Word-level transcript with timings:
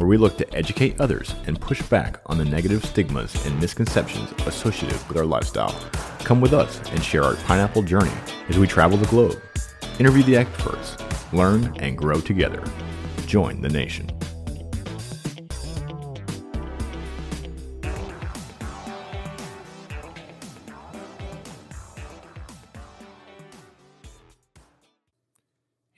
where 0.00 0.08
we 0.08 0.16
look 0.16 0.38
to 0.38 0.54
educate 0.54 0.98
others 0.98 1.34
and 1.46 1.60
push 1.60 1.82
back 1.82 2.20
on 2.24 2.38
the 2.38 2.44
negative 2.44 2.82
stigmas 2.82 3.44
and 3.44 3.60
misconceptions 3.60 4.32
associated 4.46 4.98
with 5.08 5.18
our 5.18 5.26
lifestyle. 5.26 5.78
Come 6.20 6.40
with 6.40 6.54
us 6.54 6.80
and 6.92 7.04
share 7.04 7.22
our 7.22 7.36
pineapple 7.36 7.82
journey 7.82 8.10
as 8.48 8.58
we 8.58 8.66
travel 8.66 8.96
the 8.96 9.06
globe, 9.08 9.38
interview 9.98 10.22
the 10.22 10.36
experts, 10.36 10.96
learn 11.34 11.76
and 11.80 11.98
grow 11.98 12.18
together. 12.18 12.64
Join 13.26 13.60
the 13.60 13.68
nation. 13.68 14.19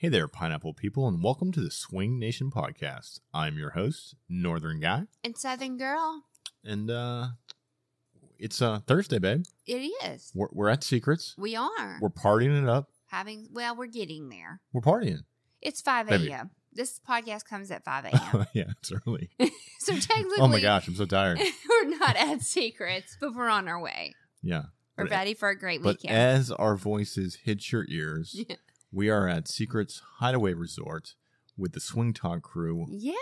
Hey 0.03 0.09
there, 0.09 0.27
pineapple 0.27 0.73
people, 0.73 1.07
and 1.07 1.23
welcome 1.23 1.53
to 1.53 1.61
the 1.61 1.71
Swing 1.71 2.19
Nation 2.19 2.51
podcast. 2.51 3.21
I'm 3.33 3.57
your 3.57 3.69
host, 3.69 4.15
Northern 4.27 4.81
Guy, 4.81 5.03
And 5.23 5.37
Southern 5.37 5.77
Girl, 5.77 6.23
and 6.61 6.91
uh, 6.91 7.27
it's 8.37 8.61
uh, 8.61 8.79
Thursday, 8.85 9.17
babe. 9.19 9.45
it 9.65 9.91
is. 10.03 10.29
We're, 10.35 10.49
we're 10.51 10.67
at 10.67 10.83
Secrets. 10.83 11.35
We 11.37 11.55
are 11.55 11.99
We're 12.01 12.09
partying 12.09 12.61
it 12.61 12.67
up. 12.67 12.89
having, 13.11 13.47
well, 13.53 13.77
we're 13.77 13.85
getting 13.87 14.27
there. 14.27 14.59
We're 14.73 14.81
partying. 14.81 15.19
It's 15.61 15.79
5 15.79 16.09
a.m. 16.11 16.49
This 16.73 16.99
podcast 16.99 17.45
comes 17.45 17.71
at 17.71 17.85
5 17.85 18.03
a.m. 18.11 18.45
yeah, 18.53 18.65
it's 18.81 18.91
early. 19.07 19.29
so 19.79 19.93
technically, 19.95 20.35
Oh 20.39 20.49
my 20.49 20.59
gosh, 20.59 20.85
I'm 20.85 20.95
so 20.95 21.05
tired. 21.05 21.39
we're 21.69 21.97
not 21.97 22.17
at 22.17 22.41
Secrets, 22.41 23.15
but 23.21 23.33
we're 23.33 23.47
on 23.47 23.69
our 23.69 23.79
way. 23.79 24.15
Yeah. 24.41 24.63
We're 24.97 25.05
But- 25.05 25.11
ready 25.11 25.33
for 25.33 25.47
a 25.47 25.57
great 25.57 25.81
But 25.81 25.99
weekend. 26.01 26.13
as 26.17 26.51
our 26.51 26.75
voices 26.75 27.35
hit 27.45 27.71
your 27.71 27.85
ears, 27.87 28.35
Yeah. 28.49 28.57
We 28.93 29.09
are 29.09 29.27
at 29.27 29.47
Secrets 29.47 30.01
Hideaway 30.19 30.53
Resort 30.53 31.15
with 31.57 31.73
the 31.73 31.79
Swing 31.79 32.13
Talk 32.13 32.41
crew 32.43 32.85
Yeah. 32.89 33.13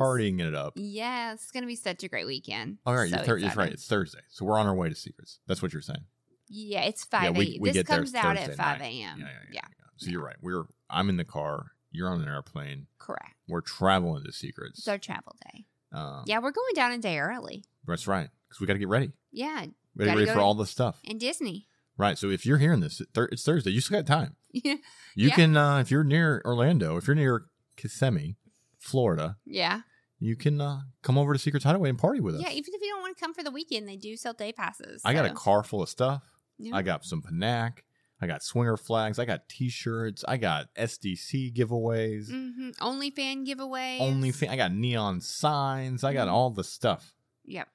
partying 0.00 0.40
it 0.40 0.54
up. 0.54 0.74
Yes, 0.76 1.42
it's 1.42 1.50
going 1.50 1.62
to 1.62 1.66
be 1.68 1.76
such 1.76 2.02
a 2.04 2.08
great 2.08 2.26
weekend. 2.26 2.78
All 2.86 2.94
right, 2.94 3.10
So 3.10 3.16
you're, 3.36 3.50
thir- 3.50 3.56
right. 3.60 3.72
It's 3.72 3.86
Thursday, 3.86 4.20
so 4.30 4.44
we're 4.44 4.58
on 4.58 4.66
our 4.66 4.74
way 4.74 4.88
to 4.88 4.94
Secrets. 4.94 5.40
That's 5.46 5.60
what 5.62 5.72
you're 5.72 5.82
saying. 5.82 6.04
Yeah, 6.48 6.82
it's 6.84 7.04
5 7.04 7.22
yeah, 7.22 7.28
a.m. 7.28 7.34
we, 7.36 7.58
we 7.60 7.70
this 7.72 7.82
comes 7.86 8.14
out 8.14 8.36
Thursday 8.36 8.52
at 8.52 8.56
5 8.58 8.80
a.m. 8.80 8.90
Yeah, 8.92 9.00
yeah, 9.18 9.18
yeah, 9.18 9.26
yeah, 9.52 9.52
yeah. 9.52 9.84
So 9.98 10.10
you're 10.10 10.24
right. 10.24 10.36
We're 10.40 10.64
I'm 10.88 11.08
in 11.10 11.16
the 11.16 11.24
car. 11.24 11.72
You're 11.90 12.08
on 12.08 12.20
an 12.22 12.28
airplane. 12.28 12.86
correct. 12.98 13.34
We're 13.48 13.60
traveling 13.60 14.24
to 14.24 14.32
Secrets. 14.32 14.78
It's 14.78 14.88
our 14.88 14.98
travel 14.98 15.34
day. 15.52 15.66
Uh, 15.92 16.22
Yeah, 16.26 16.38
we're 16.38 16.50
going 16.52 16.74
down 16.74 16.92
a 16.92 16.98
day 16.98 17.18
early. 17.18 17.64
That's 17.86 18.06
right. 18.06 18.28
Because 18.48 18.60
we 18.60 18.66
got 18.66 18.74
to 18.74 18.78
get 18.78 18.88
ready. 18.88 19.12
Yeah, 19.32 19.66
We 19.96 20.04
got 20.04 20.12
to 20.14 20.20
get 20.20 20.26
ready 20.28 20.30
for 20.32 20.40
all 20.40 20.54
the 20.54 20.66
stuff. 20.66 21.00
and 21.08 21.18
Disney. 21.18 21.66
Right. 21.96 22.16
So 22.18 22.28
if 22.30 22.46
you're 22.46 22.58
hearing 22.58 22.80
this, 22.80 23.00
it's 23.14 23.42
Thursday. 23.44 23.70
You 23.70 23.80
still 23.80 23.98
got 23.98 24.06
time. 24.06 24.36
Yeah. 24.64 24.76
You 25.14 25.28
Yeah. 25.28 25.34
can, 25.34 25.56
uh, 25.56 25.78
if 25.78 25.90
you're 25.90 26.04
near 26.04 26.40
Orlando, 26.44 26.96
if 26.96 27.06
you're 27.06 27.16
near 27.16 27.46
Kissimmee, 27.76 28.36
Florida, 28.78 29.36
Yeah. 29.44 29.82
you 30.18 30.36
can 30.36 30.60
uh, 30.60 30.80
come 31.02 31.18
over 31.18 31.32
to 31.32 31.38
Secrets 31.38 31.64
Hideaway 31.64 31.90
and 31.90 31.98
party 31.98 32.20
with 32.20 32.36
us. 32.36 32.42
Yeah, 32.42 32.50
even 32.50 32.72
if 32.74 32.80
you 32.80 32.88
don't 32.88 33.02
want 33.02 33.16
to 33.16 33.20
come 33.22 33.34
for 33.34 33.42
the 33.42 33.50
weekend, 33.50 33.88
they 33.88 33.96
do 33.96 34.16
sell 34.16 34.32
day 34.32 34.52
passes. 34.52 35.02
I 35.04 35.12
got 35.12 35.26
a 35.26 35.30
car 35.34 35.62
full 35.62 35.82
of 35.82 35.88
stuff. 35.88 36.22
Yeah. 36.58 36.74
I 36.76 36.82
got 36.82 37.04
some 37.04 37.22
Panac. 37.22 37.78
I 38.20 38.26
got 38.26 38.42
swinger 38.42 38.76
flags. 38.76 39.18
I 39.20 39.24
got 39.26 39.48
T-shirts. 39.48 40.24
I 40.26 40.38
got 40.38 40.74
SDC 40.76 41.52
giveaways. 41.54 42.28
Mhm. 42.30 42.74
Only 42.80 43.10
fan 43.10 43.46
giveaways. 43.46 44.00
Only 44.00 44.32
fan. 44.32 44.48
I 44.50 44.56
got 44.56 44.72
neon 44.72 45.20
signs. 45.20 46.02
I 46.02 46.12
got 46.12 46.26
Mhm. 46.26 46.32
all 46.32 46.50
the 46.50 46.64
stuff. 46.64 47.14
Yep. 47.44 47.68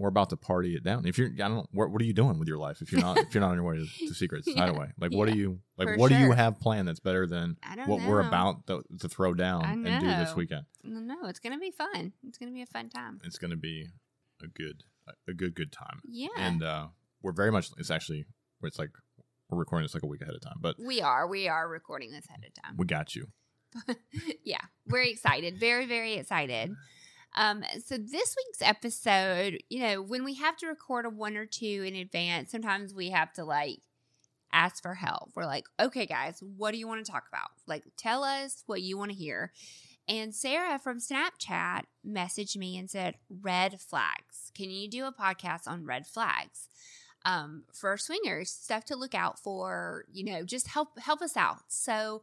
We're 0.00 0.08
about 0.08 0.30
to 0.30 0.36
party 0.38 0.74
it 0.76 0.82
down. 0.82 1.06
If 1.06 1.18
you're, 1.18 1.28
I 1.28 1.48
don't 1.48 1.68
what, 1.72 1.90
what 1.90 2.00
are 2.00 2.06
you 2.06 2.14
doing 2.14 2.38
with 2.38 2.48
your 2.48 2.56
life 2.56 2.80
if 2.80 2.90
you're 2.90 3.02
not 3.02 3.18
if 3.18 3.34
you're 3.34 3.42
not 3.42 3.50
on 3.50 3.56
your 3.56 3.64
way 3.64 3.76
to, 3.76 3.86
to 4.08 4.14
Secrets 4.14 4.46
Yeah. 4.48 4.60
Hideaway? 4.60 4.92
Like, 4.98 5.12
what 5.12 5.28
Yeah. 5.28 5.34
do 5.34 5.40
you 5.40 5.58
like? 5.76 5.88
For 5.88 5.96
what 5.98 6.08
do 6.08 6.16
you 6.16 6.32
have 6.32 6.58
planned 6.58 6.88
that's 6.88 7.00
better 7.00 7.26
than 7.26 7.58
what 7.84 8.00
know. 8.00 8.08
we're 8.08 8.26
about 8.26 8.66
to, 8.68 8.82
to 8.98 9.08
throw 9.10 9.34
down 9.34 9.86
and 9.86 10.00
do 10.00 10.06
this 10.06 10.34
weekend? 10.34 10.64
No, 10.82 11.26
it's 11.26 11.38
gonna 11.38 11.58
be 11.58 11.70
fun. 11.70 12.14
It's 12.26 12.38
gonna 12.38 12.50
be 12.52 12.62
a 12.62 12.66
fun 12.66 12.88
time. 12.88 13.20
It's 13.24 13.36
going 13.36 13.50
to 13.50 13.58
be 13.58 13.88
a 14.42 14.46
good 14.46 14.84
a 15.28 15.34
good 15.34 15.54
good 15.54 15.70
time. 15.70 16.00
Yeah. 16.08 16.28
And 16.38 16.62
uh, 16.62 16.86
we're 17.22 17.32
very 17.32 17.52
much. 17.52 17.68
It's 17.76 17.90
actually 17.90 18.24
it's 18.62 18.78
like 18.78 18.90
we're 19.50 19.58
recording 19.58 19.84
this 19.84 19.92
like 19.92 20.02
a 20.02 20.06
week 20.06 20.22
ahead 20.22 20.34
of 20.34 20.40
time, 20.40 20.56
but 20.60 20.76
we 20.78 21.02
are. 21.02 21.28
We 21.28 21.46
are 21.46 21.68
recording 21.68 22.10
this 22.10 22.24
ahead 22.26 22.44
of 22.46 22.62
time. 22.62 22.76
we 22.78 22.86
got 22.86 23.14
you. 23.14 23.26
yeah, 24.44 24.62
we're 24.86 25.02
excited. 25.02 25.58
Very, 25.60 25.86
very 25.86 26.14
excited. 26.14 26.74
Um, 27.34 27.62
so 27.84 27.96
this 27.96 28.36
week's 28.36 28.62
episode, 28.62 29.62
you 29.68 29.80
know, 29.80 30.02
when 30.02 30.24
we 30.24 30.34
have 30.34 30.56
to 30.58 30.66
record 30.66 31.06
a 31.06 31.10
one 31.10 31.36
or 31.36 31.46
two 31.46 31.84
in 31.86 31.94
advance, 31.94 32.50
sometimes 32.50 32.92
we 32.92 33.10
have 33.10 33.32
to 33.34 33.44
like 33.44 33.80
ask 34.52 34.82
for 34.82 34.94
help. 34.94 35.30
We're 35.34 35.46
like, 35.46 35.66
okay, 35.78 36.06
guys, 36.06 36.42
what 36.56 36.72
do 36.72 36.78
you 36.78 36.88
want 36.88 37.04
to 37.04 37.10
talk 37.10 37.24
about? 37.32 37.50
Like, 37.66 37.84
tell 37.96 38.24
us 38.24 38.64
what 38.66 38.82
you 38.82 38.98
want 38.98 39.12
to 39.12 39.16
hear. 39.16 39.52
And 40.08 40.34
Sarah 40.34 40.78
from 40.78 40.98
Snapchat 40.98 41.82
messaged 42.04 42.56
me 42.56 42.76
and 42.76 42.90
said, 42.90 43.14
red 43.28 43.80
flags. 43.80 44.50
Can 44.56 44.70
you 44.70 44.88
do 44.88 45.06
a 45.06 45.12
podcast 45.12 45.68
on 45.68 45.86
red 45.86 46.06
flags? 46.06 46.68
Um, 47.24 47.64
for 47.72 47.96
swingers, 47.96 48.50
stuff 48.50 48.84
to 48.86 48.96
look 48.96 49.14
out 49.14 49.38
for, 49.38 50.06
you 50.10 50.24
know, 50.24 50.42
just 50.42 50.68
help 50.68 50.98
help 50.98 51.20
us 51.20 51.36
out. 51.36 51.64
So 51.68 52.22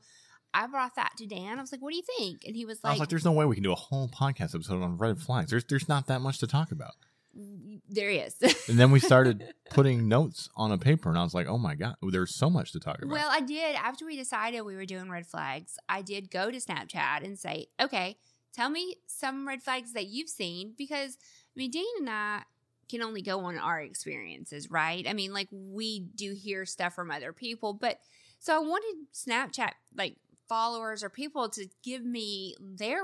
I 0.53 0.67
brought 0.67 0.95
that 0.95 1.13
to 1.17 1.25
Dan. 1.25 1.57
I 1.57 1.61
was 1.61 1.71
like, 1.71 1.81
"What 1.81 1.91
do 1.91 1.97
you 1.97 2.03
think?" 2.17 2.43
And 2.45 2.55
he 2.55 2.65
was 2.65 2.79
I 2.83 2.89
was 2.89 2.93
like, 2.95 2.99
like, 3.01 3.09
"There's 3.09 3.25
no 3.25 3.31
way 3.31 3.45
we 3.45 3.55
can 3.55 3.63
do 3.63 3.71
a 3.71 3.75
whole 3.75 4.07
podcast 4.07 4.55
episode 4.55 4.81
on 4.81 4.97
red 4.97 5.19
flags. 5.19 5.51
There's 5.51 5.65
there's 5.65 5.87
not 5.87 6.07
that 6.07 6.21
much 6.21 6.39
to 6.39 6.47
talk 6.47 6.71
about." 6.71 6.95
Mm, 7.37 7.81
there 7.89 8.09
is. 8.09 8.35
And 8.67 8.79
then 8.79 8.91
we 8.91 8.99
started 8.99 9.53
putting 9.69 10.07
notes 10.07 10.49
on 10.55 10.71
a 10.71 10.77
paper, 10.77 11.09
and 11.09 11.17
I 11.17 11.23
was 11.23 11.33
like, 11.33 11.47
"Oh 11.47 11.57
my 11.57 11.75
god, 11.75 11.95
there's 12.01 12.35
so 12.35 12.49
much 12.49 12.71
to 12.71 12.79
talk 12.79 12.97
about." 12.97 13.11
well, 13.11 13.29
I 13.31 13.41
did 13.41 13.75
after 13.75 14.05
we 14.05 14.15
decided 14.15 14.61
we 14.61 14.75
were 14.75 14.85
doing 14.85 15.09
red 15.09 15.27
flags. 15.27 15.77
I 15.87 16.01
did 16.01 16.31
go 16.31 16.49
to 16.49 16.57
Snapchat 16.57 17.23
and 17.23 17.37
say, 17.37 17.67
"Okay, 17.79 18.17
tell 18.53 18.69
me 18.69 18.97
some 19.05 19.47
red 19.47 19.61
flags 19.61 19.93
that 19.93 20.07
you've 20.07 20.29
seen," 20.29 20.73
because 20.77 21.17
I 21.21 21.53
mean, 21.55 21.71
Dean 21.71 21.85
and 21.99 22.09
I 22.09 22.43
can 22.89 23.01
only 23.01 23.21
go 23.21 23.41
on 23.41 23.57
our 23.57 23.81
experiences, 23.81 24.71
right? 24.71 25.05
I 25.07 25.13
mean, 25.13 25.33
like 25.33 25.49
we 25.51 25.99
do 25.99 26.33
hear 26.33 26.65
stuff 26.65 26.95
from 26.95 27.11
other 27.11 27.33
people, 27.33 27.73
but 27.73 27.99
so 28.39 28.55
I 28.55 28.59
wanted 28.59 29.07
Snapchat 29.13 29.71
like 29.95 30.15
followers 30.47 31.03
or 31.03 31.09
people 31.09 31.49
to 31.49 31.67
give 31.83 32.03
me 32.03 32.55
their 32.59 33.03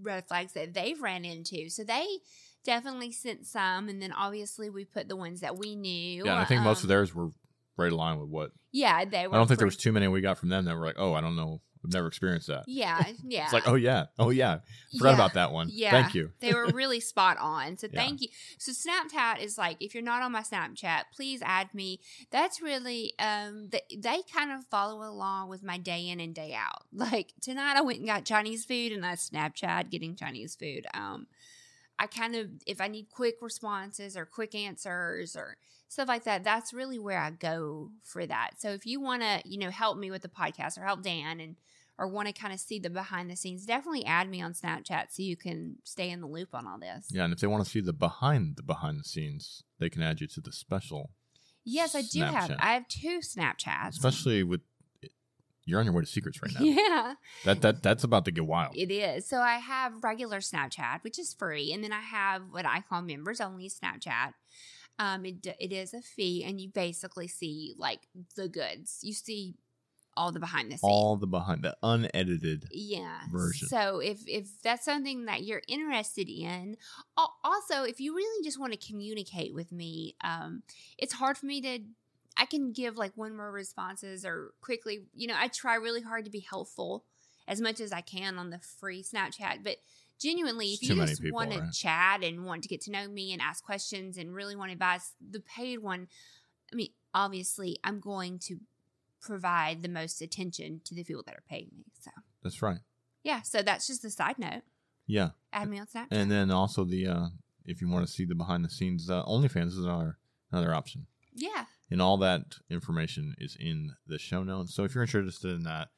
red 0.00 0.26
flags 0.26 0.52
that 0.52 0.74
they've 0.74 1.00
ran 1.00 1.24
into. 1.24 1.68
So 1.70 1.84
they 1.84 2.06
definitely 2.64 3.12
sent 3.12 3.46
some, 3.46 3.88
and 3.88 4.00
then 4.02 4.12
obviously 4.12 4.70
we 4.70 4.84
put 4.84 5.08
the 5.08 5.16
ones 5.16 5.40
that 5.40 5.56
we 5.58 5.76
knew. 5.76 6.24
yeah, 6.26 6.38
I 6.38 6.44
think 6.44 6.62
most 6.62 6.78
of 6.78 6.84
Um, 6.84 6.88
theirs 6.88 7.14
were 7.14 7.30
right 7.76 7.92
aligned 7.92 8.20
with 8.20 8.28
what. 8.28 8.52
Yeah, 8.72 9.04
they 9.04 9.26
were 9.26 9.34
I 9.34 9.38
don't 9.38 9.46
think 9.46 9.58
there 9.58 9.66
was 9.66 9.76
too 9.76 9.92
many 9.92 10.06
we 10.08 10.20
got 10.20 10.38
from 10.38 10.48
them 10.50 10.64
that 10.66 10.76
were 10.76 10.84
like, 10.84 10.98
"Oh, 10.98 11.14
I 11.14 11.20
don't 11.20 11.36
know, 11.36 11.60
I've 11.84 11.92
never 11.92 12.06
experienced 12.08 12.48
that." 12.48 12.64
Yeah, 12.66 13.04
yeah. 13.24 13.44
It's 13.44 13.52
like, 13.52 13.66
"Oh 13.68 13.74
yeah, 13.74 14.06
oh 14.18 14.30
yeah, 14.30 14.60
forgot 14.98 15.10
Yeah. 15.10 15.14
about 15.14 15.34
that 15.34 15.52
one." 15.52 15.68
Yeah. 15.72 15.90
Thank 15.90 16.14
you. 16.14 16.30
they 16.40 16.52
were 16.54 16.70
really 16.72 17.00
spot 17.12 17.36
on. 17.38 17.76
So 17.78 17.88
Yeah. 17.92 18.00
thank 18.00 18.20
you. 18.20 18.28
So 18.58 18.72
Snapchat 18.72 19.42
is 19.42 19.56
like 19.58 19.76
if 19.80 19.94
you're 19.94 20.02
not 20.02 20.22
on 20.22 20.32
my 20.32 20.42
Snapchat, 20.42 21.04
please 21.14 21.40
add 21.42 21.72
me. 21.74 22.00
That's 22.30 22.60
really 22.60 23.14
um 23.18 23.68
they, 23.70 23.80
they 23.96 24.20
kind 24.32 24.52
of 24.52 24.64
follow 24.66 25.02
along 25.08 25.48
with 25.48 25.62
my 25.62 25.78
day 25.78 26.08
in 26.08 26.20
and 26.20 26.34
day 26.34 26.54
out. 26.54 26.84
Like 26.92 27.32
tonight 27.40 27.76
I 27.76 27.80
went 27.80 27.98
and 27.98 28.06
got 28.06 28.24
Chinese 28.24 28.64
food 28.64 28.92
and 28.92 29.04
I 29.06 29.14
Snapchat 29.14 29.90
getting 29.90 30.16
Chinese 30.16 30.54
food. 30.54 30.86
Um 30.94 31.26
I 31.98 32.06
kind 32.06 32.34
of 32.34 32.48
if 32.66 32.80
I 32.80 32.88
need 32.88 33.08
quick 33.10 33.36
responses 33.42 34.16
or 34.16 34.24
quick 34.26 34.54
answers 34.54 35.36
or 35.36 35.56
stuff 35.90 36.08
like 36.08 36.24
that, 36.24 36.44
that's 36.44 36.72
really 36.72 36.98
where 36.98 37.18
I 37.18 37.30
go 37.30 37.90
for 38.02 38.24
that. 38.24 38.52
So 38.58 38.70
if 38.70 38.86
you 38.86 39.00
want 39.00 39.22
to, 39.22 39.42
you 39.44 39.58
know, 39.58 39.70
help 39.70 39.98
me 39.98 40.10
with 40.10 40.22
the 40.22 40.28
podcast 40.28 40.78
or 40.78 40.84
help 40.84 41.02
Dan 41.02 41.40
and 41.40 41.56
or 41.98 42.08
want 42.08 42.28
to 42.28 42.32
kind 42.32 42.54
of 42.54 42.60
see 42.60 42.78
the 42.78 42.88
behind 42.88 43.28
the 43.28 43.36
scenes, 43.36 43.66
definitely 43.66 44.06
add 44.06 44.30
me 44.30 44.40
on 44.40 44.54
Snapchat 44.54 45.06
so 45.10 45.22
you 45.22 45.36
can 45.36 45.76
stay 45.84 46.08
in 46.08 46.20
the 46.22 46.26
loop 46.26 46.54
on 46.54 46.66
all 46.66 46.78
this. 46.78 47.08
Yeah, 47.10 47.24
and 47.24 47.32
if 47.34 47.40
they 47.40 47.46
want 47.46 47.62
to 47.64 47.70
see 47.70 47.80
the 47.80 47.92
behind 47.92 48.56
the 48.56 48.62
behind 48.62 49.00
the 49.00 49.04
scenes, 49.04 49.64
they 49.78 49.90
can 49.90 50.00
add 50.02 50.20
you 50.22 50.26
to 50.28 50.40
the 50.40 50.52
special. 50.52 51.10
Yes, 51.64 51.94
I 51.94 52.00
do 52.02 52.22
have. 52.22 52.56
I 52.58 52.72
have 52.72 52.88
two 52.88 53.18
Snapchats. 53.18 53.88
Especially 53.90 54.42
with 54.42 54.62
you're 55.66 55.78
on 55.78 55.84
your 55.84 55.94
way 55.94 56.00
to 56.00 56.06
secrets 56.06 56.40
right 56.42 56.52
now. 56.54 56.62
Yeah, 56.64 57.14
That 57.44 57.60
that 57.60 57.82
that's 57.82 58.02
about 58.02 58.24
to 58.24 58.30
get 58.30 58.46
wild. 58.46 58.74
it 58.76 58.90
is. 58.90 59.28
So 59.28 59.38
I 59.40 59.56
have 59.58 60.02
regular 60.02 60.38
Snapchat, 60.38 61.02
which 61.02 61.18
is 61.18 61.34
free, 61.34 61.70
and 61.72 61.84
then 61.84 61.92
I 61.92 62.00
have 62.00 62.42
what 62.50 62.64
I 62.64 62.80
call 62.80 63.02
members 63.02 63.40
only 63.42 63.68
Snapchat. 63.68 64.32
Um, 65.00 65.24
it, 65.24 65.46
it 65.58 65.72
is 65.72 65.94
a 65.94 66.02
fee, 66.02 66.44
and 66.44 66.60
you 66.60 66.68
basically 66.68 67.26
see 67.26 67.74
like 67.78 68.00
the 68.36 68.48
goods. 68.48 68.98
You 69.02 69.14
see 69.14 69.54
all 70.14 70.30
the 70.30 70.40
behind 70.40 70.68
the 70.70 70.76
scenes. 70.76 70.82
all 70.82 71.16
the 71.16 71.26
behind 71.26 71.62
the 71.62 71.74
unedited. 71.82 72.68
yeah. 72.70 73.20
version. 73.32 73.68
So 73.68 74.00
if 74.00 74.20
if 74.26 74.60
that's 74.62 74.84
something 74.84 75.24
that 75.24 75.42
you're 75.42 75.62
interested 75.66 76.28
in, 76.28 76.76
also 77.16 77.84
if 77.84 77.98
you 77.98 78.14
really 78.14 78.44
just 78.44 78.60
want 78.60 78.72
to 78.72 78.86
communicate 78.86 79.54
with 79.54 79.72
me, 79.72 80.16
um, 80.22 80.62
it's 80.98 81.14
hard 81.14 81.38
for 81.38 81.46
me 81.46 81.62
to. 81.62 81.78
I 82.36 82.44
can 82.44 82.72
give 82.72 82.96
like 82.96 83.12
one 83.16 83.36
word 83.36 83.52
responses 83.52 84.26
or 84.26 84.52
quickly. 84.60 85.00
You 85.14 85.28
know, 85.28 85.34
I 85.36 85.48
try 85.48 85.76
really 85.76 86.02
hard 86.02 86.26
to 86.26 86.30
be 86.30 86.40
helpful 86.40 87.04
as 87.48 87.60
much 87.60 87.80
as 87.80 87.90
I 87.90 88.02
can 88.02 88.36
on 88.38 88.50
the 88.50 88.58
free 88.58 89.02
Snapchat, 89.02 89.64
but. 89.64 89.76
Genuinely, 90.20 90.66
if 90.74 90.82
you 90.82 90.94
just 90.94 91.22
people, 91.22 91.36
want 91.36 91.52
to 91.52 91.60
right? 91.60 91.72
chat 91.72 92.22
and 92.22 92.44
want 92.44 92.62
to 92.62 92.68
get 92.68 92.80
to 92.82 92.90
know 92.90 93.08
me 93.08 93.32
and 93.32 93.40
ask 93.40 93.64
questions 93.64 94.18
and 94.18 94.34
really 94.34 94.54
want 94.56 94.70
advice, 94.70 95.14
the 95.20 95.40
paid 95.40 95.78
one, 95.78 96.08
I 96.72 96.76
mean, 96.76 96.90
obviously, 97.14 97.78
I'm 97.82 98.00
going 98.00 98.38
to 98.40 98.56
provide 99.20 99.82
the 99.82 99.88
most 99.88 100.20
attention 100.22 100.80
to 100.84 100.94
the 100.94 101.04
people 101.04 101.22
that 101.26 101.34
are 101.34 101.42
paying 101.48 101.70
me. 101.76 101.84
So, 102.00 102.10
That's 102.42 102.62
right. 102.62 102.78
yeah, 103.22 103.42
so 103.42 103.62
that's 103.62 103.86
just 103.86 104.04
a 104.04 104.10
side 104.10 104.38
note. 104.38 104.62
Yeah, 105.06 105.30
Add 105.52 105.68
me 105.68 105.78
on 105.80 105.86
Snapchat. 105.86 106.06
and 106.12 106.30
then 106.30 106.50
also 106.50 106.84
the 106.84 107.06
uh 107.08 107.26
if 107.64 107.80
you 107.82 107.88
want 107.88 108.06
to 108.06 108.12
see 108.12 108.24
the 108.24 108.34
behind 108.34 108.64
the 108.64 108.70
scenes, 108.70 109.10
uh, 109.10 109.22
OnlyFans 109.24 109.68
is 109.68 109.78
another 109.78 110.18
another 110.52 110.74
option. 110.74 111.06
yeah, 111.34 111.64
and 111.90 112.00
all 112.00 112.16
that 112.18 112.42
information 112.70 113.34
is 113.38 113.56
in 113.58 113.92
the 114.06 114.18
show 114.18 114.42
notes. 114.44 114.74
So 114.74 114.84
if 114.84 114.94
you're 114.94 115.02
interested 115.04 115.50
in 115.52 115.62
that, 115.64 115.88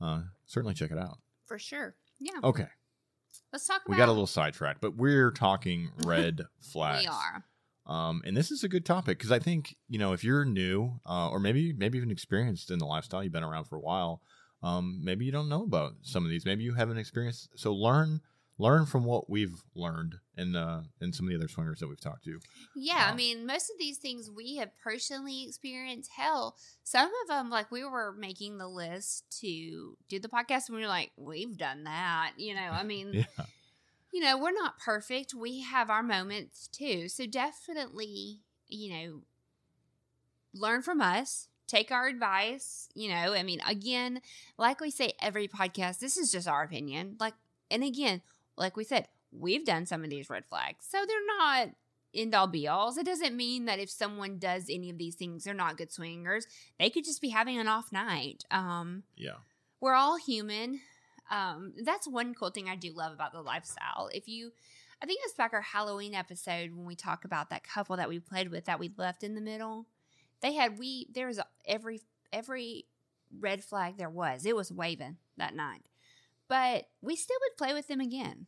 uh, 0.00 0.22
certainly 0.46 0.74
check 0.74 0.90
it 0.90 0.98
out. 0.98 1.18
for 1.46 1.58
sure. 1.58 1.94
Yeah. 2.18 2.40
Okay, 2.42 2.66
Let's 3.52 3.66
talk 3.66 3.82
about 3.84 3.92
we 3.92 3.96
got 3.96 4.08
a 4.08 4.12
little 4.12 4.26
sidetracked, 4.26 4.80
but 4.80 4.96
we're 4.96 5.30
talking 5.30 5.90
red 6.04 6.42
flags. 6.60 7.04
We 7.04 7.08
are. 7.08 7.44
Um, 7.86 8.22
and 8.24 8.36
this 8.36 8.50
is 8.50 8.64
a 8.64 8.68
good 8.68 8.84
topic 8.84 9.18
because 9.18 9.30
I 9.30 9.38
think 9.38 9.76
you 9.88 9.98
know 9.98 10.12
if 10.12 10.24
you're 10.24 10.44
new, 10.44 11.00
uh, 11.06 11.28
or 11.30 11.38
maybe 11.38 11.72
maybe 11.72 11.98
even 11.98 12.10
experienced 12.10 12.70
in 12.70 12.78
the 12.78 12.86
lifestyle, 12.86 13.22
you've 13.22 13.32
been 13.32 13.44
around 13.44 13.64
for 13.64 13.76
a 13.76 13.80
while. 13.80 14.22
Um, 14.62 15.00
maybe 15.04 15.24
you 15.24 15.32
don't 15.32 15.48
know 15.48 15.62
about 15.62 15.92
some 16.02 16.24
of 16.24 16.30
these. 16.30 16.44
Maybe 16.44 16.64
you 16.64 16.74
haven't 16.74 16.98
experienced. 16.98 17.50
So 17.54 17.72
learn 17.72 18.20
learn 18.58 18.86
from 18.86 19.04
what 19.04 19.28
we've 19.28 19.62
learned 19.74 20.16
and 20.36 20.56
uh, 20.56 20.80
and 21.00 21.14
some 21.14 21.26
of 21.26 21.30
the 21.30 21.36
other 21.36 21.48
swingers 21.48 21.80
that 21.80 21.88
we've 21.88 22.00
talked 22.00 22.24
to. 22.24 22.40
Yeah, 22.74 23.06
I 23.06 23.10
Um, 23.10 23.16
mean, 23.16 23.46
most 23.46 23.70
of 23.70 23.78
these 23.78 23.98
things 23.98 24.30
we 24.30 24.56
have 24.56 24.70
personally 24.82 25.44
experienced. 25.44 26.10
Hell, 26.16 26.56
some 26.82 27.10
of 27.22 27.28
them, 27.28 27.50
like 27.50 27.70
we 27.70 27.84
were 27.84 28.12
making 28.12 28.58
the 28.58 28.68
list 28.68 29.24
to 29.40 29.96
do 30.08 30.18
the 30.18 30.28
podcast, 30.28 30.68
and 30.68 30.76
we 30.76 30.82
were 30.82 30.88
like, 30.88 31.12
we've 31.16 31.56
done 31.56 31.84
that. 31.84 32.32
You 32.36 32.54
know, 32.54 32.60
I 32.72 32.82
mean, 32.82 33.12
Yeah, 33.38 33.44
you 34.12 34.20
know, 34.22 34.38
we're 34.38 34.52
not 34.52 34.78
perfect. 34.78 35.34
We 35.34 35.60
have 35.62 35.90
our 35.90 36.02
moments 36.02 36.68
too. 36.68 37.08
So 37.08 37.26
definitely, 37.26 38.40
you 38.68 38.90
know, 38.92 39.22
learn 40.54 40.82
from 40.82 41.00
us, 41.00 41.48
take 41.66 41.90
our 41.90 42.06
advice. 42.06 42.88
You 42.94 43.10
know, 43.10 43.34
I 43.34 43.42
mean, 43.42 43.60
again, 43.66 44.20
like 44.58 44.80
we 44.80 44.90
say 44.90 45.12
every 45.20 45.48
podcast, 45.48 45.98
this 45.98 46.16
is 46.16 46.32
just 46.32 46.48
our 46.48 46.62
opinion. 46.62 47.16
Like, 47.20 47.34
and 47.70 47.82
again, 47.82 48.22
like 48.56 48.76
we 48.76 48.84
said, 48.84 49.08
we've 49.32 49.64
done 49.64 49.86
some 49.86 50.04
of 50.04 50.10
these 50.10 50.30
red 50.30 50.44
flags. 50.46 50.86
So 50.88 50.98
they're 51.06 51.38
not 51.38 51.68
end 52.14 52.34
all 52.34 52.46
be 52.46 52.66
alls. 52.66 52.96
It 52.96 53.06
doesn't 53.06 53.36
mean 53.36 53.66
that 53.66 53.78
if 53.78 53.90
someone 53.90 54.38
does 54.38 54.66
any 54.70 54.90
of 54.90 54.98
these 54.98 55.14
things, 55.14 55.44
they're 55.44 55.54
not 55.54 55.76
good 55.76 55.92
swingers. 55.92 56.46
They 56.78 56.90
could 56.90 57.04
just 57.04 57.20
be 57.20 57.28
having 57.28 57.58
an 57.58 57.68
off 57.68 57.92
night. 57.92 58.44
Um, 58.50 59.02
yeah, 59.16 59.36
we're 59.80 59.94
all 59.94 60.16
human. 60.16 60.80
Um, 61.30 61.74
that's 61.82 62.08
one 62.08 62.34
cool 62.34 62.50
thing 62.50 62.68
I 62.68 62.76
do 62.76 62.92
love 62.92 63.12
about 63.12 63.32
the 63.32 63.42
lifestyle. 63.42 64.08
If 64.12 64.28
you, 64.28 64.52
I 65.02 65.06
think 65.06 65.20
it's 65.24 65.34
back 65.34 65.52
our 65.52 65.60
Halloween 65.60 66.14
episode 66.14 66.72
when 66.72 66.86
we 66.86 66.94
talk 66.94 67.24
about 67.24 67.50
that 67.50 67.64
couple 67.64 67.96
that 67.96 68.08
we 68.08 68.20
played 68.20 68.50
with 68.50 68.66
that 68.66 68.78
we 68.78 68.92
left 68.96 69.24
in 69.24 69.34
the 69.34 69.40
middle. 69.40 69.86
They 70.40 70.54
had 70.54 70.78
we 70.78 71.08
there 71.12 71.26
was 71.26 71.40
every 71.66 72.00
every 72.32 72.86
red 73.38 73.64
flag 73.64 73.96
there 73.96 74.10
was. 74.10 74.46
It 74.46 74.56
was 74.56 74.70
waving 74.70 75.16
that 75.36 75.54
night, 75.54 75.82
but 76.48 76.84
we 77.00 77.16
still 77.16 77.36
would 77.40 77.56
play 77.56 77.74
with 77.74 77.88
them 77.88 78.00
again. 78.00 78.46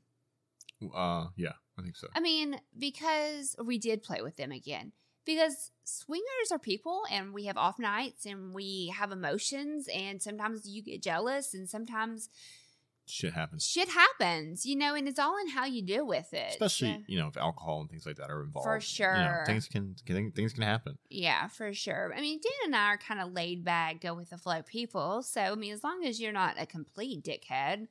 uh, 0.94 1.26
yeah. 1.36 1.52
I 1.78 1.82
think 1.82 1.96
so. 1.96 2.08
I 2.14 2.20
mean, 2.20 2.60
because 2.76 3.54
we 3.64 3.78
did 3.78 4.02
play 4.02 4.20
with 4.20 4.36
them 4.36 4.50
again. 4.50 4.92
Because 5.24 5.70
swingers 5.84 6.50
are 6.50 6.58
people 6.58 7.02
and 7.10 7.34
we 7.34 7.44
have 7.44 7.58
off 7.58 7.78
nights 7.78 8.24
and 8.24 8.54
we 8.54 8.92
have 8.96 9.12
emotions 9.12 9.86
and 9.94 10.22
sometimes 10.22 10.66
you 10.66 10.82
get 10.82 11.02
jealous 11.02 11.52
and 11.52 11.68
sometimes 11.68 12.30
Shit 13.10 13.32
happens. 13.34 13.64
shit 13.64 13.88
happens, 13.88 14.64
you 14.66 14.76
know, 14.76 14.94
and 14.94 15.08
it's 15.08 15.18
all 15.18 15.36
in 15.38 15.48
how 15.48 15.64
you 15.64 15.82
deal 15.82 16.06
with 16.06 16.32
it. 16.32 16.50
especially 16.50 16.92
So- 16.92 17.02
you 17.06 17.18
know 17.18 17.28
if 17.28 17.36
alcohol 17.36 17.80
and 17.80 17.90
things 17.90 18.06
like 18.06 18.16
that 18.16 18.30
are 18.30 18.42
involved 18.42 18.66
For 18.66 18.74
you 18.76 19.22
know, 19.22 19.28
sure. 19.28 19.44
things 19.46 19.66
can, 19.68 19.96
can 20.06 20.30
things 20.32 20.52
can 20.52 20.62
happen 20.62 20.98
yeah, 21.10 21.48
for 21.48 21.72
sure. 21.72 22.12
I 22.16 22.20
mean, 22.20 22.40
Dan 22.42 22.52
and 22.66 22.76
I 22.76 22.86
are 22.86 22.98
kind 22.98 23.20
of 23.20 23.32
laid 23.32 23.64
back, 23.64 24.00
go 24.00 24.14
with 24.14 24.30
the 24.30 24.38
flow 24.38 24.62
people. 24.62 25.22
So, 25.22 25.40
I 25.40 25.54
mean, 25.54 25.72
as 25.72 25.82
long 25.82 26.04
as 26.04 26.20
you're 26.20 26.32
not 26.32 26.56
a 26.58 26.66
complete 26.66 27.24
dickhead, 27.24 27.86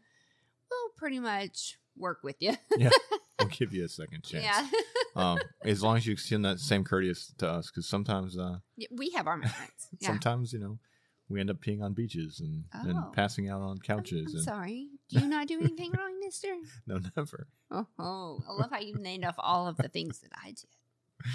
we'll 0.69 0.89
pretty 0.97 1.19
much 1.19 1.77
work 1.97 2.19
with 2.23 2.35
you. 2.41 2.55
yeah 2.77 2.89
we'll 3.39 3.49
give 3.49 3.73
you 3.73 3.83
a 3.85 3.89
second 3.89 4.23
chance 4.23 4.43
yeah. 4.43 4.67
um, 5.15 5.39
as 5.63 5.81
long 5.83 5.97
as 5.97 6.05
you 6.05 6.13
extend 6.13 6.45
that 6.45 6.59
same 6.59 6.83
courteous 6.83 7.33
to 7.37 7.47
us 7.49 7.69
because 7.71 7.87
sometimes 7.87 8.37
uh, 8.37 8.57
we 8.91 9.09
have 9.11 9.27
our 9.27 9.37
moments. 9.37 9.87
Yeah. 9.99 10.07
sometimes 10.09 10.53
you 10.53 10.59
know 10.59 10.77
we 11.29 11.39
end 11.39 11.49
up 11.49 11.59
peeing 11.61 11.81
on 11.81 11.93
beaches 11.93 12.39
and, 12.39 12.63
Oh. 12.73 12.89
and 12.89 13.13
passing 13.13 13.49
out 13.49 13.61
on 13.61 13.77
couches 13.79 14.31
I'm 14.31 14.35
and 14.37 14.43
sorry. 14.43 14.87
Do 15.09 15.19
you 15.19 15.27
not 15.27 15.47
do 15.47 15.59
anything 15.59 15.91
wrong, 15.91 16.19
mister? 16.19 16.47
no 16.85 16.99
never 17.15 17.47
Oh, 17.71 17.85
oh, 17.99 18.39
I 18.47 18.53
love 18.53 18.71
how 18.71 18.79
you 18.79 18.95
named 18.95 19.25
off 19.25 19.35
all 19.37 19.67
of 19.67 19.77
the 19.77 19.89
things 19.89 20.19
that 20.19 20.31
I 20.43 20.47
did. 20.51 21.25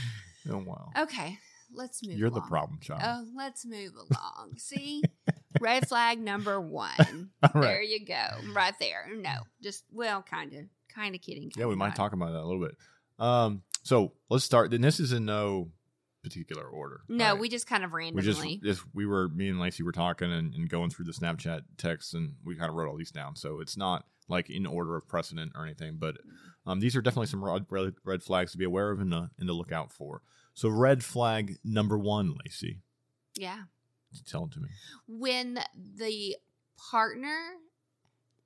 oh 0.51 0.59
wow 0.59 0.91
Okay, 0.99 1.39
let's 1.75 2.07
move 2.07 2.17
you're 2.19 2.31
the 2.31 2.41
problem 2.41 2.79
child 2.81 3.01
Oh, 3.05 3.27
let's 3.37 3.65
move 3.67 3.93
along. 3.95 4.55
See? 4.59 5.03
Red 5.61 5.87
flag 5.89 6.19
number 6.21 6.61
one. 6.61 7.31
There 7.55 7.83
you 7.83 8.05
go. 8.05 8.25
Right 8.55 8.75
there. 8.81 9.09
No, 9.15 9.35
just, 9.63 9.85
well, 9.93 10.23
kind 10.23 10.53
of. 10.55 10.65
Kind 10.95 11.15
of 11.15 11.21
kidding. 11.23 11.51
yeah 11.57 11.67
we 11.67 11.75
might 11.75 11.89
not. 11.89 11.97
talk 11.97 12.13
about 12.13 12.33
that 12.33 12.41
a 12.41 12.47
little 12.47 12.61
bit 12.67 12.77
um, 13.19 13.63
so 13.83 14.13
let's 14.29 14.45
start 14.45 14.71
Then 14.71 14.81
this 14.83 15.01
is 15.01 15.13
in 15.13 15.25
no 15.25 15.71
particular 16.23 16.65
order 16.65 17.01
No, 17.09 17.33
right? 17.33 17.41
we 17.41 17.49
just 17.49 17.67
kind 17.67 17.85
of 17.85 17.93
we 17.93 18.05
randomly. 18.05 18.59
just, 18.59 18.63
just 18.63 18.95
we 18.95 19.07
were 19.07 19.29
me 19.29 19.49
and 19.49 19.59
Lacey 19.61 19.83
were 19.83 19.93
talking 19.93 20.33
and, 20.33 20.55
and 20.55 20.69
going 20.69 20.91
through 20.91 21.07
the 21.07 21.13
Snapchat 21.13 21.63
texts 21.79 22.15
and 22.15 22.35
we 22.45 22.55
kind 22.55 22.69
of 22.69 22.77
wrote 22.77 22.89
all 22.89 22.97
these 22.97 23.11
down. 23.11 23.37
So 23.37 23.61
it's 23.61 23.77
not 23.77 24.05
like 24.29 24.49
in 24.51 24.67
order 24.67 24.97
of 24.97 25.09
precedent 25.09 25.53
or 25.55 25.65
anything, 25.65 25.97
but 25.99 26.17
um, 26.67 26.81
these 26.81 26.95
are 26.95 27.03
definitely 27.03 27.27
some 27.27 27.45
red, 27.45 27.67
red, 27.71 27.95
red 28.05 28.23
flags 28.23 28.53
to 28.53 28.59
be 28.59 28.65
aware 28.65 28.91
of 28.91 29.01
and 29.01 29.11
to, 29.11 29.31
and 29.39 29.49
to 29.49 29.53
look 29.53 29.73
out 29.73 29.93
for. 29.93 30.23
So 30.55 30.69
red 30.69 31.03
flag 31.03 31.57
number 31.65 31.99
one, 31.99 32.35
Lacey, 32.45 32.83
yeah. 33.37 33.63
tell 34.27 34.45
it 34.45 34.53
to 34.53 34.61
me. 34.61 34.69
When 35.09 35.59
the 35.75 36.37
partner 36.91 37.37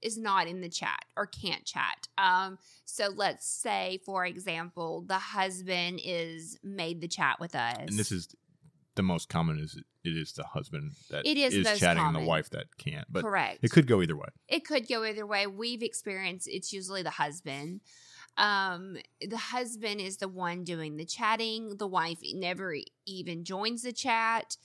is 0.03 0.19
not 0.19 0.47
in 0.47 0.61
the 0.61 0.69
chat 0.69 1.05
or 1.17 1.27
can't 1.27 1.65
chat. 1.65 2.09
Um, 2.19 2.59
so 2.85 3.09
let's 3.15 3.47
say, 3.47 4.01
for 4.05 4.25
example, 4.25 5.05
the 5.07 5.19
husband 5.19 6.01
is 6.05 6.59
made 6.63 7.01
the 7.01 7.09
chat 7.09 7.41
with 7.41 7.55
us. 7.55 7.77
And 7.79 7.99
this 7.99 8.13
is 8.13 8.29
the 8.95 9.03
most 9.03 9.29
common 9.29 9.59
is 9.59 9.77
it 10.05 10.17
is 10.17 10.33
the 10.33 10.45
husband 10.45 10.93
that 11.11 11.27
It 11.27 11.37
is 11.37 11.55
is 11.55 11.79
chatting 11.79 12.03
common. 12.03 12.17
and 12.17 12.25
the 12.25 12.29
wife 12.29 12.51
that 12.51 12.77
can't. 12.79 13.07
But 13.11 13.23
correct. 13.23 13.59
it 13.63 13.71
could 13.71 13.87
go 13.87 14.01
either 14.03 14.17
way. 14.17 14.29
it 14.49 14.65
could 14.65 14.89
go 14.89 15.05
either 15.05 15.27
way. 15.27 15.47
We've 15.47 15.83
experienced 15.83 16.49
it's 16.49 16.73
usually 16.73 17.03
the 17.03 17.11
husband. 17.11 17.81
Um, 18.39 18.99
the 19.21 19.37
husband 19.39 20.01
is 20.01 20.19
the 20.19 20.29
one 20.29 20.63
doing 20.65 20.97
the 20.97 21.07
chatting. 21.07 21.77
The 21.79 21.87
wife 21.87 22.19
never 22.35 22.77
even 23.07 23.45
joins 23.45 23.83
the 23.83 23.93
chat. 23.93 24.57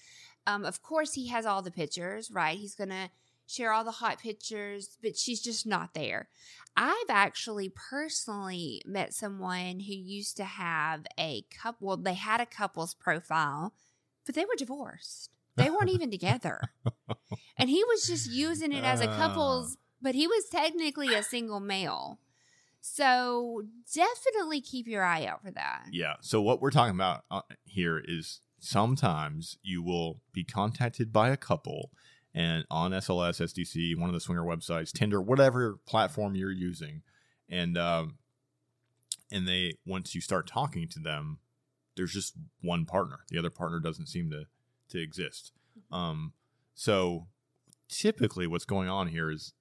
Um, 0.46 0.66
of 0.66 0.82
course, 0.82 1.14
he 1.14 1.28
has 1.28 1.46
all 1.46 1.62
the 1.62 1.72
pictures, 1.72 2.30
right? 2.32 2.58
He's 2.58 2.76
gonna 2.76 3.10
share 3.52 3.72
all 3.72 3.84
the 3.84 3.92
hot 3.92 4.20
pictures, 4.20 4.98
but 5.02 5.18
she's 5.18 5.42
just 5.42 5.66
not 5.66 5.94
there. 5.94 6.30
I've 6.76 7.10
actually 7.10 7.70
personally 7.70 8.82
met 8.86 9.14
someone 9.14 9.82
who 9.82 9.94
used 9.94 10.38
to 10.38 10.46
have 10.46 11.06
a 11.20 11.44
couple. 11.52 11.88
Well, 11.88 11.98
they 11.98 12.14
had 12.14 12.40
a 12.40 12.46
couple's 12.46 12.94
profile, 12.94 13.74
but 14.26 14.36
they 14.36 14.46
were 14.46 14.56
divorced. 14.58 15.30
They 15.58 15.70
weren't 15.70 15.90
even 15.90 16.10
together, 16.10 16.62
and 17.58 17.70
he 17.70 17.84
was 17.84 18.08
just 18.08 18.32
using 18.32 18.72
it 18.72 18.86
as 18.86 19.02
a 19.02 19.08
couple's. 19.08 19.78
But 20.02 20.16
he 20.16 20.26
was 20.26 20.46
technically 20.50 21.14
a 21.14 21.22
single 21.22 21.60
male. 21.60 22.20
So 22.80 23.62
definitely 23.94 24.62
keep 24.62 24.88
your 24.88 25.04
eye 25.04 25.26
out 25.26 25.44
for 25.44 25.52
that. 25.52 25.86
Yeah. 25.92 26.16
So 26.22 26.42
what 26.42 26.62
we're 26.62 26.72
talking 26.72 26.96
about 26.96 27.26
uh, 27.30 27.42
here 27.64 28.02
is 28.04 28.42
sometimes 28.60 29.58
you 29.62 29.84
will 29.84 30.22
be 30.34 30.44
contacted 30.44 31.14
by 31.14 31.30
a 31.30 31.38
couple 31.38 31.92
and 32.34 32.66
on 32.70 32.92
SLS, 32.92 33.42
SDC, 33.42 33.98
one 33.98 34.10
of 34.10 34.14
the 34.14 34.20
swinger 34.20 34.44
websites, 34.44 34.92
Tinder, 34.92 35.22
whatever 35.22 35.80
platform 35.86 36.36
you're 36.36 36.52
using, 36.52 37.02
and 37.50 37.78
um, 37.78 38.18
and 39.32 39.48
they 39.48 39.74
once 39.86 40.16
you 40.16 40.22
start 40.22 40.48
talking 40.48 40.88
to 40.90 41.00
them, 41.00 41.40
there's 41.96 42.14
just 42.14 42.34
one 42.62 42.86
partner. 42.86 43.20
The 43.30 43.38
other 43.38 43.50
partner 43.50 43.80
doesn't 43.80 44.08
seem 44.08 44.30
to 44.32 44.46
to 44.90 45.02
exist. 45.02 45.52
Um, 45.92 46.34
so 46.74 47.28
typically, 47.90 48.48
what's 48.48 48.66
going 48.66 48.90
on 48.90 49.08
here 49.08 49.30
is 49.30 49.54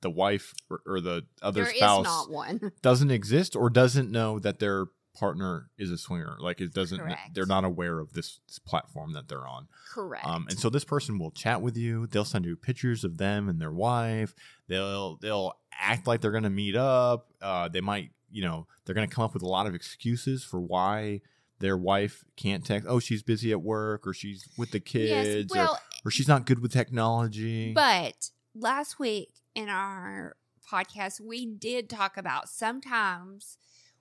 the 0.00 0.10
wife 0.10 0.54
or, 0.70 0.80
or 0.86 1.00
the 1.00 1.26
other 1.42 1.62
There 1.64 1.72
is 1.72 1.78
spouse 1.78 2.04
not 2.04 2.30
one. 2.30 2.72
doesn't 2.82 3.10
exist 3.10 3.56
or 3.56 3.68
doesn't 3.68 4.10
know 4.10 4.38
that 4.38 4.58
their 4.58 4.86
partner 5.18 5.70
is 5.78 5.90
a 5.90 5.98
swinger. 5.98 6.36
Like 6.38 6.60
it 6.60 6.72
doesn't. 6.72 6.98
Correct. 6.98 7.34
They're 7.34 7.46
not 7.46 7.64
aware 7.64 7.98
of 7.98 8.12
this, 8.12 8.40
this 8.46 8.58
platform 8.58 9.12
that 9.14 9.28
they're 9.28 9.46
on. 9.46 9.68
Correct. 9.92 10.26
Um, 10.26 10.46
and 10.48 10.58
so 10.58 10.70
this 10.70 10.84
person 10.84 11.18
will 11.18 11.30
chat 11.30 11.60
with 11.62 11.76
you. 11.76 12.06
They'll 12.06 12.24
send 12.24 12.44
you 12.44 12.56
pictures 12.56 13.04
of 13.04 13.16
them 13.16 13.48
and 13.48 13.60
their 13.60 13.72
wife. 13.72 14.34
They'll 14.68 15.16
they'll 15.16 15.54
act 15.80 16.06
like 16.06 16.20
they're 16.20 16.30
going 16.30 16.42
to 16.44 16.50
meet 16.50 16.76
up. 16.76 17.28
Uh, 17.40 17.68
they 17.68 17.80
might, 17.80 18.10
you 18.30 18.42
know, 18.42 18.66
they're 18.84 18.94
going 18.94 19.08
to 19.08 19.14
come 19.14 19.24
up 19.24 19.34
with 19.34 19.42
a 19.42 19.48
lot 19.48 19.66
of 19.66 19.74
excuses 19.74 20.44
for 20.44 20.60
why 20.60 21.20
their 21.60 21.76
wife 21.76 22.24
can't 22.36 22.64
text. 22.64 22.86
Oh, 22.88 23.00
she's 23.00 23.22
busy 23.22 23.50
at 23.50 23.62
work, 23.62 24.06
or 24.06 24.12
she's 24.12 24.48
with 24.56 24.70
the 24.70 24.80
kids, 24.80 25.10
yes. 25.10 25.46
Well, 25.50 25.74
or, 25.74 26.08
or 26.08 26.10
she's 26.10 26.28
not 26.28 26.46
good 26.46 26.60
with 26.60 26.72
technology. 26.72 27.72
But 27.72 28.30
last 28.54 28.98
week 28.98 29.30
in 29.54 29.68
our 29.68 30.36
podcast, 30.70 31.20
we 31.20 31.46
did 31.46 31.88
talk 31.88 32.16
about 32.16 32.48
sometimes 32.48 33.58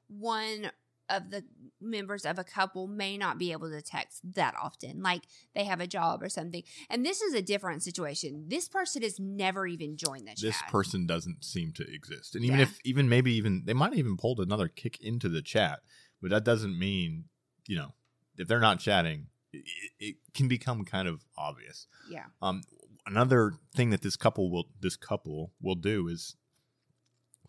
one 0.07 0.71
of 1.09 1.29
the 1.29 1.43
members 1.79 2.25
of 2.25 2.39
a 2.39 2.43
couple 2.43 2.87
may 2.87 3.17
not 3.17 3.37
be 3.37 3.51
able 3.51 3.69
to 3.69 3.81
text 3.81 4.21
that 4.33 4.55
often, 4.61 5.01
like 5.01 5.21
they 5.53 5.63
have 5.63 5.79
a 5.79 5.87
job 5.87 6.23
or 6.23 6.29
something. 6.29 6.63
And 6.89 7.05
this 7.05 7.21
is 7.21 7.33
a 7.33 7.41
different 7.41 7.83
situation. 7.83 8.45
This 8.47 8.67
person 8.67 9.03
has 9.03 9.19
never 9.19 9.67
even 9.67 9.95
joined 9.97 10.23
the 10.27 10.31
chat. 10.31 10.39
this 10.41 10.61
person 10.69 11.05
doesn't 11.05 11.43
seem 11.45 11.71
to 11.73 11.83
exist, 11.93 12.35
and 12.35 12.43
even 12.43 12.57
Yeah. 12.57 12.63
if 12.63 12.79
even 12.83 13.07
maybe 13.09 13.31
even 13.33 13.63
they 13.65 13.73
might 13.73 13.91
have 13.91 13.99
even 13.99 14.17
pulled 14.17 14.39
another 14.39 14.67
kick 14.67 14.99
into 15.01 15.29
the 15.29 15.41
chat, 15.41 15.79
but 16.21 16.31
that 16.31 16.43
doesn't 16.43 16.77
mean 16.77 17.25
you 17.67 17.75
know 17.75 17.93
if 18.37 18.47
they're 18.47 18.59
not 18.59 18.79
chatting, 18.79 19.27
it, 19.53 19.63
it 19.99 20.15
can 20.33 20.47
become 20.47 20.83
kind 20.85 21.07
of 21.07 21.23
obvious. 21.37 21.87
yeah. 22.09 22.25
Um, 22.41 22.63
another 23.05 23.53
thing 23.75 23.89
that 23.91 24.01
this 24.01 24.15
couple 24.15 24.51
will 24.51 24.65
this 24.79 24.95
couple 24.97 25.53
will 25.61 25.75
do 25.75 26.07
is 26.07 26.35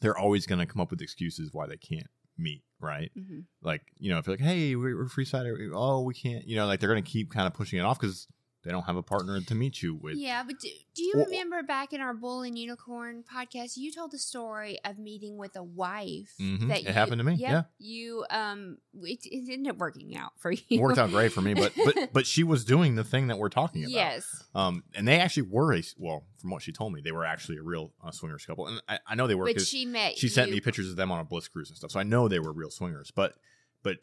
they're 0.01 0.17
always 0.17 0.47
going 0.47 0.61
to 0.61 0.67
come 0.67 0.81
up 0.81 0.91
with 0.91 1.03
excuses 1.03 1.51
why 1.53 1.67
they 1.67 1.77
can't 1.77 2.07
meet. 2.39 2.63
Right? 2.81 3.11
hmm 3.15 3.41
Like 3.63 3.83
you 3.99 4.11
know, 4.11 4.19
if 4.19 4.27
you're 4.27 4.37
like, 4.37 4.45
hey, 4.45 4.77
we're, 4.77 4.97
we're 4.97 5.09
free 5.09 5.25
side, 5.25 5.47
oh, 5.73 6.03
we 6.03 6.15
can't. 6.15 6.47
You 6.47 6.57
know, 6.57 6.67
like 6.67 6.81
they're 6.81 6.89
going 6.89 7.03
to 7.03 7.11
keep 7.11 7.33
kind 7.33 7.47
of 7.47 7.55
pushing 7.55 7.79
it 7.79 7.83
off 7.83 7.99
because 7.99 8.29
they 8.69 8.73
don't 8.73 8.85
have 8.85 8.97
a 8.97 9.03
partner 9.03 9.41
to 9.41 9.55
meet 9.55 9.81
you 9.83 9.95
with. 9.95 10.17
Yeah, 10.17 10.43
but 10.47 10.59
do, 10.61 10.69
do 10.95 11.03
you 11.03 11.15
remember 11.27 11.63
back 11.63 11.95
in 11.95 12.03
our 12.03 12.13
Bull 12.13 12.43
and 12.43 12.59
Unicorn 12.59 13.25
podcast, 13.25 13.79
you 13.79 13.91
told 13.91 14.11
the 14.11 14.19
story 14.19 14.79
of 14.85 14.99
meeting 14.99 15.39
with 15.39 15.57
a 15.57 15.63
wife 15.63 16.35
Mhm. 16.39 16.69
that 16.69 16.81
It 16.81 16.85
you, 16.89 16.93
happened 16.93 17.21
to 17.21 17.25
me, 17.25 17.33
Yep, 17.37 17.51
yeah. 17.51 17.63
you 17.79 18.27
um, 18.29 18.77
it, 19.03 19.21
it 19.25 19.51
ended 19.51 19.71
up 19.73 19.79
working 19.79 20.15
out 20.19 20.33
for 20.37 20.51
you. 20.53 20.61
It 20.69 20.81
worked 20.81 20.99
out 20.99 21.09
great 21.09 21.33
for 21.33 21.41
me, 21.41 21.55
but 21.55 21.73
but 21.83 21.95
but 22.13 22.27
she 22.27 22.45
was 22.45 22.67
doing 22.67 22.95
the 22.95 23.05
thing 23.05 23.29
that 23.29 23.39
we're 23.39 23.49
talking 23.49 23.85
about. 23.85 23.93
Yes, 23.93 24.45
Um, 24.55 24.85
and 24.95 25.09
they 25.09 25.19
actually 25.19 25.45
were 25.49 25.75
a 25.75 25.83
well, 25.97 26.27
from 26.39 26.51
what 26.51 26.61
she 26.63 26.71
told 26.73 26.93
me, 26.93 27.01
they 27.01 27.13
were 27.13 27.25
actually 27.25 27.57
a 27.57 27.63
real 27.63 27.95
uh, 28.05 28.11
swingers 28.11 28.45
couple, 28.45 28.67
and 28.67 28.83
I, 28.87 28.99
I 29.07 29.15
know 29.15 29.27
they 29.27 29.35
were 29.35 29.47
but 29.47 29.55
because 29.55 29.69
she 29.69 29.87
met. 29.87 30.19
she 30.19 30.29
sent 30.29 30.49
you- 30.51 30.57
me 30.57 30.61
pictures 30.61 30.91
of 30.91 30.97
them 30.97 31.11
on 31.11 31.21
a 31.21 31.25
bliss 31.25 31.49
cruise 31.49 31.71
and 31.71 31.79
stuff, 31.79 31.91
so 31.93 32.01
I 32.01 32.03
know 32.03 32.29
they 32.29 32.39
were 32.39 32.53
real 32.53 32.71
swingers. 32.71 33.11
But 33.11 33.35
but 33.83 33.97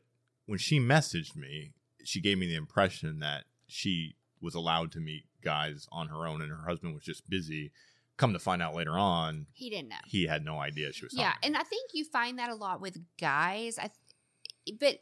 when 0.48 0.58
she 0.58 0.80
messaged 0.80 1.36
me, 1.36 1.74
she 2.04 2.20
gave 2.20 2.38
me 2.40 2.48
the 2.48 2.56
impression 2.56 3.20
that 3.20 3.44
she 3.68 4.16
was 4.46 4.56
allowed 4.56 4.92
to 4.94 5.00
meet 5.00 5.26
guys 5.44 5.88
on 5.92 6.08
her 6.08 6.26
own, 6.26 6.42
and 6.42 6.50
her 6.52 6.66
husband 6.68 6.94
was 6.94 7.04
just 7.04 7.30
busy. 7.30 7.72
Come 8.18 8.32
to 8.32 8.40
find 8.40 8.62
out 8.62 8.74
later 8.74 8.98
on, 8.98 9.48
He 9.52 9.70
didn't 9.70 9.90
know. 9.90 9.98
he 10.06 10.26
had 10.28 10.46
no 10.46 10.58
idea 10.60 10.94
she 10.94 11.04
was. 11.04 11.14
Yeah, 11.14 11.34
talking. 11.34 11.40
and 11.48 11.58
I 11.58 11.64
think 11.64 11.92
you 11.94 12.06
find 12.06 12.40
that 12.40 12.50
a 12.50 12.56
lot 12.56 12.80
with 12.80 12.98
guys. 13.20 13.78
I, 13.78 13.90
th- 14.66 14.80
but 14.80 15.00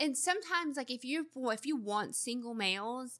and 0.00 0.16
sometimes 0.16 0.76
like 0.76 0.90
if 0.90 1.04
you 1.04 1.26
if 1.52 1.64
you 1.64 1.76
want 1.76 2.16
single 2.16 2.54
males, 2.54 3.18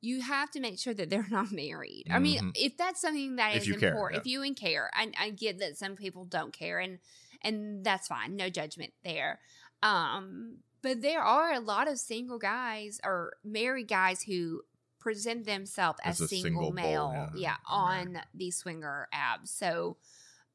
you 0.00 0.20
have 0.22 0.50
to 0.50 0.60
make 0.60 0.78
sure 0.80 0.94
that 0.94 1.10
they're 1.10 1.26
not 1.30 1.52
married. 1.52 2.06
I 2.10 2.18
mean, 2.18 2.40
Mhm. 2.40 2.52
if 2.56 2.76
that's 2.76 3.00
something 3.00 3.36
that 3.36 3.54
If 3.54 3.62
is 3.62 3.68
you 3.68 3.76
care, 3.76 3.90
important, 3.90 4.16
yeah. 4.16 4.20
if 4.22 4.26
you 4.26 4.42
and 4.42 4.56
care, 4.56 4.90
I, 4.94 5.12
I 5.18 5.30
get 5.30 5.58
that 5.60 5.76
some 5.78 5.94
people 5.94 6.24
don't 6.24 6.52
care, 6.52 6.80
and 6.80 6.98
and 7.42 7.84
that's 7.84 8.08
fine, 8.08 8.34
no 8.34 8.48
judgment 8.50 8.92
there. 9.04 9.38
Um, 9.82 10.58
but 10.82 11.02
there 11.02 11.20
are 11.22 11.52
a 11.52 11.60
lot 11.60 11.86
of 11.88 11.98
single 11.98 12.38
guys 12.38 13.00
or 13.04 13.34
married 13.44 13.86
guys 13.88 14.22
who 14.22 14.62
present 15.08 15.46
themselves 15.46 15.98
as, 16.04 16.20
As 16.20 16.26
a 16.26 16.28
single, 16.28 16.64
single 16.64 16.72
male, 16.72 17.10
yeah, 17.14 17.28
yeah, 17.34 17.56
married. 17.70 18.08
on 18.16 18.22
these 18.34 18.56
swinger 18.56 19.08
apps. 19.14 19.48
So 19.48 19.96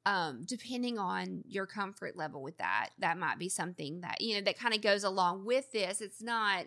um, 0.06 0.44
depending 0.46 1.00
on 1.00 1.44
your 1.48 1.66
comfort 1.66 2.16
level 2.16 2.44
with 2.44 2.58
that, 2.60 2.90
that 3.00 3.18
might 3.18 3.40
be 3.40 3.50
something 3.50 4.02
that, 4.02 4.22
you 4.22 4.36
know, 4.36 4.42
that 4.42 4.60
kind 4.60 4.74
of 4.76 4.82
goes 4.82 5.04
along 5.04 5.46
with 5.46 5.72
this. 5.72 6.02
It's 6.02 6.22
not, 6.22 6.66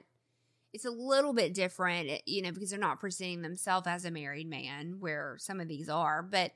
it's 0.72 0.84
a 0.84 0.90
little 0.90 1.32
bit 1.32 1.54
different, 1.54 2.10
eh, 2.10 2.18
you 2.26 2.42
know, 2.42 2.50
because 2.50 2.70
they're 2.70 2.78
not 2.78 2.98
presenting 2.98 3.42
themselves 3.42 3.86
as 3.86 4.04
a 4.04 4.10
married 4.10 4.48
man 4.48 4.96
where 4.98 5.36
some 5.38 5.60
of 5.60 5.68
these 5.68 5.88
are, 5.88 6.22
but 6.22 6.52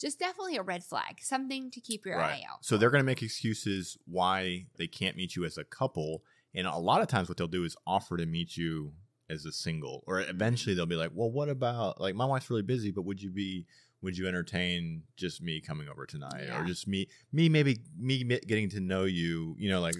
just 0.00 0.18
definitely 0.18 0.56
a 0.56 0.62
red 0.62 0.82
flag, 0.82 1.18
something 1.20 1.70
to 1.72 1.80
keep 1.80 2.06
your 2.06 2.18
eye 2.18 2.42
out. 2.50 2.64
So 2.64 2.78
they're 2.78 2.90
going 2.90 3.02
to 3.02 3.06
make 3.06 3.22
excuses 3.22 3.98
why 4.06 4.64
they 4.78 4.86
can't 4.86 5.14
meet 5.14 5.36
you 5.36 5.44
as 5.44 5.58
a 5.58 5.64
couple, 5.64 6.22
and 6.54 6.66
a 6.66 6.76
lot 6.78 7.02
of 7.02 7.08
times 7.08 7.28
what 7.28 7.36
they'll 7.36 7.46
do 7.46 7.64
is 7.64 7.76
offer 7.86 8.16
to 8.16 8.24
meet 8.24 8.56
you 8.56 8.94
as 9.30 9.44
a 9.46 9.52
single, 9.52 10.02
or 10.06 10.20
eventually 10.20 10.74
they'll 10.74 10.86
be 10.86 10.96
like, 10.96 11.12
"Well, 11.14 11.30
what 11.30 11.48
about 11.48 12.00
like 12.00 12.14
my 12.14 12.24
wife's 12.24 12.50
really 12.50 12.62
busy, 12.62 12.90
but 12.90 13.02
would 13.02 13.22
you 13.22 13.30
be 13.30 13.66
would 14.02 14.16
you 14.16 14.26
entertain 14.26 15.02
just 15.16 15.42
me 15.42 15.60
coming 15.60 15.86
over 15.88 16.06
tonight, 16.06 16.44
Yeah. 16.46 16.62
or 16.62 16.64
just 16.66 16.88
me 16.88 17.06
me 17.32 17.48
maybe 17.50 17.80
me 17.98 18.24
getting 18.24 18.70
to 18.70 18.80
know 18.80 19.04
you, 19.04 19.54
you 19.58 19.68
know, 19.68 19.80
like 19.80 19.94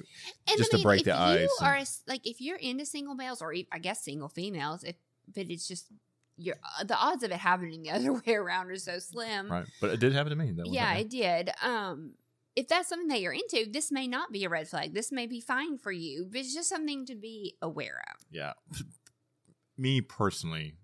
And 0.49 0.57
just 0.59 0.75
I 0.75 0.79
to 0.79 0.83
break 0.83 1.05
the 1.05 1.15
ice 1.15 1.51
Are 1.61 1.75
and- 1.75 1.87
a 1.87 2.11
like 2.11 2.27
if 2.27 2.41
you're 2.41 2.57
into 2.57 2.87
single 2.87 3.15
males 3.15 3.43
or 3.43 3.55
i 3.71 3.79
guess 3.79 4.03
single 4.03 4.29
females, 4.29 4.85
if 4.85 4.97
but 5.35 5.51
it's 5.51 5.69
just 5.69 5.87
you're 6.39 6.57
uh, 6.81 6.85
the 6.85 6.97
odds 6.97 7.23
of 7.23 7.31
it 7.31 7.37
happening 7.37 7.83
the 7.85 7.91
other 7.91 8.15
way 8.15 8.35
around 8.35 8.71
are 8.71 8.77
so 8.77 8.99
slim. 8.99 9.51
right? 9.53 9.67
But 9.83 9.91
it 9.91 10.01
did 10.01 10.15
happen 10.15 10.31
to 10.31 10.37
me. 10.37 10.53
That 10.53 10.67
yeah, 10.69 10.95
it 10.95 11.11
did. 11.11 11.51
Um, 11.63 12.15
if 12.57 12.67
that's 12.69 12.89
something 12.89 13.09
that 13.09 13.21
you're 13.21 13.33
into, 13.35 13.67
this 13.71 13.93
may 13.93 14.07
not 14.09 14.33
be 14.33 14.45
a 14.45 14.49
red 14.49 14.67
flag. 14.67 14.93
This 14.95 15.13
may 15.13 15.27
be 15.27 15.41
fine 15.41 15.77
for 15.79 15.93
you, 15.93 16.27
but 16.31 16.41
it's 16.41 16.55
just 16.55 16.69
something 16.71 17.05
to 17.07 17.15
be 17.15 17.57
aware 17.61 18.03
of. 18.11 18.25
yeah. 18.31 18.55
Me 19.81 20.01
personally, 20.01 20.75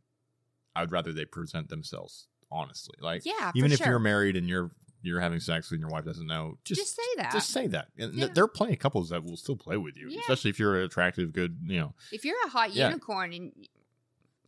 I'd 0.75 0.91
rather 0.93 1.13
they 1.13 1.25
present 1.25 1.69
themselves 1.69 2.29
honestly, 2.51 2.95
like 3.01 3.25
Yeah, 3.25 3.53
even 3.55 3.73
if 3.73 3.79
sure. 3.79 3.89
you're 3.89 3.99
married 3.99 4.37
and 4.37 4.49
you're 4.49 4.71
you're 5.03 5.21
having 5.21 5.39
sex 5.39 5.71
and 5.71 5.79
your 5.81 5.91
wife 5.91 6.05
doesn't 6.05 6.27
know, 6.27 6.59
just, 6.65 6.81
just 6.81 6.97
say 6.97 7.03
that. 7.19 7.31
just 7.33 7.51
say 7.51 7.67
that. 7.69 7.89
And 7.97 8.15
Yeah. 8.15 8.27
there 8.35 8.43
are 8.45 8.49
plenty 8.49 8.73
of 8.73 8.81
couples 8.81 9.11
that 9.11 9.23
will 9.23 9.37
still 9.37 9.55
play 9.55 9.77
with 9.77 9.97
you, 9.97 10.09
Yeah. 10.09 10.21
especially 10.21 10.51
if 10.51 10.59
you're 10.59 10.77
an 10.79 10.85
attractive, 10.85 11.33
good, 11.33 11.59
you 11.65 11.79
know. 11.79 11.95
if 12.11 12.25
you're 12.25 12.35
a 12.45 12.49
hot 12.49 12.73
Yeah. 12.73 12.89
unicorn 12.89 13.33
and 13.33 13.53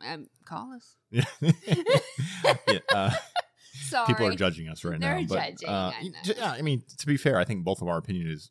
um, 0.00 0.26
call 0.44 0.72
us. 0.72 0.96
Yeah. 2.66 2.78
uh, 2.92 3.10
Sorry, 3.72 4.06
people 4.06 4.26
are 4.26 4.34
judging 4.34 4.68
us 4.68 4.84
right 4.84 4.98
They're 5.00 5.20
now. 5.20 5.26
But, 5.28 5.50
judging, 5.60 5.68
uh, 5.68 5.92
I 5.94 6.10
yeah, 6.24 6.50
I 6.50 6.62
mean, 6.62 6.82
to 6.98 7.06
be 7.06 7.16
fair, 7.16 7.38
I 7.38 7.44
think 7.44 7.62
both 7.64 7.80
of 7.80 7.88
our 7.88 7.98
opinion 7.98 8.28
is 8.28 8.50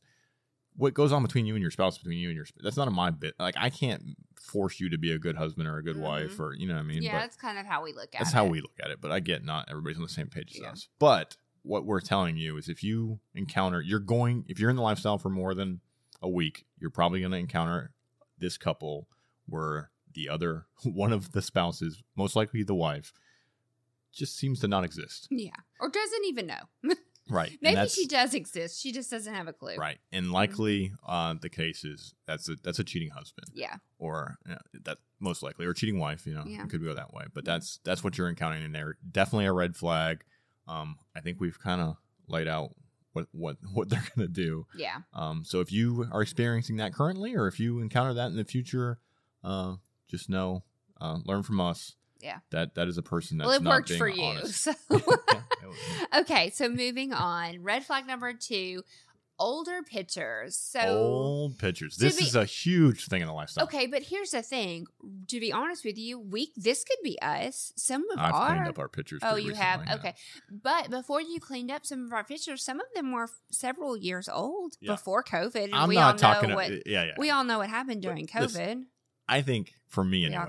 what 0.75 0.93
goes 0.93 1.11
on 1.11 1.21
between 1.23 1.45
you 1.45 1.55
and 1.55 1.61
your 1.61 1.71
spouse, 1.71 1.97
between 1.97 2.19
you 2.19 2.29
and 2.29 2.35
your. 2.35 2.45
That's 2.63 2.77
none 2.77 2.87
of 2.87 2.93
my 2.93 3.09
bit. 3.11 3.33
Like, 3.39 3.55
I 3.57 3.69
can't 3.69 4.03
force 4.47 4.79
you 4.79 4.89
to 4.89 4.97
be 4.97 5.11
a 5.11 5.17
good 5.19 5.35
husband 5.35 5.67
or 5.67 5.77
a 5.77 5.83
good 5.83 5.97
wife, 5.97 6.37
Mhm. 6.37 6.39
or 6.39 6.53
you 6.53 6.67
know 6.67 6.75
what 6.75 6.79
I 6.81 6.83
mean. 6.83 7.03
yeah, 7.03 7.13
but 7.13 7.19
that's 7.19 7.35
kind 7.35 7.57
of 7.59 7.65
how 7.65 7.83
we 7.83 7.91
look 7.93 8.05
at 8.05 8.11
that's 8.19 8.21
it. 8.21 8.23
That's 8.25 8.33
how 8.33 8.45
we 8.47 8.61
look 8.61 8.79
at 8.83 8.89
it. 8.91 9.01
But 9.01 9.11
I 9.11 9.19
get 9.19 9.43
not 9.43 9.67
everybody's 9.69 9.97
on 9.97 10.03
the 10.03 10.09
same 10.09 10.27
page 10.29 10.51
as 10.55 10.61
Yeah. 10.61 10.71
us. 10.71 10.87
But 10.99 11.37
what 11.63 11.85
we're 11.85 11.99
telling 12.01 12.37
you 12.37 12.55
is, 12.57 12.69
if 12.69 12.83
you 12.83 13.19
encounter, 13.35 13.81
you're 13.81 13.99
going, 13.99 14.45
if 14.47 14.59
you're 14.59 14.69
in 14.69 14.75
the 14.77 14.81
lifestyle 14.81 15.17
for 15.17 15.29
more 15.29 15.53
than 15.53 15.81
a 16.21 16.29
week, 16.29 16.65
you're 16.79 16.89
probably 16.89 17.19
going 17.19 17.31
to 17.33 17.37
encounter 17.37 17.93
this 18.37 18.57
couple 18.57 19.07
where 19.47 19.91
the 20.13 20.29
other 20.29 20.65
one 20.83 21.11
of 21.11 21.33
the 21.33 21.41
spouses, 21.41 22.03
most 22.15 22.35
likely 22.35 22.63
the 22.63 22.73
wife, 22.75 23.11
just 24.13 24.35
seems 24.37 24.59
to 24.61 24.67
not 24.67 24.83
exist. 24.83 25.27
Yeah, 25.29 25.51
or 25.79 25.89
doesn't 25.89 26.25
even 26.25 26.47
know. 26.47 26.61
Right. 27.29 27.51
Maybe 27.61 27.87
she 27.89 28.05
does 28.07 28.33
exist. 28.33 28.81
She 28.81 28.91
just 28.91 29.09
doesn't 29.11 29.33
have 29.33 29.47
a 29.47 29.53
clue. 29.53 29.75
Right. 29.77 29.97
And 30.11 30.31
likely 30.31 30.93
uh, 31.05 31.35
the 31.41 31.49
case 31.49 31.83
is 31.83 32.13
that's 32.25 32.49
a 32.49 32.55
that's 32.63 32.79
a 32.79 32.83
cheating 32.83 33.09
husband 33.09 33.47
Yeah. 33.53 33.75
or 33.99 34.37
you 34.45 34.51
know, 34.53 34.59
that 34.85 34.97
most 35.19 35.43
likely 35.43 35.65
or 35.65 35.73
cheating 35.73 35.99
wife, 35.99 36.25
you 36.25 36.33
know, 36.33 36.43
Yeah. 36.45 36.63
it 36.63 36.69
could 36.69 36.83
go 36.83 36.93
that 36.93 37.13
way. 37.13 37.25
But 37.33 37.45
that's 37.45 37.79
that's 37.83 38.03
what 38.03 38.17
you're 38.17 38.29
encountering 38.29 38.63
in 38.63 38.71
there. 38.71 38.97
Definitely 39.11 39.45
a 39.45 39.53
red 39.53 39.75
flag. 39.75 40.23
Um, 40.67 40.97
I 41.15 41.21
think 41.21 41.39
we've 41.39 41.59
kind 41.59 41.81
of 41.81 41.97
laid 42.27 42.47
out 42.47 42.75
what 43.13 43.27
what 43.31 43.57
what 43.73 43.89
they're 43.89 44.03
going 44.15 44.27
to 44.27 44.33
do. 44.33 44.65
Yeah. 44.75 44.97
Um, 45.13 45.43
so 45.45 45.59
if 45.61 45.71
you 45.71 46.07
are 46.11 46.21
experiencing 46.21 46.77
that 46.77 46.93
currently 46.93 47.35
or 47.35 47.47
if 47.47 47.59
you 47.59 47.79
encounter 47.79 48.13
that 48.15 48.27
in 48.27 48.35
the 48.37 48.45
future, 48.45 48.99
uh, 49.43 49.75
just 50.09 50.29
know 50.29 50.63
uh, 51.01 51.17
learn 51.25 51.43
from 51.43 51.59
us. 51.59 51.95
Yeah. 52.21 52.39
That 52.51 52.73
that 52.75 52.87
is 52.87 52.97
a 52.97 53.03
person 53.03 53.37
that's 53.37 53.47
well, 53.47 53.57
it 53.57 53.63
not 53.63 53.69
worked 53.69 53.89
being 53.89 53.99
for 53.99 54.07
you. 54.07 54.23
honest. 54.23 54.55
So. 54.63 54.73
Was- 55.69 56.21
okay, 56.21 56.49
so 56.51 56.69
moving 56.69 57.13
on. 57.13 57.63
Red 57.63 57.83
flag 57.85 58.07
number 58.07 58.33
two 58.33 58.83
older 59.39 59.83
pictures. 59.83 60.55
So, 60.57 60.79
Old 60.79 61.59
pictures. 61.59 61.95
This 61.97 62.17
be- 62.17 62.23
is 62.23 62.35
a 62.35 62.43
huge 62.45 63.05
thing 63.05 63.21
in 63.21 63.27
the 63.27 63.33
lifestyle. 63.33 63.65
okay, 63.65 63.85
but 63.85 64.01
here's 64.01 64.31
the 64.31 64.41
thing. 64.41 64.87
To 65.27 65.39
be 65.39 65.51
honest 65.53 65.85
with 65.85 65.95
you, 65.95 66.19
we 66.19 66.51
this 66.55 66.83
could 66.83 66.97
be 67.03 67.21
us. 67.21 67.71
Some 67.75 68.03
of 68.11 68.17
I've 68.19 68.33
our. 68.33 68.47
cleaned 68.55 68.67
up 68.67 68.79
our 68.79 68.89
pictures. 68.89 69.21
Oh, 69.23 69.35
you 69.35 69.49
recently, 69.49 69.63
have? 69.63 69.83
yeah. 69.85 69.95
Okay. 69.95 70.13
But 70.49 70.89
before 70.89 71.21
you 71.21 71.39
cleaned 71.39 71.69
up 71.69 71.85
some 71.85 72.03
of 72.05 72.13
our 72.13 72.23
pictures, 72.23 72.63
some 72.63 72.79
of 72.79 72.87
them 72.95 73.11
were 73.11 73.25
f- 73.25 73.29
several 73.51 73.95
years 73.95 74.27
old 74.27 74.73
Yeah. 74.81 74.93
before 74.93 75.23
COVID. 75.23 75.65
And 75.65 75.75
I'm 75.75 75.87
we 75.89 75.95
not 75.95 76.13
all 76.23 76.33
talking. 76.33 76.49
know 76.49 76.55
what 76.55 76.71
yeah, 76.87 77.03
yeah. 77.05 77.13
we 77.19 77.29
all 77.29 77.43
know 77.43 77.59
what 77.59 77.69
happened 77.69 78.01
during 78.01 78.27
listen, 78.33 78.61
COVID. 78.61 78.83
I 79.29 79.41
think 79.41 79.73
for 79.87 80.03
me 80.03 80.25
anyway. 80.25 80.41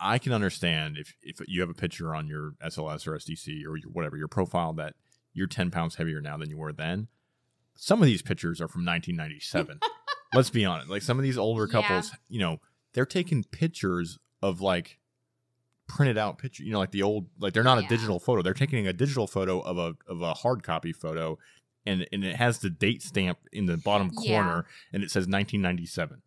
I 0.00 0.18
can 0.18 0.32
understand 0.32 0.96
if 0.98 1.14
if 1.22 1.40
you 1.48 1.60
have 1.60 1.70
a 1.70 1.74
picture 1.74 2.14
on 2.14 2.26
your 2.26 2.52
SLS 2.64 3.06
or 3.06 3.12
SDC 3.16 3.64
or 3.66 3.76
your 3.76 3.90
whatever 3.90 4.16
your 4.16 4.28
profile 4.28 4.72
that 4.74 4.94
you're 5.32 5.46
10 5.46 5.70
pounds 5.70 5.94
heavier 5.96 6.20
now 6.20 6.36
than 6.36 6.50
you 6.50 6.56
were 6.58 6.72
then. 6.72 7.08
Some 7.76 8.00
of 8.02 8.06
these 8.06 8.20
pictures 8.22 8.60
are 8.60 8.68
from 8.68 8.84
1997. 8.84 9.78
let's 10.34 10.50
be 10.50 10.64
honest. 10.64 10.90
Like 10.90 11.02
some 11.02 11.18
of 11.18 11.22
these 11.22 11.38
older 11.38 11.66
Yeah. 11.66 11.80
couples, 11.80 12.12
you 12.28 12.40
know, 12.40 12.58
they're 12.92 13.06
taking 13.06 13.44
pictures 13.44 14.18
of 14.42 14.60
like 14.60 14.98
printed 15.86 16.18
out 16.18 16.38
picture. 16.38 16.62
You 16.62 16.72
know, 16.72 16.78
like 16.78 16.90
the 16.90 17.02
old, 17.02 17.26
like 17.38 17.52
they're 17.52 17.62
not 17.64 17.78
a 17.78 17.86
digital 17.88 18.18
photo. 18.20 18.42
They're 18.42 18.54
taking 18.54 18.86
a 18.86 18.92
digital 18.92 19.26
photo 19.26 19.60
of 19.60 19.78
a 19.78 19.94
of 20.08 20.20
a 20.20 20.34
hard 20.34 20.62
copy 20.62 20.92
photo, 20.92 21.38
and 21.86 22.06
and 22.12 22.24
it 22.24 22.36
has 22.36 22.58
the 22.58 22.70
date 22.70 23.02
stamp 23.02 23.38
in 23.52 23.66
the 23.66 23.76
bottom 23.76 24.10
Yeah. 24.20 24.42
corner, 24.42 24.66
and 24.92 25.02
it 25.02 25.10
says 25.10 25.26
1997. 25.26 26.22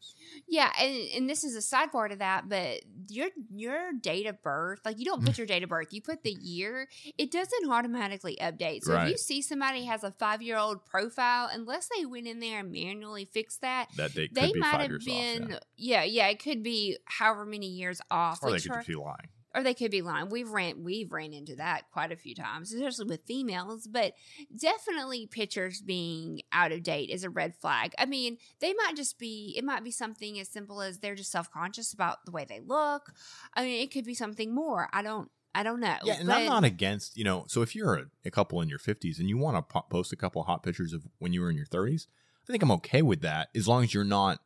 Yeah, 0.48 0.72
and, 0.80 0.96
and 1.16 1.30
this 1.30 1.44
is 1.44 1.56
a 1.56 1.60
sidebar 1.76 2.10
to 2.10 2.16
that, 2.18 2.50
but 2.50 2.82
your 3.08 3.30
your 3.54 3.94
date 3.94 4.26
of 4.26 4.42
birth, 4.42 4.82
like 4.86 5.00
you 5.00 5.06
don't 5.06 5.24
put 5.24 5.38
your 5.38 5.48
date 5.48 5.64
of 5.64 5.70
birth, 5.70 5.88
you 5.92 6.02
put 6.02 6.24
the 6.24 6.32
year. 6.32 6.88
It 7.18 7.32
doesn't 7.32 7.70
automatically 7.70 8.38
update. 8.42 8.84
So 8.84 9.00
if 9.00 9.10
you 9.10 9.18
see 9.18 9.42
somebody 9.42 9.86
has 9.86 10.04
a 10.04 10.12
five 10.12 10.42
year 10.42 10.58
old 10.58 10.86
profile, 10.86 11.50
unless 11.52 11.90
they 11.96 12.06
went 12.06 12.28
in 12.28 12.40
there 12.40 12.60
and 12.60 12.72
manually 12.72 13.26
fixed 13.26 13.62
that, 13.62 13.90
That 13.96 14.14
date 14.14 14.34
they 14.34 14.48
could 14.48 14.54
be 14.54 14.60
might 14.60 14.72
five 14.72 14.82
have 14.82 14.90
years 14.90 15.06
been 15.06 15.54
off, 15.54 15.60
yeah. 15.78 16.04
yeah 16.04 16.28
it 16.28 16.42
could 16.44 16.64
be 16.64 16.98
however 17.06 17.46
many 17.46 17.68
years 17.68 18.02
off 18.12 18.40
yeah. 18.42 18.48
or 18.48 18.52
they 18.52 18.56
which 18.56 18.64
could 18.64 18.74
just 18.76 18.88
be 18.88 18.96
lying. 18.96 19.30
Or 19.56 19.64
they 19.64 19.74
could 19.74 19.92
be 19.92 20.02
lying. 20.02 20.30
We've 20.30 20.50
ran 20.50 20.84
we've 20.84 21.12
ran 21.12 21.34
into 21.34 21.56
that 21.58 21.92
quite 21.92 22.12
a 22.12 22.16
few 22.16 22.36
times 22.36 22.74
especially 22.74 23.06
with 23.06 23.26
females 23.26 23.88
but 23.88 24.14
definitely 24.56 25.28
pictures 25.28 25.82
being 25.82 26.42
out 26.52 26.72
of 26.72 26.84
date 26.84 27.10
is 27.10 27.24
a 27.24 27.30
red 27.30 27.56
flag. 27.56 27.94
I 27.98 28.06
mean 28.06 28.38
they 28.60 28.74
might 28.74 28.96
just 28.96 29.20
be 29.20 29.54
it 29.58 29.64
might 29.64 29.84
be 29.84 29.92
something 29.92 30.40
as 30.40 30.50
simple 30.50 30.82
as 30.82 31.00
they're 31.00 31.16
just 31.16 31.32
self-conscious 31.32 31.94
about 31.94 32.26
the 32.26 32.32
way 32.32 32.46
they 32.48 32.60
look. 32.60 33.12
I 33.54 33.64
mean 33.64 33.82
it 33.82 33.92
could 33.92 34.06
be 34.06 34.16
something 34.16 34.54
more. 34.54 34.90
I 34.94 35.02
don't 35.02 35.30
i 35.56 35.62
don't 35.62 35.80
know 35.80 35.96
Yeah, 36.04 36.16
and 36.20 36.28
but- 36.28 36.38
I'm 36.38 36.46
not 36.48 36.64
against, 36.64 37.16
you 37.16 37.24
know, 37.24 37.46
so 37.48 37.62
if 37.62 37.76
you're 37.76 37.96
a, 37.96 38.06
a 38.26 38.32
couple 38.32 38.60
in 38.62 38.70
your 38.70 38.80
50s 38.80 39.20
and 39.20 39.30
you 39.30 39.38
want 39.38 39.56
to 39.58 39.62
po- 39.62 39.86
post 39.90 40.12
a 40.12 40.16
couple 40.16 40.42
hot 40.44 40.64
pictures 40.64 40.94
of 40.94 41.04
when 41.20 41.32
you 41.32 41.42
were 41.42 41.50
in 41.52 41.56
your 41.56 41.68
30s, 41.68 42.08
I 42.48 42.52
think 42.52 42.64
I'm 42.64 42.72
okay 42.72 43.02
with 43.02 43.22
that 43.22 43.50
as 43.56 43.68
long 43.68 43.84
as 43.84 43.94
you're 43.94 44.04
not 44.04 44.40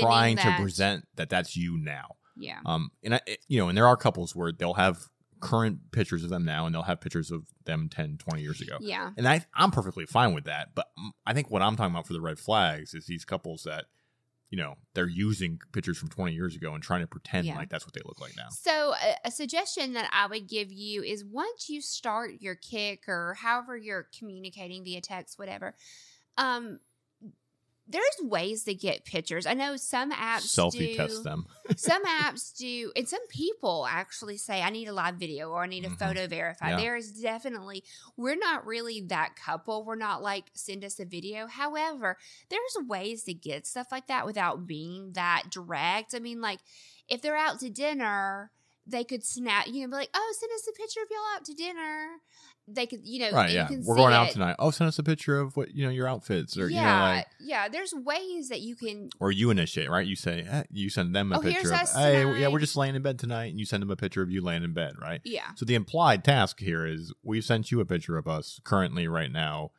trying 0.00 0.36
that- 0.36 0.56
to 0.58 0.62
present 0.62 1.06
that 1.16 1.30
that's 1.30 1.56
you 1.56 1.78
now. 1.78 2.16
Yeah 2.40 2.58
Um, 2.66 2.90
and 3.04 3.14
I, 3.14 3.20
you 3.48 3.58
know, 3.58 3.68
and 3.68 3.76
there 3.76 3.86
are 3.86 3.96
couples 3.96 4.34
where 4.34 4.52
they'll 4.52 4.74
have 4.74 5.08
current 5.40 5.78
pictures 5.92 6.22
of 6.22 6.28
them 6.30 6.44
now 6.44 6.66
and 6.66 6.74
they'll 6.74 6.82
have 6.82 7.00
pictures 7.00 7.30
of 7.30 7.44
them 7.64 7.88
10, 7.88 8.18
20 8.18 8.42
years 8.42 8.60
ago. 8.60 8.76
yeah 8.80 9.10
And 9.16 9.26
I, 9.26 9.44
I'm 9.54 9.70
perfectly 9.70 10.04
fine 10.06 10.34
with 10.34 10.44
that. 10.44 10.74
But 10.74 10.88
I 11.24 11.32
think 11.32 11.50
what 11.50 11.62
I'm 11.62 11.76
talking 11.76 11.94
about 11.94 12.06
for 12.06 12.12
the 12.12 12.20
red 12.20 12.38
flags 12.38 12.92
is 12.92 13.06
these 13.06 13.24
couples 13.24 13.62
that, 13.64 13.86
you 14.50 14.58
know, 14.58 14.74
they're 14.94 15.08
using 15.08 15.58
pictures 15.72 15.96
from 15.96 16.08
20 16.10 16.34
years 16.34 16.56
ago 16.56 16.74
and 16.74 16.82
trying 16.82 17.00
to 17.00 17.06
pretend 17.06 17.46
Yeah. 17.46 17.56
like 17.56 17.70
that's 17.70 17.86
what 17.86 17.94
they 17.94 18.02
look 18.04 18.20
like 18.20 18.36
now. 18.36 18.48
So, 18.50 18.92
a, 18.94 19.28
a 19.28 19.30
suggestion 19.30 19.94
that 19.94 20.10
I 20.12 20.26
would 20.26 20.46
give 20.46 20.70
you 20.72 21.02
is 21.02 21.24
once 21.24 21.70
you 21.70 21.80
start 21.80 22.32
your 22.40 22.56
Kik 22.56 23.08
or 23.08 23.34
however 23.40 23.76
you're 23.78 24.08
communicating 24.18 24.84
via 24.84 25.00
text, 25.00 25.38
whatever, 25.38 25.74
um, 26.36 26.80
there's 27.90 28.30
ways 28.30 28.64
to 28.64 28.74
get 28.74 29.04
pictures. 29.04 29.46
I 29.46 29.54
know 29.54 29.76
some 29.76 30.12
apps 30.12 30.46
Selfie 30.56 30.92
do, 30.92 30.96
test 30.96 31.24
them. 31.24 31.46
some 31.76 32.04
apps 32.22 32.56
do, 32.56 32.92
and 32.96 33.08
some 33.08 33.26
people 33.28 33.86
actually 33.90 34.36
say, 34.36 34.62
I 34.62 34.70
need 34.70 34.88
a 34.88 34.92
live 34.92 35.16
video 35.16 35.50
or 35.50 35.62
I 35.64 35.66
need 35.66 35.84
a 35.84 35.88
Mhm. 35.90 35.98
photo 35.98 36.26
verified. 36.26 36.70
Yeah. 36.70 36.76
There 36.76 36.96
is 36.96 37.12
definitely, 37.12 37.82
we're 38.16 38.36
not 38.36 38.66
really 38.66 39.00
that 39.08 39.34
couple. 39.36 39.84
We're 39.84 39.96
not 39.96 40.22
like, 40.22 40.44
send 40.54 40.84
us 40.84 40.98
a 41.00 41.04
video. 41.04 41.46
However, 41.46 42.16
there's 42.48 42.86
ways 42.88 43.24
to 43.24 43.34
get 43.34 43.66
stuff 43.66 43.88
like 43.90 44.06
that 44.06 44.24
without 44.26 44.66
being 44.66 45.12
that 45.12 45.44
direct. 45.50 46.14
I 46.14 46.18
mean, 46.20 46.40
like, 46.40 46.60
if 47.08 47.20
they're 47.22 47.36
out 47.36 47.58
to 47.60 47.70
dinner, 47.70 48.50
they 48.86 49.04
could 49.04 49.24
snap, 49.24 49.66
you 49.68 49.82
know, 49.82 49.88
be 49.88 49.92
like, 49.94 50.10
oh, 50.14 50.34
send 50.38 50.50
us 50.54 50.66
a 50.68 50.72
picture 50.72 51.00
of 51.02 51.08
y'all 51.10 51.36
out 51.36 51.44
to 51.44 51.54
dinner. 51.54 52.06
They 52.72 52.86
could, 52.86 53.00
you 53.04 53.20
know, 53.20 53.30
Right, 53.32 53.50
you 53.50 53.56
yeah. 53.56 53.68
We're 53.84 53.96
going 53.96 54.14
out 54.14 54.28
it. 54.28 54.32
tonight. 54.32 54.56
Oh, 54.58 54.70
send 54.70 54.88
us 54.88 54.98
a 54.98 55.02
picture 55.02 55.38
of 55.40 55.56
what, 55.56 55.74
you 55.74 55.84
know, 55.84 55.90
your 55.90 56.06
outfits 56.06 56.56
or, 56.56 56.68
yeah, 56.68 56.76
you 56.78 56.82
know, 56.86 57.16
like, 57.16 57.26
yeah. 57.40 57.68
There's 57.68 57.92
ways 57.92 58.48
that 58.48 58.60
you 58.60 58.76
can 58.76 59.10
or 59.18 59.32
you 59.32 59.50
initiate, 59.50 59.90
right? 59.90 60.06
You 60.06 60.16
say, 60.16 60.46
eh, 60.48 60.62
you 60.70 60.88
send 60.90 61.14
them 61.14 61.32
a 61.32 61.38
Oh, 61.38 61.40
here's 61.40 61.54
picture 61.54 61.68
of, 61.74 61.80
us 61.80 61.94
hey, 61.96 62.40
yeah, 62.40 62.48
we're 62.48 62.60
just 62.60 62.76
laying 62.76 62.94
in 62.94 63.02
bed 63.02 63.18
tonight. 63.18 63.46
And 63.50 63.58
you 63.58 63.66
send 63.66 63.82
them 63.82 63.90
a 63.90 63.96
picture 63.96 64.22
of 64.22 64.30
you 64.30 64.40
laying 64.40 64.62
in 64.62 64.72
bed, 64.72 64.94
right? 65.00 65.20
Yeah. 65.24 65.52
So 65.56 65.64
the 65.64 65.74
implied 65.74 66.22
task 66.24 66.60
here 66.60 66.86
is 66.86 67.12
we've 67.22 67.44
sent 67.44 67.70
you 67.70 67.80
a 67.80 67.84
picture 67.84 68.16
of 68.16 68.28
us 68.28 68.60
currently 68.64 69.08
right 69.08 69.32
now. 69.32 69.70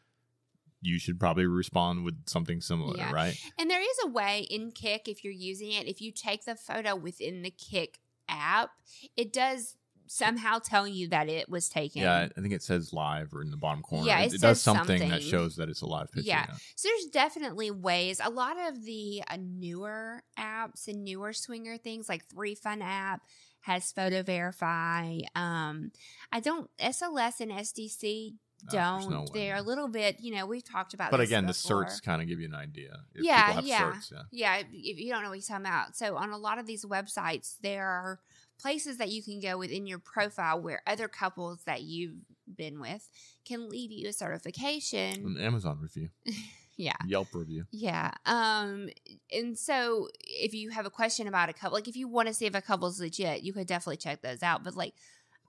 You 0.82 0.98
should 0.98 1.20
probably 1.20 1.46
respond 1.46 2.04
with 2.04 2.28
something 2.28 2.60
similar, 2.60 2.98
Yeah. 2.98 3.12
right? 3.12 3.40
And 3.60 3.70
there 3.70 3.82
is 3.82 3.98
a 4.04 4.08
way 4.08 4.48
in 4.50 4.72
Kik, 4.72 5.08
if 5.08 5.24
you're 5.24 5.32
using 5.32 5.72
it, 5.72 5.88
if 5.88 6.02
you 6.02 6.12
take 6.12 6.46
the 6.46 6.56
photo 6.56 6.96
within 6.96 7.44
the 7.44 7.52
Kik 7.52 8.00
app, 8.28 8.72
it 9.16 9.32
does 9.32 9.76
somehow 10.12 10.60
tell 10.60 10.86
you 10.86 11.08
that 11.08 11.30
it 11.30 11.48
was 11.48 11.70
taken. 11.70 12.02
Yeah, 12.02 12.28
I 12.36 12.42
think 12.42 12.54
it 12.54 12.62
says 12.62 12.92
live 12.92 13.34
or 13.34 13.42
in 13.42 13.50
the 13.50 13.58
bottom 13.58 13.82
corner. 13.82 14.08
Yeah, 14.08 14.20
it, 14.20 14.26
it 14.26 14.36
it 14.36 14.42
does 14.42 14.62
says 14.62 14.62
something, 14.62 15.10
that 15.10 15.24
shows 15.24 15.56
that 15.56 15.70
it's 15.70 15.82
a 15.82 15.86
live 15.86 16.12
picture. 16.12 16.28
Yeah. 16.28 16.48
So 16.76 16.90
there's 16.90 17.06
definitely 17.06 17.72
ways. 17.72 18.20
A 18.24 18.30
lot 18.30 18.58
of 18.68 18.84
the 18.84 19.24
uh, 19.30 19.38
newer 19.40 20.24
apps 20.38 20.88
and 20.90 21.06
newer 21.06 21.32
swinger 21.32 21.78
things, 21.78 22.10
like 22.10 22.28
3Fun 22.28 22.82
app 22.82 23.22
has 23.62 23.92
Photo 23.92 24.22
Verify. 24.22 25.20
Um, 25.34 25.92
I 26.32 26.42
don't 26.42 26.70
SLS 26.78 27.40
and 27.40 27.52
SDC 27.52 28.34
don't. 28.70 29.10
no. 29.10 29.26
They're 29.34 29.56
a 29.58 29.62
little 29.62 29.88
bit. 29.88 30.20
You 30.20 30.36
know, 30.36 30.46
we've 30.46 30.64
talked 30.64 30.94
about. 30.94 31.12
But 31.12 31.20
again, 31.22 31.46
the 31.46 31.54
certs 31.54 32.02
kind 32.02 32.22
of 32.22 32.28
give 32.28 32.40
you 32.40 32.48
an 32.48 32.56
idea. 32.56 33.00
If 33.16 33.24
Yeah, 33.24 33.52
have 33.54 33.66
yeah. 33.66 33.92
certs, 33.94 34.12
yeah. 34.12 34.22
Yeah, 34.32 34.58
if- 34.58 34.68
if 34.72 35.00
you 35.00 35.12
don't 35.12 35.24
know 35.24 35.30
what 35.30 35.38
he's 35.38 35.48
talking 35.48 35.66
about. 35.66 35.96
So 35.96 36.16
on 36.18 36.30
a 36.32 36.38
lot 36.38 36.58
of 36.60 36.66
these 36.66 36.86
websites, 36.86 37.56
there 37.62 37.88
are 37.88 38.20
places 38.60 38.98
that 38.98 39.10
you 39.10 39.24
can 39.24 39.40
go 39.40 39.58
within 39.58 39.88
your 39.88 39.98
profile 40.00 40.62
where 40.62 40.82
other 40.86 41.08
couples 41.08 41.64
that 41.66 41.82
you've 41.82 42.18
been 42.56 42.80
with 42.80 43.10
can 43.46 43.70
leave 43.70 43.92
you 43.92 44.08
a 44.10 44.14
certification. 44.14 45.26
An 45.26 45.38
Amazon 45.40 45.80
review, 45.82 46.10
Yeah. 46.78 46.94
Yelp 47.06 47.28
review. 47.34 47.66
Yeah. 47.72 48.12
Um 48.26 48.90
and 49.32 49.58
so 49.58 50.10
if 50.22 50.54
you 50.54 50.70
have 50.72 50.86
a 50.86 50.90
question 50.90 51.28
about 51.28 51.50
a 51.50 51.54
couple 51.54 51.76
like 51.76 51.88
if 51.88 51.96
you 51.96 52.08
want 52.08 52.28
to 52.28 52.34
see 52.34 52.46
if 52.46 52.56
a 52.56 52.62
couple's 52.62 53.00
legit, 53.00 53.44
you 53.44 53.54
could 53.54 53.68
definitely 53.68 53.98
check 53.98 54.22
those 54.22 54.42
out. 54.44 54.64
But 54.64 54.76
like 54.76 54.94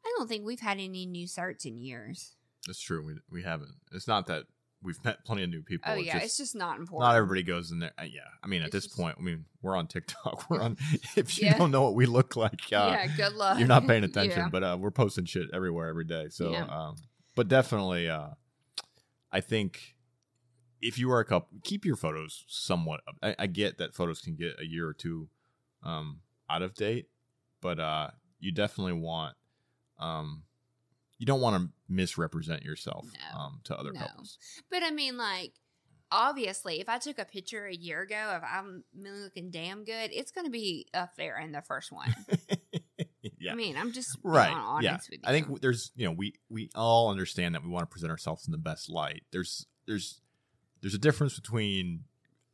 I 0.05 0.12
don't 0.18 0.29
think 0.29 0.44
we've 0.44 0.61
had 0.61 0.79
any 0.79 1.07
new 1.07 1.27
certs 1.27 1.64
in 1.64 1.79
years. 1.79 2.35
That's 2.66 2.81
true. 2.81 3.05
We 3.05 3.14
we 3.31 3.42
haven't. 3.42 3.75
It's 3.92 4.07
not 4.09 4.27
that 4.29 4.44
we've 4.83 5.03
met 5.05 5.25
plenty 5.25 5.42
of 5.44 5.51
new 5.51 5.62
people. 5.62 5.90
Oh 5.92 5.96
it's 5.96 6.07
yeah, 6.07 6.12
just 6.14 6.25
it's 6.25 6.37
just 6.38 6.55
not 6.57 6.79
important. 6.79 7.09
not 7.09 7.16
everybody 7.16 7.42
goes 7.42 7.70
in 7.70 7.79
there. 7.81 7.92
Uh, 7.98 8.03
yeah, 8.05 8.20
I 8.42 8.46
mean, 8.46 8.62
at 8.62 8.66
It's 8.66 8.72
this 8.72 8.85
just- 8.87 8.96
point, 8.96 9.16
I 9.18 9.22
mean, 9.22 9.44
we're 9.62 9.77
on 9.77 9.87
TikTok. 9.87 10.46
We're 10.51 10.61
on. 10.61 10.77
If 11.16 11.38
you 11.38 11.46
Yeah. 11.46 11.59
don't 11.59 11.70
know 11.70 11.83
what 11.83 11.94
we 11.94 12.07
look 12.07 12.37
like, 12.37 12.61
uh, 12.72 12.96
yeah, 12.96 13.07
good 13.16 13.35
luck. 13.35 13.59
you're 13.59 13.68
not 13.68 13.87
paying 13.87 14.05
attention. 14.05 14.38
Yeah. 14.38 14.48
But 14.48 14.62
uh, 14.64 14.77
we're 14.81 14.90
posting 14.90 15.25
shit 15.25 15.48
everywhere 15.53 15.88
every 15.88 16.05
day. 16.05 16.29
So, 16.31 16.51
Yeah. 16.53 16.64
um, 16.66 16.96
but 17.35 17.48
definitely, 17.48 18.09
uh, 18.09 18.29
I 19.31 19.40
think 19.40 19.94
if 20.81 20.98
you 20.98 21.11
are 21.12 21.20
a 21.20 21.25
couple, 21.25 21.59
keep 21.62 21.85
your 21.85 21.96
photos 21.96 22.44
somewhat. 22.48 23.01
Up. 23.09 23.16
I, 23.22 23.35
I 23.38 23.46
get 23.46 23.79
that 23.79 23.94
photos 23.94 24.20
can 24.20 24.35
get 24.35 24.57
a 24.61 24.64
year 24.66 24.87
or 24.88 24.92
two 24.94 25.29
um, 25.85 26.20
out 26.51 26.62
of 26.62 26.75
date, 26.75 27.07
but 27.61 27.79
uh, 27.81 28.11
you 28.40 28.53
definitely 28.53 28.94
want. 28.94 29.37
Um, 29.98 30.42
you 31.23 31.27
don't 31.27 31.41
want 31.41 31.55
to 31.63 31.71
misrepresent 31.89 32.65
yourself 32.65 33.07
No. 33.33 33.39
um, 33.39 33.61
to 33.63 33.79
other 33.79 33.93
No. 33.93 34.01
couples. 34.01 34.39
But 34.73 34.83
I 34.83 34.91
mean, 34.91 35.17
like, 35.17 35.53
obviously, 36.11 36.81
if 36.81 36.89
I 36.89 36.99
took 36.99 37.21
a 37.21 37.25
picture 37.25 37.65
a 37.65 37.73
year 37.73 38.03
ago 38.03 38.17
of 38.37 38.43
I'm 38.43 38.83
looking 38.93 39.53
damn 39.53 39.85
good, 39.85 40.11
it's 40.13 40.33
going 40.33 40.47
to 40.47 40.51
be 40.51 40.89
up 40.93 41.15
there 41.17 41.39
in 41.39 41.53
the 41.53 41.63
first 41.63 41.93
one. 41.93 42.13
yeah. 43.39 43.53
I 43.53 43.55
mean, 43.55 43.77
I'm 43.77 43.93
just 43.93 44.19
right 44.25 44.51
honest 44.53 44.85
yeah 44.85 44.95
with 45.11 45.13
you. 45.13 45.19
i 45.25 45.31
think 45.31 45.61
there's 45.61 45.93
you 45.95 46.05
know 46.07 46.11
we 46.11 46.35
we 46.51 46.71
all 46.75 47.09
understand 47.11 47.55
that 47.55 47.63
we 47.63 47.71
want 47.71 47.89
to 47.89 47.93
present 47.93 48.11
ourselves 48.11 48.47
in 48.49 48.53
the 48.53 48.59
best 48.59 48.91
light 48.91 49.23
there's 49.31 49.67
there's 49.87 50.21
there's 50.81 50.95
a 50.95 50.99
difference 50.99 51.37
between 51.39 52.03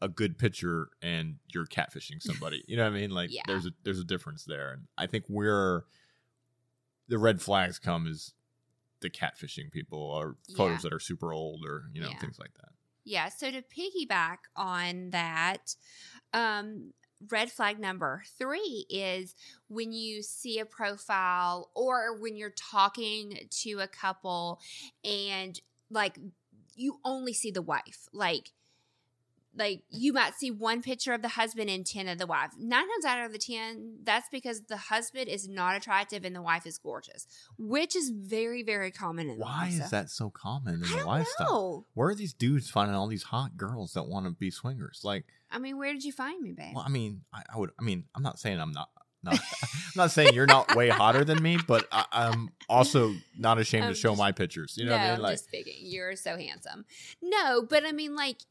a 0.02 0.09
good 0.09 0.38
picture 0.38 0.88
and 1.02 1.37
you're 1.54 1.64
catfishing 1.66 2.20
somebody 2.20 2.62
you 2.68 2.76
know 2.76 2.85
what 2.85 2.92
i 2.96 3.00
mean 3.00 3.11
like 3.11 3.31
Yeah. 3.33 3.42
there's 3.46 3.64
a 3.66 3.70
there's 3.85 3.98
a 3.98 4.04
difference 4.04 4.44
there 4.44 4.72
and 4.72 4.83
i 4.98 5.07
think 5.07 5.24
we're 5.28 5.83
the 7.09 7.18
red 7.18 7.40
flags 7.40 7.78
come 7.78 8.07
is 8.07 8.35
the 9.00 9.11
catfishing 9.11 9.70
people 9.70 9.98
or 10.00 10.37
photos 10.56 10.82
Yeah. 10.82 10.88
that 10.90 10.92
are 10.94 11.00
super 11.00 11.32
old 11.32 11.64
or 11.64 11.84
you 11.92 12.00
know 12.00 12.08
Yeah. 12.11 12.18
things 12.18 12.38
like 12.38 12.54
that 12.54 12.70
Yeah. 13.04 13.28
So 13.30 13.50
to 13.50 13.62
piggyback 13.62 14.38
on 14.56 15.11
that, 15.11 15.74
um, 16.34 16.92
red 17.30 17.50
flag 17.50 17.80
number 17.80 18.22
three 18.38 18.87
is 18.90 19.34
when 19.68 19.92
you 19.92 20.22
see 20.22 20.58
a 20.58 20.66
profile 20.66 21.70
or 21.74 22.16
when 22.20 22.37
you're 22.37 22.50
talking 22.50 23.48
to 23.50 23.80
a 23.80 23.88
couple 23.88 24.61
and 25.04 25.61
like 25.90 26.18
you 26.76 27.00
only 27.04 27.32
see 27.32 27.50
the 27.50 27.62
wife. 27.62 28.08
Like, 28.12 28.52
like 29.58 29.82
you 29.90 30.12
might 30.12 30.34
see 30.34 30.50
one 30.50 30.80
picture 30.82 31.12
of 31.12 31.22
the 31.22 31.28
husband 31.28 31.68
and 31.68 31.84
10 31.84 32.08
of 32.08 32.18
the 32.18 32.26
wife. 32.26 32.50
Nine 32.58 32.84
times 32.88 33.04
out 33.04 33.24
of 33.26 33.32
the 33.32 33.38
10, 33.38 33.98
that's 34.04 34.28
because 34.30 34.62
the 34.68 34.76
husband 34.76 35.28
is 35.28 35.48
not 35.48 35.76
attractive 35.76 36.24
and 36.24 36.34
the 36.34 36.42
wife 36.42 36.64
is 36.66 36.78
gorgeous, 36.78 37.26
which 37.58 37.94
is 37.96 38.10
very, 38.10 38.62
very 38.62 38.90
common 38.90 39.28
in 39.28 39.38
why 39.38 39.68
is 39.72 39.90
that 39.90 40.10
so 40.10 40.30
common 40.30 40.74
in 40.76 40.84
I 40.84 41.00
the 41.00 41.06
lifestyle 41.06 41.46
know. 41.50 41.86
where 41.94 42.08
are 42.08 42.14
these 42.14 42.32
dudes 42.32 42.70
finding 42.70 42.94
all 42.96 43.08
these 43.08 43.24
hot 43.24 43.56
girls 43.56 43.92
that 43.94 44.04
want 44.06 44.26
to 44.26 44.32
be 44.32 44.50
swingers 44.50 45.00
like 45.04 45.24
I 45.50 45.58
mean, 45.58 45.78
where 45.78 45.92
did 45.92 46.04
you 46.04 46.12
find 46.12 46.42
me, 46.42 46.52
babe? 46.52 46.74
Well, 46.74 46.84
I 46.86 46.90
mean, 46.90 47.22
I, 47.32 47.42
I 47.54 47.58
would. 47.58 47.70
I 47.80 47.82
mean, 47.82 48.04
I'm 48.14 48.22
not 48.22 48.38
saying 48.38 48.60
I'm 48.60 48.72
not. 48.72 48.90
not 49.22 49.34
I'm 49.62 49.96
not 49.96 50.10
saying 50.10 50.34
you're 50.34 50.46
not 50.46 50.76
way 50.76 50.90
hotter 50.90 51.24
than 51.24 51.42
me, 51.42 51.56
but 51.66 51.88
I, 51.90 52.04
I'm 52.12 52.50
also 52.68 53.14
not 53.38 53.58
ashamed 53.58 53.84
I'm 53.84 53.92
to 53.94 53.98
show 53.98 54.10
just- 54.10 54.18
my 54.18 54.32
pictures. 54.32 54.74
You 54.76 54.84
know 54.84 54.90
no, 54.90 54.96
what 54.98 55.00
I 55.00 55.06
mean? 55.06 55.14
I'm 55.16 55.22
Like, 55.22 55.32
just 55.34 55.44
speaking. 55.44 55.74
You're 55.78 56.16
so 56.16 56.36
handsome. 56.36 56.84
No, 57.22 57.62
but 57.62 57.84
I 57.86 57.92
mean, 57.92 58.14
like, 58.14 58.42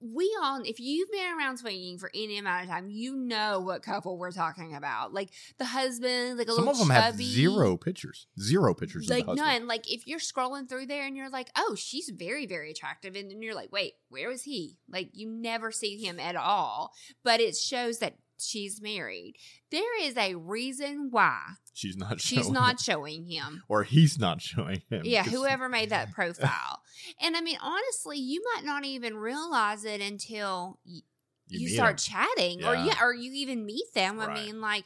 we 0.00 0.34
all, 0.42 0.62
if 0.64 0.80
you've 0.80 1.10
been 1.10 1.38
around 1.38 1.58
swinging 1.58 1.98
for 1.98 2.10
any 2.14 2.38
amount 2.38 2.64
of 2.64 2.70
time, 2.70 2.88
you 2.88 3.14
know 3.16 3.60
what 3.60 3.82
couple 3.82 4.16
we're 4.16 4.30
talking 4.30 4.74
about. 4.74 5.12
Like 5.12 5.30
the 5.58 5.66
husband, 5.66 6.38
like 6.38 6.48
a 6.48 6.52
little. 6.52 6.66
Some 6.66 6.66
little 6.66 6.82
of 6.82 6.88
them 6.88 6.96
have 6.96 7.16
zero 7.16 7.76
pictures, 7.76 8.26
zero 8.40 8.74
pictures. 8.74 9.08
like 9.08 9.20
of 9.20 9.36
the 9.36 9.42
husband. 9.42 9.60
none. 9.60 9.68
Like 9.68 9.92
if 9.92 10.06
you're 10.06 10.18
scrolling 10.18 10.68
through 10.68 10.86
there 10.86 11.06
and 11.06 11.16
you're 11.16 11.30
like, 11.30 11.50
oh, 11.56 11.74
she's 11.76 12.10
very, 12.10 12.46
very 12.46 12.70
attractive, 12.70 13.14
and 13.14 13.30
then 13.30 13.42
you're 13.42 13.54
like, 13.54 13.72
wait, 13.72 13.94
where 14.08 14.28
was 14.28 14.42
he? 14.42 14.78
Like 14.88 15.10
you 15.12 15.28
never 15.28 15.70
see 15.70 15.98
him 15.98 16.18
at 16.18 16.36
all, 16.36 16.92
but 17.22 17.40
it 17.40 17.56
shows 17.56 17.98
that 17.98 18.16
she's 18.42 18.80
married. 18.82 19.34
There 19.70 20.02
is 20.02 20.16
a 20.16 20.34
reason 20.34 21.08
why 21.10 21.40
She's 21.72 21.96
not. 21.96 22.20
she's 22.20 22.40
showing 22.40 22.52
not 22.52 22.74
it. 22.74 22.80
showing 22.80 23.24
him. 23.26 23.62
or 23.68 23.84
he's 23.84 24.18
not 24.18 24.40
showing 24.42 24.82
him. 24.90 25.02
Yeah, 25.04 25.22
whoever 25.24 25.68
made 25.68 25.90
that 25.90 26.12
profile. 26.14 26.80
and 27.20 27.36
I 27.36 27.40
mean, 27.40 27.58
honestly, 27.62 28.18
you 28.18 28.42
might 28.54 28.64
not 28.64 28.84
even 28.84 29.16
realize 29.16 29.84
it 29.84 30.00
until 30.00 30.78
y- 30.86 31.00
you, 31.48 31.66
meet 31.66 31.74
start 31.74 32.06
him. 32.06 32.14
chatting 32.14 32.64
or 32.64 32.74
Yeah. 32.74 32.84
yeah, 32.86 32.94
or 33.02 33.12
you 33.14 33.32
even 33.32 33.64
meet 33.66 33.92
them. 33.94 34.20
I 34.20 34.32
mean, 34.34 34.60
like 34.60 34.84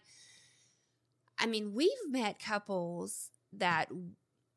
I 1.39 1.47
mean, 1.47 1.75
we've 1.75 1.91
met 2.09 2.39
couples 2.39 3.31
that 3.55 3.89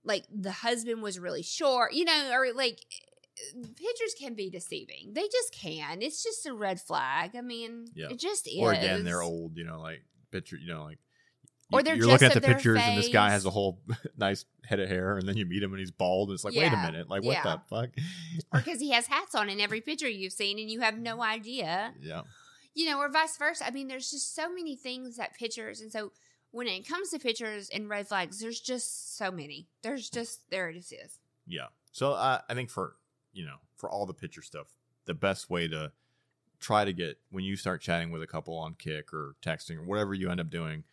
like 0.03 0.23
the 0.33 0.51
husband 0.51 1.01
was 1.01 1.19
really 1.19 1.43
short, 1.43 1.93
you 1.93 2.05
know, 2.05 2.29
or 2.31 2.53
like 2.53 2.79
pictures 3.75 4.15
can 4.19 4.33
be 4.33 4.49
deceiving. 4.49 5.11
They 5.13 5.27
just 5.31 5.53
can. 5.53 6.01
It's 6.01 6.23
just 6.23 6.45
a 6.45 6.53
red 6.53 6.79
flag. 6.81 7.35
I 7.35 7.41
mean, 7.41 7.85
Yeah. 7.95 8.07
it 8.09 8.19
just 8.19 8.47
is. 8.47 8.55
Or 8.59 8.71
again, 8.73 9.03
they're 9.03 9.21
old. 9.21 9.57
You 9.57 9.63
know, 9.65 9.79
like 9.79 10.03
picture. 10.31 10.57
You 10.57 10.73
know, 10.73 10.83
like. 10.83 10.99
Or 11.71 11.79
you- 11.79 11.83
they're 11.83 11.95
you're 11.97 12.07
looking 12.07 12.27
at 12.27 12.33
the 12.33 12.39
pictures, 12.41 12.79
and 12.81 12.97
this 12.97 13.09
guy 13.09 13.29
has 13.31 13.45
a 13.45 13.49
whole 13.49 13.81
nice 14.17 14.45
head 14.65 14.79
of 14.79 14.87
hair, 14.87 15.17
and 15.17 15.27
then 15.27 15.35
you 15.35 15.45
meet 15.45 15.61
him, 15.61 15.71
and 15.73 15.79
he's 15.79 15.91
bald. 15.91 16.29
And 16.29 16.35
it's 16.35 16.45
like, 16.45 16.55
wait 16.55 16.71
a 16.71 16.77
minute, 16.77 17.09
like 17.09 17.23
what 17.23 17.33
Yeah. 17.33 17.43
the 17.43 17.61
fuck? 17.69 17.89
Or 18.53 18.59
because 18.63 18.79
he 18.79 18.91
has 18.91 19.07
hats 19.07 19.35
on 19.35 19.49
in 19.49 19.59
every 19.59 19.81
picture 19.81 20.07
you've 20.07 20.31
seen 20.33 20.59
and 20.59 20.69
you 20.71 20.79
have 20.79 20.97
no 20.97 21.21
idea. 21.21 21.93
yeah, 21.99 22.21
you 22.73 22.85
know, 22.89 22.99
or 22.99 23.09
vice 23.09 23.35
versa. 23.37 23.65
I 23.67 23.71
mean, 23.71 23.87
there's 23.89 24.09
just 24.11 24.33
so 24.33 24.49
many 24.49 24.75
things 24.77 25.17
that 25.17 25.35
pictures, 25.35 25.81
and 25.81 25.91
so 25.91 26.13
when 26.51 26.67
it 26.67 26.87
comes 26.87 27.09
to 27.09 27.19
pictures 27.19 27.69
and 27.69 27.89
red 27.89 28.07
flags, 28.07 28.39
there's 28.39 28.61
just 28.61 29.17
so 29.17 29.29
many. 29.29 29.67
There's 29.81 30.09
just 30.09 30.49
there 30.49 30.69
it 30.69 30.77
is. 30.77 31.19
yeah. 31.45 31.67
So 31.91 32.13
uh, 32.13 32.39
I 32.47 32.53
think 32.53 32.69
for 32.69 32.95
you 33.37 33.45
know 33.45 33.57
for 33.75 33.89
all 33.89 34.05
the 34.05 34.13
picture 34.13 34.41
stuff, 34.41 34.67
the 35.05 35.13
best 35.13 35.49
way 35.49 35.67
to 35.67 35.91
try 36.59 36.83
to 36.83 36.91
get 36.91 37.19
when 37.29 37.43
you 37.43 37.55
start 37.55 37.79
chatting 37.81 38.09
with 38.11 38.23
a 38.23 38.27
couple 38.27 38.57
on 38.57 38.73
Kik 38.73 39.13
or 39.13 39.35
texting 39.43 39.77
or 39.77 39.83
whatever 39.83 40.13
you 40.15 40.29
end 40.31 40.39
up 40.39 40.49
doing, 40.49 40.83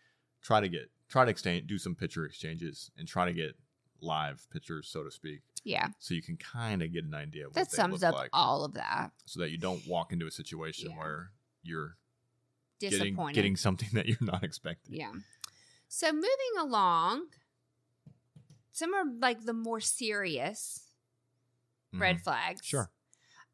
try 0.42 0.60
to 0.60 0.68
get 0.68 0.90
try 1.08 1.24
to 1.24 1.30
exchange 1.30 1.66
do 1.66 1.78
some 1.78 1.94
picture 1.94 2.24
exchanges 2.26 2.90
and 2.98 3.08
try 3.08 3.24
to 3.24 3.32
get 3.32 3.56
live 4.00 4.46
pictures, 4.52 4.86
so 4.88 5.02
to 5.02 5.10
speak, 5.10 5.40
Yeah, 5.62 5.88
so 5.98 6.12
you 6.12 6.20
can 6.20 6.36
kind 6.36 6.82
of 6.82 6.92
get 6.92 7.04
an 7.06 7.14
idea 7.14 7.46
of 7.46 7.56
what 7.56 7.70
that 7.70 7.74
sums 7.74 8.02
up 8.02 8.14
like, 8.14 8.28
all 8.34 8.64
of 8.64 8.74
that. 8.74 9.12
so 9.24 9.40
that 9.40 9.50
you 9.50 9.56
don't 9.56 9.86
walk 9.86 10.12
into 10.12 10.26
a 10.26 10.30
situation 10.30 10.90
Yeah. 10.90 10.98
where 10.98 11.30
you're 11.62 11.96
getting 12.80 13.16
getting 13.32 13.56
something 13.56 13.88
that 13.94 14.06
you're 14.06 14.18
not 14.20 14.44
expecting. 14.44 14.94
yeah. 14.96 15.12
So 15.88 16.12
moving 16.12 16.54
along, 16.58 17.28
some 18.72 18.92
are 18.92 19.04
like 19.20 19.44
the 19.44 19.52
more 19.54 19.80
serious 19.80 20.83
red 21.98 22.16
Mhm. 22.18 22.24
flags. 22.24 22.60
Sure. 22.64 22.90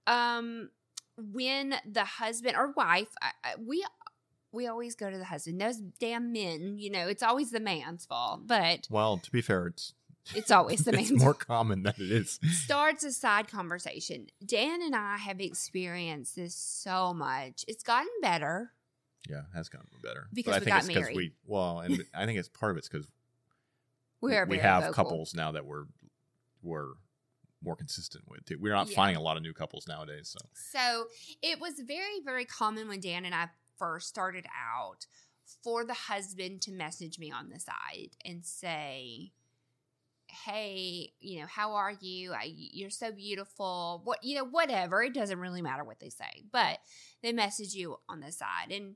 Um, 0.07 0.70
when 1.16 1.74
the 1.87 2.05
husband 2.05 2.57
or 2.57 2.72
wife, 2.72 3.09
I, 3.20 3.31
I, 3.44 3.55
we 3.57 3.85
we 4.53 4.66
always 4.66 4.94
go 4.96 5.09
to 5.11 5.16
the 5.18 5.24
husband. 5.24 5.61
Those 5.61 5.76
damn 5.79 6.33
men, 6.33 6.76
you 6.79 6.90
know, 6.90 7.07
it's 7.07 7.22
always 7.22 7.50
the 7.53 7.61
man's 7.61 8.05
fault, 8.07 8.46
but 8.46 8.88
Well, 8.90 9.18
to 9.18 9.31
be 9.31 9.40
fair, 9.42 9.66
it's 9.68 9.94
it's 10.35 10.50
always 10.50 10.85
the 10.85 10.90
it's 10.98 11.11
man's 11.11 11.22
more 11.22 11.35
common 11.35 11.83
than 11.85 11.94
it 11.98 12.11
is. 12.11 12.40
starts 12.50 13.05
a 13.05 13.12
side 13.12 13.48
conversation. 13.48 14.26
Dan 14.44 14.83
and 14.83 14.96
I 14.96 15.18
have 15.18 15.40
experienced 15.40 16.35
this 16.37 16.55
so 16.57 17.14
much. 17.14 17.64
It's 17.68 17.83
gotten 17.85 18.11
better. 18.22 18.72
Yeah, 19.29 19.40
it 19.40 19.44
has 19.55 19.68
gotten 19.68 19.88
better 20.03 20.29
Because 20.33 20.55
but 20.55 20.57
I 20.57 20.59
we 20.61 20.64
think 20.64 20.74
got 20.74 20.85
it's 20.90 20.94
married. 20.98 21.16
we 21.16 21.33
well, 21.46 21.81
and 21.81 22.03
I 22.14 22.24
think 22.26 22.38
it's 22.38 22.48
part 22.48 22.72
of 22.72 22.79
it's 22.79 22.88
because 22.88 23.07
We 24.22 24.37
we 24.48 24.59
have 24.59 24.92
couples 24.94 25.35
now 25.35 25.53
that 25.53 25.64
we're 25.64 25.85
we're 26.62 26.88
more 27.62 27.77
consistent 27.77 28.25
with. 28.29 28.40
We're 28.59 28.73
not 28.75 28.88
Yeah. 28.88 28.96
finding 28.96 29.16
a 29.16 29.20
lot 29.23 29.37
of 29.37 29.42
new 29.42 29.53
couples 29.53 29.87
nowadays. 29.87 30.29
So 30.29 30.38
So 30.55 31.09
it 31.42 31.61
was 31.61 31.75
very, 31.81 32.20
very 32.25 32.44
common 32.44 32.88
when 32.88 33.01
Dan 33.01 33.25
and 33.25 33.35
I 33.35 33.51
first 33.79 34.09
started 34.09 34.46
out 34.57 35.07
for 35.62 35.85
the 35.85 35.94
husband 35.94 36.62
to 36.62 36.73
message 36.73 37.18
me 37.18 37.31
on 37.31 37.49
the 37.51 37.59
side 37.61 38.16
and 38.25 38.44
say, 38.44 39.33
Hey, 40.29 41.12
you 41.18 41.40
know, 41.40 41.46
how 41.46 41.73
are 41.75 41.90
you? 42.01 42.33
I, 42.33 42.44
you're 42.55 42.88
so 42.88 43.11
beautiful. 43.11 44.01
What, 44.05 44.23
you 44.23 44.37
know, 44.37 44.44
whatever. 44.44 45.03
It 45.03 45.12
doesn't 45.12 45.40
really 45.40 45.61
matter 45.61 45.83
what 45.83 45.99
they 45.99 46.09
say, 46.09 46.44
but 46.53 46.79
they 47.20 47.33
message 47.33 47.75
you 47.75 47.96
on 48.09 48.20
the 48.20 48.31
side. 48.31 48.70
And 48.70 48.94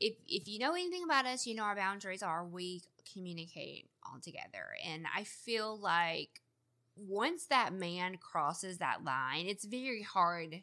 if, 0.00 0.14
if 0.26 0.48
you 0.48 0.58
know 0.58 0.72
anything 0.72 1.04
about 1.04 1.24
us, 1.24 1.46
you 1.46 1.54
know 1.54 1.62
our 1.62 1.76
boundaries 1.76 2.20
are 2.22 2.44
we 2.44 2.82
communicate 3.12 3.88
all 4.04 4.18
together. 4.20 4.64
And 4.84 5.06
I 5.14 5.22
feel 5.22 5.78
like 5.78 6.42
once 6.96 7.46
that 7.46 7.72
man 7.72 8.16
crosses 8.18 8.78
that 8.78 9.04
line, 9.04 9.46
it's 9.46 9.64
very 9.64 10.02
hard 10.02 10.62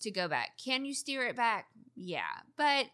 to 0.00 0.10
go 0.10 0.28
back. 0.28 0.50
Can 0.62 0.84
you 0.84 0.94
steer 0.94 1.26
it 1.26 1.36
back? 1.36 1.66
Yeah, 1.94 2.22
but 2.56 2.86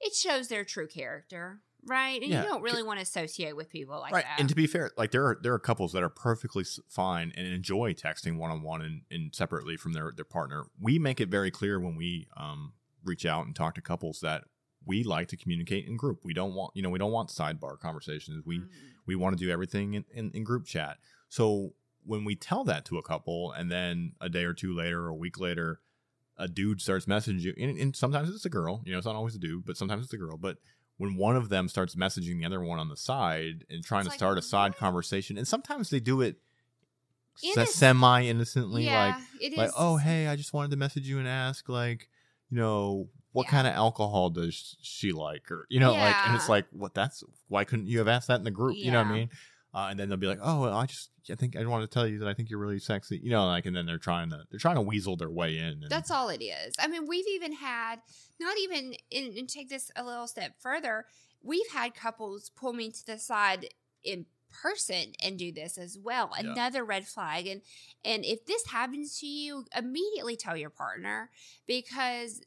it 0.00 0.14
shows 0.14 0.48
their 0.48 0.64
true 0.64 0.86
character, 0.86 1.60
right? 1.84 2.20
And 2.20 2.30
Yeah. 2.30 2.42
you 2.42 2.48
don't 2.48 2.62
really 2.62 2.82
want 2.82 2.98
to 2.98 3.02
associate 3.02 3.56
with 3.56 3.70
people 3.70 3.98
like 3.98 4.12
right, 4.12 4.24
that. 4.24 4.40
and 4.40 4.48
to 4.48 4.54
be 4.54 4.66
fair, 4.66 4.90
like 4.96 5.10
there 5.10 5.26
are 5.26 5.38
there 5.42 5.54
are 5.54 5.58
couples 5.58 5.92
that 5.92 6.02
are 6.02 6.08
perfectly 6.10 6.64
fine 6.88 7.32
and 7.36 7.46
enjoy 7.46 7.94
texting 7.94 8.36
one 8.36 8.50
on 8.50 8.62
one 8.62 8.82
and 8.82 9.02
and 9.10 9.34
separately 9.34 9.76
from 9.76 9.92
their 9.92 10.12
their 10.14 10.24
partner. 10.24 10.64
We 10.80 10.98
make 10.98 11.20
it 11.20 11.28
very 11.28 11.50
clear 11.50 11.80
when 11.80 11.96
we 11.96 12.28
um 12.36 12.74
reach 13.04 13.26
out 13.26 13.46
and 13.46 13.56
talk 13.56 13.74
to 13.74 13.80
couples 13.80 14.20
that 14.20 14.44
we 14.84 15.04
like 15.04 15.28
to 15.28 15.36
communicate 15.36 15.86
in 15.86 15.96
group. 15.96 16.20
We 16.24 16.34
don't 16.34 16.54
want 16.54 16.72
you 16.74 16.82
know 16.82 16.90
we 16.90 16.98
don't 16.98 17.12
want 17.12 17.30
sidebar 17.30 17.78
conversations. 17.78 18.44
We 18.44 18.58
Mhm. 18.58 18.68
we 19.06 19.16
want 19.16 19.38
to 19.38 19.44
do 19.44 19.50
everything 19.50 19.94
in, 19.94 20.04
in, 20.12 20.30
in 20.32 20.44
group 20.44 20.66
chat. 20.66 20.98
So 21.32 21.72
when 22.04 22.26
we 22.26 22.34
tell 22.36 22.62
that 22.64 22.84
to 22.84 22.98
a 22.98 23.02
couple, 23.02 23.52
and 23.52 23.70
then 23.70 24.12
a 24.20 24.28
day 24.28 24.44
or 24.44 24.52
two 24.52 24.74
later 24.74 25.04
or 25.04 25.08
a 25.08 25.14
week 25.14 25.40
later, 25.40 25.80
a 26.36 26.46
dude 26.46 26.82
starts 26.82 27.06
messaging 27.06 27.40
you, 27.40 27.54
and, 27.58 27.78
and 27.78 27.96
sometimes 27.96 28.28
it's 28.28 28.44
a 28.44 28.50
girl, 28.50 28.82
you 28.84 28.92
know, 28.92 28.98
it's 28.98 29.06
not 29.06 29.16
always 29.16 29.34
a 29.34 29.38
dude, 29.38 29.64
but 29.64 29.78
sometimes 29.78 30.04
it's 30.04 30.12
a 30.12 30.18
girl. 30.18 30.36
But 30.36 30.58
when 30.98 31.16
one 31.16 31.34
of 31.34 31.48
them 31.48 31.68
starts 31.68 31.94
messaging 31.94 32.38
the 32.38 32.44
other 32.44 32.60
one 32.60 32.78
on 32.78 32.90
the 32.90 32.98
side 32.98 33.64
and 33.70 33.82
trying 33.82 34.00
It's 34.00 34.08
to 34.08 34.10
like, 34.10 34.18
start 34.18 34.36
a 34.36 34.42
side 34.42 34.76
conversation, 34.76 35.38
and 35.38 35.48
sometimes 35.48 35.88
they 35.88 36.00
do 36.00 36.20
it 36.20 36.36
semi 37.66 38.24
innocently, 38.26 38.84
yeah, 38.84 38.98
like 38.98 39.16
like 39.56 39.70
oh 39.78 39.96
hey, 39.96 40.26
I 40.26 40.36
just 40.36 40.52
wanted 40.52 40.72
to 40.72 40.76
message 40.76 41.08
you 41.08 41.18
and 41.18 41.26
ask 41.26 41.66
like 41.66 42.10
you 42.50 42.58
know 42.58 43.08
what 43.32 43.46
Yeah. 43.46 43.52
kind 43.52 43.66
of 43.68 43.72
alcohol 43.72 44.28
does 44.28 44.76
she 44.82 45.12
like? 45.12 45.50
Or 45.50 45.66
you 45.70 45.80
know 45.80 45.96
like 45.96 46.16
and 46.26 46.34
it's 46.34 46.50
like 46.50 46.66
what 46.72 46.92
that's 46.92 47.24
why 47.48 47.64
couldn't 47.64 47.86
you 47.86 48.00
have 48.00 48.08
asked 48.08 48.28
that 48.28 48.36
in 48.38 48.44
the 48.44 48.50
group? 48.50 48.76
You 48.82 48.90
know 48.90 48.98
what 48.98 49.06
I 49.06 49.14
mean? 49.14 49.30
Uh, 49.74 49.86
and 49.90 49.98
then 49.98 50.10
they'll 50.10 50.18
be 50.18 50.26
like 50.26 50.40
oh 50.42 50.60
well, 50.60 50.74
I 50.76 50.84
just 50.84 51.08
I 51.30 51.34
think 51.34 51.56
I 51.56 51.64
want 51.66 51.88
to 51.88 51.92
tell 51.92 52.06
you 52.06 52.18
that 52.20 52.28
I 52.28 52.34
think 52.34 52.50
you're 52.50 52.58
really 52.58 52.78
sexy 52.78 53.20
you 53.22 53.30
know 53.30 53.46
like 53.46 53.66
and 53.66 53.76
then 53.76 53.86
they're 53.86 53.98
trying 53.98 54.30
to 54.30 54.44
they're 54.50 54.58
trying 54.58 54.76
to 54.76 54.82
weasel 54.82 55.16
their 55.16 55.30
way 55.30 55.58
in 55.58 55.84
That's 55.88 56.10
all 56.10 56.28
it 56.28 56.42
is. 56.42 56.74
I 56.78 56.88
mean, 56.88 57.06
we've 57.06 57.26
even 57.28 57.52
had, 57.54 57.96
not 58.40 58.56
even, 58.58 58.94
and, 59.10 59.36
and 59.36 59.48
take 59.48 59.68
this 59.68 59.90
a 59.96 60.04
little 60.04 60.26
step 60.26 60.54
further, 60.60 61.06
we've 61.42 61.68
had 61.72 61.94
couples 61.94 62.50
pull 62.54 62.72
me 62.72 62.90
to 62.90 63.06
the 63.06 63.18
side 63.18 63.68
in 64.04 64.26
person 64.62 65.12
and 65.22 65.38
do 65.38 65.50
this 65.52 65.78
as 65.78 65.98
well. 65.98 66.30
Yeah. 66.34 66.52
Another 66.52 66.84
red 66.84 67.06
flag. 67.06 67.46
And 67.46 67.62
and 68.04 68.24
if 68.24 68.44
this 68.46 68.66
happens 68.66 69.18
to 69.20 69.26
you, 69.26 69.64
immediately 69.76 70.36
tell 70.36 70.56
your 70.56 70.70
partner 70.70 71.30
because 71.66 72.42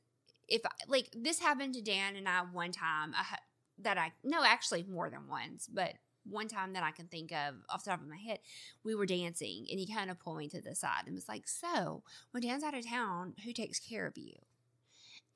if 0.47 0.61
like 0.87 1.09
this 1.15 1.39
happened 1.39 1.73
to 1.73 1.81
Dan 1.81 2.15
and 2.15 2.29
I 2.29 2.41
one 2.41 2.71
time 2.71 3.13
I, 3.15 3.37
that 3.79 3.97
I 3.97 4.11
no 4.23 4.43
actually 4.43 4.83
more 4.83 5.09
than 5.09 5.27
once, 5.27 5.67
but 5.71 5.93
one 6.29 6.47
time 6.47 6.73
that 6.73 6.83
I 6.83 6.91
can 6.91 7.07
think 7.07 7.31
of 7.31 7.55
off 7.69 7.83
the 7.83 7.91
top 7.91 8.01
of 8.01 8.07
my 8.07 8.17
head, 8.17 8.39
we 8.83 8.95
were 8.95 9.05
dancing 9.05 9.65
and 9.69 9.79
he 9.79 9.87
kind 9.87 10.09
of 10.09 10.19
pulled 10.19 10.37
me 10.37 10.49
to 10.49 10.61
the 10.61 10.75
side 10.75 11.03
and 11.05 11.15
was 11.15 11.27
like, 11.29 11.47
"So, 11.47 12.03
when 12.31 12.43
Dan's 12.43 12.63
out 12.63 12.73
of 12.73 12.85
town, 12.85 13.35
who 13.43 13.53
takes 13.53 13.79
care 13.79 14.05
of 14.05 14.17
you?" 14.17 14.35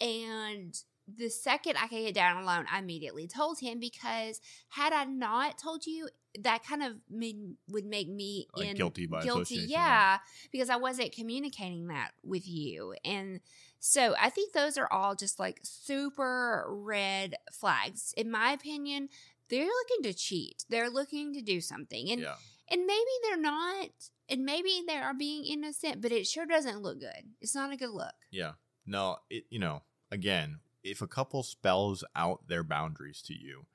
And 0.02 0.82
the 1.18 1.30
second 1.30 1.78
I 1.78 1.88
could 1.88 2.04
get 2.04 2.14
down 2.14 2.42
alone, 2.42 2.66
I 2.72 2.80
immediately 2.80 3.28
told 3.28 3.60
him 3.60 3.80
because 3.80 4.40
had 4.70 4.94
I 4.94 5.06
not 5.06 5.58
told 5.58 5.86
you, 5.86 6.10
that 6.40 6.64
kind 6.64 6.84
of 6.84 6.98
made, 7.10 7.38
would 7.70 7.86
make 7.86 8.08
me 8.08 8.48
Like 8.56 8.68
in 8.68 8.76
guilty 8.76 9.08
by 9.08 9.24
guilty, 9.24 9.56
yeah. 9.56 10.20
because 10.52 10.70
I 10.70 10.76
wasn't 10.76 11.12
communicating 11.12 11.88
that 11.88 12.12
with 12.24 12.48
you, 12.48 12.94
and 13.04 13.40
so 13.80 14.14
I 14.20 14.30
think 14.30 14.54
those 14.54 14.78
are 14.78 14.92
all 14.92 15.16
just 15.16 15.40
like 15.40 15.60
super 15.64 16.66
red 16.70 17.36
flags, 17.52 18.14
in 18.16 18.30
my 18.30 18.52
opinion. 18.52 19.10
They're 19.50 19.66
looking 19.66 20.04
to 20.04 20.14
cheat. 20.14 20.66
They're 20.70 20.90
looking 20.90 21.34
to 21.34 21.42
do 21.42 21.62
something, 21.62 22.10
and 22.12 22.22
yeah 22.22 22.36
and 22.72 22.86
maybe 22.86 23.10
they're 23.24 23.42
not, 23.42 23.90
and 24.30 24.46
maybe 24.46 24.84
they 24.86 24.98
are 24.98 25.16
being 25.16 25.44
innocent, 25.44 26.02
but 26.02 26.12
it 26.12 26.28
sure 26.28 26.46
doesn't 26.46 26.84
look 26.84 27.00
good. 27.00 27.24
It's 27.42 27.56
not 27.56 27.74
a 27.74 27.78
good 27.78 27.90
look. 27.90 28.14
yeah 28.32 28.52
no 28.86 29.18
it 29.30 29.46
you 29.50 29.60
know 29.60 29.82
again 30.12 30.60
if 30.84 31.02
a 31.02 31.08
couple 31.08 31.42
spells 31.44 32.04
out 32.16 32.48
their 32.48 32.64
boundaries 32.64 33.22
to 33.24 33.34
you 33.34 33.66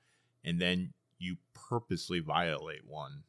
and 0.45 0.61
then 0.61 0.93
you 1.19 1.37
purposely 1.55 2.19
violate 2.21 2.85
one 2.87 3.23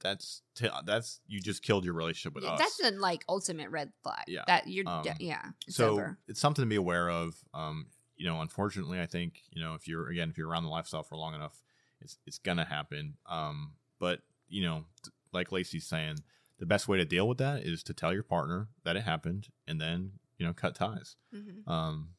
that's 0.00 0.42
t- 0.54 0.68
that's 0.84 1.20
you 1.26 1.40
just 1.40 1.62
killed 1.62 1.84
your 1.84 1.94
relationship 1.94 2.34
with 2.34 2.44
Yeah, 2.44 2.50
us. 2.52 2.58
That's 2.60 2.76
the 2.76 2.92
like 2.98 3.24
ultimate 3.28 3.70
red 3.70 3.92
flag. 4.04 4.22
Yeah. 4.28 4.42
That 4.46 4.68
you're 4.68 4.88
Um, 4.88 5.04
yeah. 5.18 5.42
It's 5.66 5.76
so 5.76 5.90
over. 5.94 6.18
it's 6.28 6.40
something 6.40 6.62
to 6.62 6.68
be 6.68 6.76
aware 6.76 7.10
of. 7.10 7.36
Um, 7.52 7.86
you 8.16 8.26
know, 8.26 8.40
unfortunately, 8.40 9.00
I 9.00 9.06
think 9.06 9.42
you 9.50 9.60
know 9.62 9.74
if 9.74 9.86
you're 9.88 10.08
again 10.08 10.30
if 10.30 10.38
you're 10.38 10.48
around 10.48 10.62
the 10.64 10.70
lifestyle 10.70 11.02
for 11.02 11.16
long 11.16 11.34
enough, 11.34 11.60
it's 12.00 12.18
it's 12.26 12.38
gonna 12.38 12.64
happen. 12.64 13.16
Um, 13.26 13.72
but 13.98 14.20
you 14.48 14.62
know, 14.62 14.84
like 15.32 15.52
Lacey's 15.52 15.86
saying, 15.86 16.18
the 16.58 16.66
best 16.66 16.88
way 16.88 16.98
to 16.98 17.04
deal 17.04 17.28
with 17.28 17.38
that 17.38 17.62
is 17.62 17.82
to 17.84 17.94
tell 17.94 18.12
your 18.12 18.22
partner 18.22 18.68
that 18.84 18.96
it 18.96 19.02
happened, 19.02 19.48
and 19.66 19.80
then 19.80 20.12
you 20.38 20.46
know 20.46 20.52
cut 20.52 20.74
ties. 20.74 21.16
Mhm. 21.34 21.66
Um, 21.68 22.10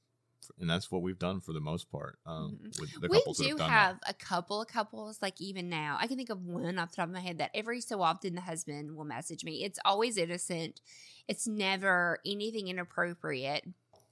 and 0.59 0.69
that's 0.69 0.89
what 0.91 1.01
we've 1.03 1.19
done 1.19 1.41
for 1.41 1.53
the 1.53 1.59
most 1.59 1.91
part. 1.91 2.17
Um, 2.25 2.59
Mhm. 2.63 2.79
with 2.79 2.91
the 3.01 3.07
we 3.07 3.17
couples 3.19 3.37
that 3.37 3.43
do 3.43 3.57
have 3.57 3.69
have 3.69 3.99
a 4.07 4.13
couple 4.13 4.61
of 4.61 4.67
couples 4.67 5.21
like 5.21 5.39
even 5.39 5.69
now 5.69 5.97
i 5.99 6.07
can 6.07 6.17
think 6.17 6.29
of 6.29 6.43
one 6.43 6.79
off 6.79 6.89
the 6.89 6.95
top 6.95 7.07
of 7.07 7.13
my 7.13 7.19
head 7.19 7.37
that 7.37 7.51
every 7.53 7.79
so 7.81 8.01
often 8.01 8.33
the 8.33 8.41
husband 8.41 8.95
will 8.95 9.05
message 9.05 9.43
me 9.43 9.63
it's 9.63 9.77
always 9.85 10.17
innocent 10.17 10.81
it's 11.27 11.45
never 11.47 12.19
anything 12.25 12.67
inappropriate 12.67 13.63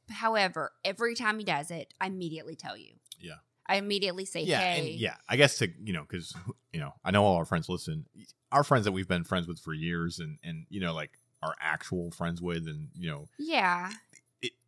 however 0.09 0.73
every 0.85 1.15
time 1.15 1.39
he 1.39 1.43
does 1.45 1.71
it 1.71 1.93
i 1.99 2.05
immediately 2.07 2.55
tell 2.55 2.77
you 2.77 2.93
Yeah. 3.19 3.37
I 3.67 3.75
immediately 3.75 4.25
say 4.25 4.43
yeah, 4.43 4.59
hey 4.59 4.79
and 4.79 4.99
yeah. 4.99 5.15
I 5.27 5.35
guess 5.37 5.57
to 5.59 5.69
you 5.83 5.93
know, 5.93 6.05
because 6.07 6.33
you 6.73 6.79
know, 6.79 6.93
I 7.03 7.11
know 7.11 7.23
all 7.23 7.35
our 7.37 7.45
friends 7.45 7.69
listen. 7.69 8.05
Our 8.51 8.63
friends 8.63 8.85
that 8.85 8.91
we've 8.91 9.07
been 9.07 9.23
friends 9.23 9.47
with 9.47 9.59
for 9.59 9.73
years, 9.73 10.19
and 10.19 10.37
and 10.43 10.65
you 10.69 10.79
know, 10.79 10.93
like 10.93 11.11
our 11.43 11.53
actual 11.59 12.11
friends 12.11 12.41
with, 12.41 12.67
and 12.67 12.89
you 12.95 13.09
know, 13.09 13.27
yeah 13.37 13.91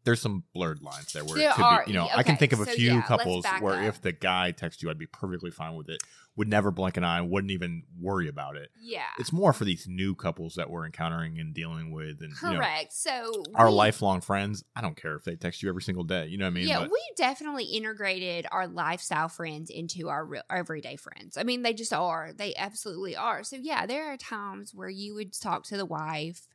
there's 0.06 0.22
some 0.22 0.44
blurred 0.54 0.82
lines 0.82 1.12
there 1.14 1.24
where 1.26 1.38
There 1.38 1.50
it 1.50 1.56
could 1.56 1.64
are. 1.66 1.84
be. 1.86 1.92
You 1.92 1.98
know, 1.98 2.06
Yeah, 2.06 2.18
I 2.18 2.24
can 2.24 2.38
think 2.38 2.54
of 2.54 2.60
a 2.62 2.66
so 2.66 2.72
few 2.72 2.94
yeah, 2.96 3.02
couples 3.02 3.46
where 3.60 3.76
up. 3.76 3.84
if 3.84 4.02
the 4.02 4.12
guy 4.12 4.54
texted 4.58 4.82
you, 4.84 4.90
I'd 4.90 4.98
be 4.98 5.06
perfectly 5.08 5.52
fine 5.52 5.76
with 5.76 5.90
it. 5.90 6.02
Would 6.36 6.48
never 6.48 6.72
blink 6.72 6.96
an 6.96 7.04
eye. 7.04 7.20
Wouldn't 7.22 7.52
even 7.52 7.84
worry 8.00 8.30
about 8.30 8.56
it. 8.56 8.70
yeah 8.80 9.08
It's 9.18 9.34
more 9.34 9.52
for 9.52 9.66
these 9.66 9.88
new 9.90 10.16
couples 10.16 10.56
that 10.56 10.70
we're 10.70 10.86
encountering 10.86 11.38
and 11.38 11.54
dealing 11.54 11.92
with, 11.92 12.22
and 12.22 12.32
you 12.42 12.50
know, 12.52 12.58
correct 12.60 12.94
so 12.94 13.44
our 13.56 13.68
we- 13.68 13.74
lifelong 13.76 14.22
friends. 14.22 14.64
I 14.74 14.80
don't 14.82 14.96
care 14.96 15.16
if 15.16 15.26
they 15.26 15.36
text 15.36 15.62
you 15.62 15.68
every 15.70 15.82
single 15.82 16.06
day. 16.06 16.28
You 16.28 16.38
know 16.38 16.46
what 16.46 16.52
I 16.52 16.54
mean? 16.54 16.68
yeah, 16.68 16.80
But- 16.80 16.92
we 16.92 17.02
definitely 17.18 17.66
integrated 17.66 18.48
our 18.54 18.68
lifestyle 18.68 19.28
friends 19.28 19.70
into 19.70 20.08
our 20.08 20.24
real, 20.26 20.44
our 20.50 20.58
everyday 20.60 20.96
friends. 20.96 21.36
I 21.38 21.44
mean, 21.44 21.62
they 21.64 21.74
just 21.74 21.92
are. 21.94 22.32
They 22.34 22.56
absolutely 22.56 23.18
are. 23.18 23.44
So 23.44 23.58
yeah, 23.58 23.86
there 23.86 24.14
are 24.14 24.18
times 24.18 24.74
where 24.74 24.90
you 24.90 25.16
would 25.16 25.34
talk 25.34 25.64
to 25.66 25.78
the 25.78 25.86
wife 25.86 26.48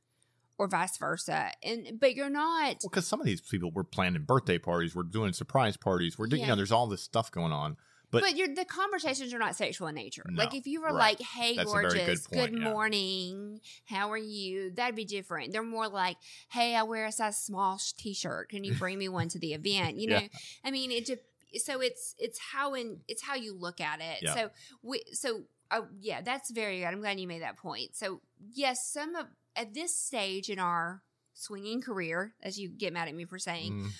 or 0.59 0.69
vice 0.69 0.97
versa, 0.99 1.51
and 1.63 1.99
but 2.01 2.15
you're 2.15 2.31
not. 2.31 2.77
Well, 2.83 2.91
because 2.91 3.07
some 3.07 3.21
of 3.21 3.27
these 3.27 3.41
people 3.41 3.71
we're 3.71 3.85
planning 3.85 4.23
birthday 4.23 4.59
parties, 4.59 4.95
we're 4.95 5.03
doing 5.03 5.33
surprise 5.33 5.77
parties, 5.77 6.19
we're 6.19 6.27
doing, 6.27 6.43
you 6.43 6.49
know, 6.49 6.57
there's 6.57 6.73
all 6.73 6.87
this 6.87 7.03
stuff 7.03 7.31
going 7.31 7.53
on. 7.53 7.77
But, 8.11 8.23
but- 8.23 8.37
you're, 8.37 8.55
the 8.55 8.65
conversations 8.65 9.35
are 9.35 9.39
not 9.41 9.57
sexual 9.57 9.89
in 9.89 9.97
nature. 9.97 10.25
No, 10.29 10.45
like 10.45 10.55
if 10.55 10.69
you 10.69 10.81
were 10.81 10.89
right. 10.89 11.19
like, 11.19 11.21
"Hey, 11.21 11.57
That's 11.57 11.73
very 11.73 11.89
good 11.89 11.97
gorgeous, 11.97 12.27
point, 12.29 12.53
good 12.53 12.61
yeah. 12.61 12.71
morning, 12.71 13.61
how 13.87 14.13
are 14.13 14.17
you?" 14.19 14.71
That'd 14.71 14.95
be 14.95 15.05
different. 15.05 15.53
They're 15.53 15.65
more 15.65 15.89
like, 15.89 16.17
"Hey, 16.49 16.77
I 16.77 16.85
wear 16.85 17.07
a 17.07 17.13
size 17.13 17.39
small 17.39 17.79
sh- 17.79 17.93
t-shirt. 17.95 18.51
Can 18.51 18.63
you 18.63 18.75
bring 18.79 18.99
me 18.99 19.09
one 19.09 19.29
to 19.31 19.39
the 19.41 19.55
event?" 19.55 19.97
You 19.97 20.09
know, 20.11 20.19
Yeah. 20.21 20.29
I 20.65 20.71
mean, 20.71 20.93
it. 20.93 21.11
So 21.57 21.81
it's 21.81 22.15
it's 22.19 22.39
how 22.39 22.75
in 22.75 23.01
it's 23.09 23.23
how 23.23 23.35
you 23.35 23.57
look 23.57 23.81
at 23.81 24.01
it. 24.01 24.23
Yeah. 24.23 24.35
So 24.35 24.51
we 24.83 25.03
so 25.13 25.43
oh 25.73 25.87
yeah, 25.99 26.21
that's 26.21 26.51
very 26.53 26.81
good. 26.81 26.87
I'm 26.87 27.01
glad 27.01 27.19
you 27.19 27.27
made 27.27 27.43
that 27.43 27.57
point. 27.57 27.97
So 27.97 28.21
yes, 28.53 28.87
some 28.93 29.17
of 29.17 29.27
at 29.57 29.75
this 29.75 29.97
stage 29.97 30.49
in 30.51 30.59
our 30.59 31.03
swinging 31.33 31.81
career, 31.83 32.35
as 32.43 32.59
you 32.59 32.69
get 32.69 32.93
mad 32.93 33.09
at 33.09 33.15
me 33.15 33.25
for 33.25 33.39
saying, 33.39 33.73
Mm, 33.73 33.91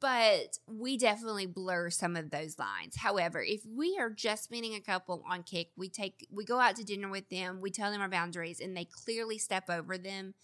but 0.00 0.58
we 0.66 0.96
definitely 0.96 1.44
blur 1.46 1.90
some 1.90 2.16
of 2.16 2.30
those 2.30 2.58
lines. 2.58 2.96
However, 2.96 3.42
if 3.42 3.60
we 3.66 3.98
are 3.98 4.08
just 4.10 4.50
meeting 4.50 4.74
a 4.74 4.80
couple 4.80 5.22
on 5.28 5.42
Kik, 5.42 5.68
we 5.76 5.88
take 5.88 6.26
we 6.32 6.44
go 6.44 6.58
out 6.58 6.76
to 6.76 6.84
dinner 6.84 7.08
with 7.10 7.28
them, 7.28 7.60
we 7.60 7.70
tell 7.70 7.90
them 7.92 8.00
our 8.00 8.08
boundaries, 8.08 8.60
and 8.60 8.76
they 8.76 8.86
clearly 8.86 9.36
step 9.38 9.68
over 9.68 9.98
them 9.98 10.34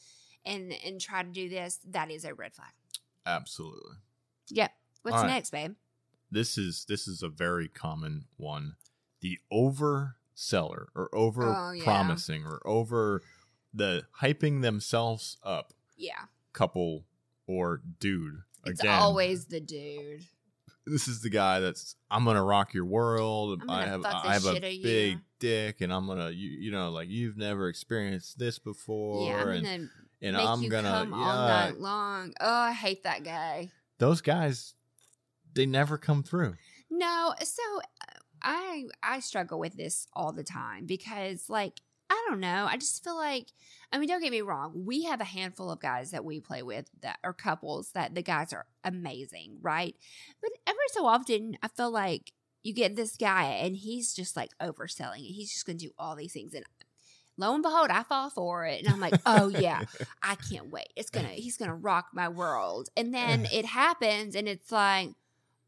and 0.44 0.72
and 0.85 1.00
try 1.00 1.22
to 1.22 1.31
do 1.31 1.48
this, 1.48 1.81
that 1.88 2.11
is 2.11 2.24
a 2.24 2.35
red 2.35 2.55
flag. 2.55 2.68
absolutely. 3.24 3.96
Yep. 4.50 4.72
What's 5.02 5.16
right. 5.16 5.26
next, 5.26 5.50
babe? 5.50 5.74
This 6.31 6.59
is 6.59 6.85
this 6.87 7.09
is 7.09 7.22
a 7.22 7.29
very 7.29 7.68
common 7.68 8.26
one. 8.37 8.76
The 9.20 9.38
overseller 9.52 10.87
or 10.94 11.09
over 11.14 11.44
Oh, 11.57 11.72
yeah. 11.72 11.83
promising 11.85 12.44
or 12.44 12.61
over 12.66 13.22
the 13.77 14.05
hyping 14.21 14.62
themselves 14.62 15.37
up 15.43 15.73
Yeah. 15.97 16.25
couple 16.53 17.05
or 17.47 17.83
dude. 18.01 18.43
It's 18.65 18.81
Again, 18.81 18.99
always 18.99 19.47
the 19.47 19.61
dude. 19.61 20.23
this 20.87 21.07
is 21.09 21.21
the 21.23 21.31
guy 21.31 21.61
that's 21.61 21.97
I'm 22.11 22.25
gonna 22.25 22.43
rock 22.43 22.75
your 22.75 22.85
world. 22.85 23.62
I 23.69 23.87
have 23.87 24.05
I 24.05 24.33
have 24.35 24.47
a 24.47 24.57
of 24.57 24.65
you." 24.65 24.83
big 24.83 25.19
dick, 25.39 25.81
and 25.81 25.93
I'm 25.93 26.07
gonna 26.07 26.31
you 26.31 26.51
you 26.51 26.71
know 26.71 26.91
like 26.91 27.09
you've 27.09 27.37
never 27.37 27.69
experienced 27.69 28.39
this 28.39 28.59
before, 28.59 29.29
yeah, 29.29 29.43
I'm 29.43 29.49
and 29.49 29.65
gonna 29.65 29.89
and 30.23 30.37
I'm 30.37 30.62
you 30.62 30.71
gonna 30.71 30.89
come 30.91 31.11
yeah. 31.11 31.17
all 31.19 31.49
night 31.49 31.79
long. 31.79 32.35
Oh, 32.41 32.53
I 32.53 32.73
hate 32.73 33.05
that 33.05 33.23
guy. 33.23 33.71
Those 33.99 34.21
guys, 34.21 34.75
they 35.55 35.67
never 35.67 35.97
come 35.99 36.23
through. 36.23 36.57
No, 36.91 37.35
so 37.43 37.62
uh, 37.79 38.19
I 38.43 38.85
I 39.03 39.21
struggle 39.21 39.59
with 39.59 39.77
this 39.77 40.07
all 40.12 40.33
the 40.33 40.45
time 40.45 40.87
because 40.87 41.49
like 41.49 41.81
I 42.09 42.27
don't 42.29 42.40
know, 42.40 42.66
I 42.69 42.77
just 42.77 43.03
feel 43.03 43.16
like 43.16 43.49
I 43.92 43.99
mean 43.99 44.09
don't 44.09 44.23
get 44.23 44.33
me 44.33 44.42
wrong, 44.42 44.85
we 44.87 45.05
have 45.05 45.21
a 45.21 45.25
handful 45.25 45.71
of 45.71 45.81
guys 45.81 46.11
that 46.11 46.25
we 46.25 46.40
play 46.40 46.62
with 46.62 46.88
that 47.03 47.19
are 47.25 47.33
couples 47.33 47.90
that 47.92 48.14
the 48.14 48.23
guys 48.23 48.53
are 48.53 48.66
amazing, 48.85 49.59
right? 49.61 49.95
But 50.40 50.51
every 50.66 50.79
so 50.92 51.07
often 51.07 51.57
I 51.62 51.69
feel 51.69 51.90
like 51.90 52.33
you 52.62 52.75
get 52.75 52.97
this 52.97 53.16
guy 53.16 53.45
and 53.45 53.77
he's 53.77 54.12
just 54.12 54.37
like 54.37 54.51
overselling 54.61 55.21
it. 55.21 55.33
He's 55.33 55.53
just 55.53 55.66
going 55.66 55.79
to 55.79 55.87
do 55.87 55.92
all 55.99 56.16
these 56.16 56.33
things 56.33 56.53
and 56.53 56.64
lo 57.38 57.55
and 57.55 57.62
behold, 57.62 57.90
I 57.90 58.03
fall 58.03 58.31
for 58.31 58.66
it 58.66 58.83
and 58.83 58.92
I'm 58.92 59.01
like, 59.01 59.21
"Oh 59.25 59.49
yeah, 59.49 59.85
I 60.23 60.35
can't 60.35 60.71
wait. 60.71 60.88
It's 60.97 61.11
going 61.11 61.27
to 61.27 61.33
he's 61.33 61.57
going 61.57 61.71
to 61.71 61.75
rock 61.75 62.09
my 62.12 62.29
world." 62.29 62.88
And 62.97 63.14
then 63.14 63.47
it 63.53 63.66
happens 63.66 64.35
and 64.35 64.49
it's 64.49 64.73
like 64.73 65.11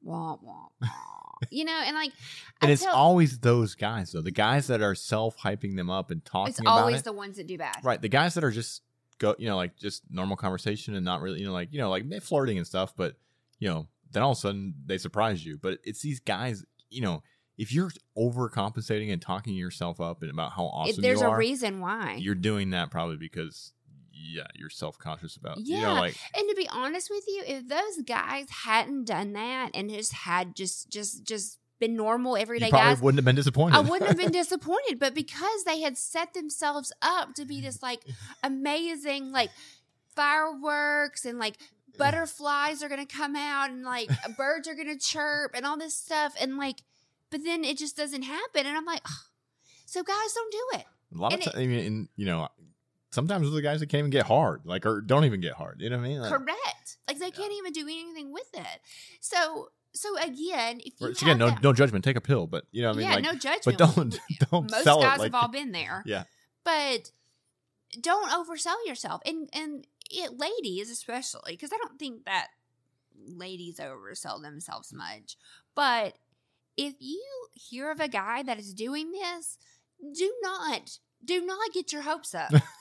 wah, 0.02 0.36
wah, 0.42 0.68
wah. 0.80 1.27
You 1.50 1.64
know, 1.64 1.80
and 1.84 1.94
like, 1.96 2.12
and 2.60 2.68
I 2.70 2.72
it's 2.72 2.82
tell- 2.84 2.94
always 2.94 3.38
those 3.38 3.74
guys 3.74 4.12
though, 4.12 4.22
the 4.22 4.30
guys 4.30 4.66
that 4.68 4.82
are 4.82 4.94
self 4.94 5.36
hyping 5.38 5.76
them 5.76 5.90
up 5.90 6.10
and 6.10 6.24
talking 6.24 6.50
it's 6.50 6.60
about 6.60 6.80
always 6.80 6.98
it. 7.00 7.04
the 7.04 7.12
ones 7.12 7.36
that 7.36 7.46
do 7.46 7.58
bad. 7.58 7.76
right, 7.84 8.00
the 8.00 8.08
guys 8.08 8.34
that 8.34 8.44
are 8.44 8.50
just 8.50 8.82
go, 9.18 9.34
you 9.38 9.48
know, 9.48 9.56
like 9.56 9.76
just 9.76 10.02
normal 10.10 10.36
conversation 10.36 10.94
and 10.94 11.04
not 11.04 11.20
really, 11.20 11.40
you 11.40 11.46
know, 11.46 11.52
like 11.52 11.72
you 11.72 11.78
know, 11.78 11.90
like 11.90 12.04
flirting 12.22 12.58
and 12.58 12.66
stuff, 12.66 12.94
but 12.96 13.16
you 13.58 13.68
know, 13.68 13.86
then 14.12 14.22
all 14.22 14.32
of 14.32 14.38
a 14.38 14.40
sudden 14.40 14.74
they 14.86 14.98
surprise 14.98 15.44
you. 15.44 15.58
But 15.60 15.78
it's 15.84 16.00
these 16.02 16.20
guys, 16.20 16.64
you 16.90 17.00
know, 17.02 17.22
if 17.56 17.72
you're 17.72 17.90
overcompensating 18.16 19.12
and 19.12 19.20
talking 19.20 19.54
yourself 19.54 20.00
up 20.00 20.22
and 20.22 20.30
about 20.30 20.52
how 20.52 20.64
It- 20.66 20.70
awesome 20.72 21.02
there's 21.02 21.20
you 21.20 21.26
are, 21.26 21.34
a 21.34 21.38
reason 21.38 21.80
why. 21.80 22.14
you're 22.20 22.34
doing 22.34 22.70
that 22.70 22.90
probably 22.90 23.16
because 23.16 23.72
yeah, 24.20 24.46
you're 24.54 24.70
self 24.70 24.98
conscious 24.98 25.36
about 25.36 25.58
you 25.58 25.80
know 25.80 25.94
Yeah. 25.94 26.00
like 26.00 26.16
and 26.36 26.48
to 26.48 26.54
be 26.56 26.68
honest 26.68 27.08
with 27.10 27.24
you, 27.28 27.42
if 27.46 27.68
those 27.68 28.02
guys 28.04 28.46
hadn't 28.64 29.04
done 29.04 29.32
that 29.34 29.70
and 29.74 29.88
just 29.90 30.12
had 30.12 30.54
just 30.56 30.90
just 30.90 31.24
just 31.24 31.58
been 31.78 31.94
normal 31.94 32.36
everyday 32.36 32.66
you 32.66 32.70
probably 32.70 32.94
guys, 32.94 33.00
wouldn't 33.00 33.18
have 33.18 33.24
been 33.24 33.36
disappointed. 33.36 33.76
I 33.76 33.80
wouldn't 33.80 34.08
have 34.08 34.16
been 34.18 34.32
disappointed. 34.42 34.98
But 34.98 35.14
because 35.14 35.62
they 35.64 35.80
had 35.80 35.96
set 35.96 36.34
themselves 36.34 36.92
up 37.02 37.34
to 37.34 37.44
be 37.44 37.60
this 37.60 37.82
like 37.82 38.00
amazing, 38.42 39.30
like 39.30 39.50
fireworks 40.16 41.24
and 41.24 41.38
like 41.38 41.56
butterflies 41.96 42.82
are 42.82 42.88
gonna 42.88 43.06
come 43.06 43.36
out 43.36 43.70
and 43.70 43.82
like 43.84 44.10
birds 44.36 44.66
are 44.68 44.74
gonna 44.74 44.98
chirp 44.98 45.52
and 45.54 45.64
all 45.64 45.78
this 45.78 45.94
stuff 45.96 46.34
and 46.40 46.56
like, 46.56 46.82
but 47.30 47.44
then 47.44 47.64
it 47.64 47.78
just 47.78 47.96
doesn't 47.96 48.22
happen. 48.22 48.66
And 48.66 48.76
I'm 48.76 48.84
like, 48.84 49.02
"Ugh." 49.04 49.12
so 49.86 50.02
guys, 50.02 50.32
don't 50.34 50.52
do 50.52 50.78
it. 50.80 50.84
A 51.14 51.18
lot 51.18 51.32
of 51.32 51.40
times, 51.40 51.56
I 51.56 51.66
mean, 51.66 51.86
and, 51.86 52.08
you 52.16 52.26
know, 52.26 52.48
sometimes 53.10 53.44
those 53.44 53.52
are 53.52 53.56
the 53.56 53.62
guys 53.62 53.80
that 53.80 53.88
can't 53.88 54.00
even 54.00 54.10
get 54.10 54.26
hard, 54.26 54.62
like, 54.64 54.84
or 54.86 55.00
don't 55.00 55.24
even 55.24 55.40
get 55.40 55.54
hard. 55.54 55.80
You 55.80 55.90
know 55.90 55.98
what 55.98 56.04
I 56.04 56.08
mean? 56.08 56.20
Like, 56.20 56.30
Correct. 56.30 56.98
Like 57.06 57.18
they 57.18 57.30
can't 57.30 57.52
even 57.52 57.72
do 57.72 57.82
anything 57.82 58.32
with 58.32 58.48
it. 58.54 58.80
So 59.20 59.68
so 59.94 60.16
again, 60.18 60.80
if 60.84 61.00
you 61.00 61.08
again, 61.08 61.38
no, 61.38 61.50
that- 61.50 61.62
no 61.62 61.72
judgment. 61.72 62.04
Take 62.04 62.16
a 62.16 62.20
pill, 62.20 62.46
but 62.46 62.64
you 62.70 62.82
know 62.82 62.88
what 62.88 62.96
I 62.96 62.98
mean? 62.98 63.08
yeah, 63.08 63.14
like, 63.14 63.24
no 63.24 63.32
judgment. 63.34 63.64
but 63.64 63.78
don't 63.78 64.18
don't 64.50 64.70
Most 64.70 64.84
sell 64.84 65.00
guys 65.00 65.16
it 65.16 65.20
like 65.22 65.32
have 65.32 65.42
all 65.42 65.48
been 65.48 65.72
there. 65.72 66.02
yeah. 66.06 66.24
but 66.64 67.10
don't 68.02 68.28
oversell 68.30 68.76
yourself 68.86 69.22
and 69.24 69.48
and 69.54 69.86
it, 70.10 70.38
ladies 70.38 70.90
especially 70.90 71.52
because 71.52 71.72
i 71.72 71.78
don't 71.78 71.98
think 71.98 72.26
that 72.26 72.48
ladies 73.26 73.78
oversell 73.78 74.42
themselves 74.42 74.92
much 74.92 75.38
but 75.74 76.18
if 76.76 76.94
you 77.00 77.24
hear 77.54 77.90
of 77.90 77.98
a 77.98 78.06
guy 78.06 78.42
that 78.42 78.58
is 78.58 78.74
doing 78.74 79.10
this 79.12 79.56
do 80.14 80.30
not 80.42 80.98
do 81.24 81.44
not 81.44 81.72
get 81.72 81.92
your 81.92 82.02
hopes 82.02 82.34
up 82.34 82.50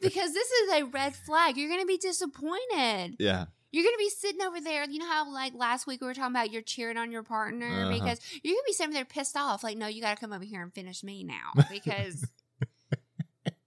because 0.00 0.32
this 0.32 0.50
is 0.50 0.72
a 0.72 0.84
red 0.84 1.14
flag 1.14 1.56
you're 1.56 1.68
going 1.68 1.80
to 1.80 1.86
be 1.86 1.98
disappointed 1.98 3.16
yeah. 3.18 3.46
you're 3.72 3.84
going 3.84 3.94
to 3.94 3.98
be 3.98 4.08
sitting 4.10 4.42
over 4.42 4.60
there 4.60 4.84
you 4.88 4.98
know 4.98 5.06
how 5.08 5.30
like 5.30 5.52
last 5.54 5.86
week 5.86 6.00
we 6.00 6.06
were 6.06 6.14
talking 6.14 6.34
about 6.34 6.50
you're 6.52 6.62
cheering 6.62 6.96
on 6.96 7.10
your 7.10 7.22
partner 7.22 7.66
Uh-huh. 7.84 7.90
because 7.92 8.20
you're 8.42 8.54
going 8.54 8.62
to 8.62 8.66
be 8.66 8.72
sitting 8.72 8.92
there 8.94 9.04
pissed 9.04 9.36
off 9.36 9.62
like 9.64 9.76
no 9.76 9.86
you 9.86 10.00
got 10.00 10.14
to 10.16 10.20
come 10.20 10.32
over 10.32 10.44
here 10.44 10.62
and 10.62 10.72
finish 10.72 11.02
me 11.02 11.24
now 11.24 11.50
because 11.70 12.24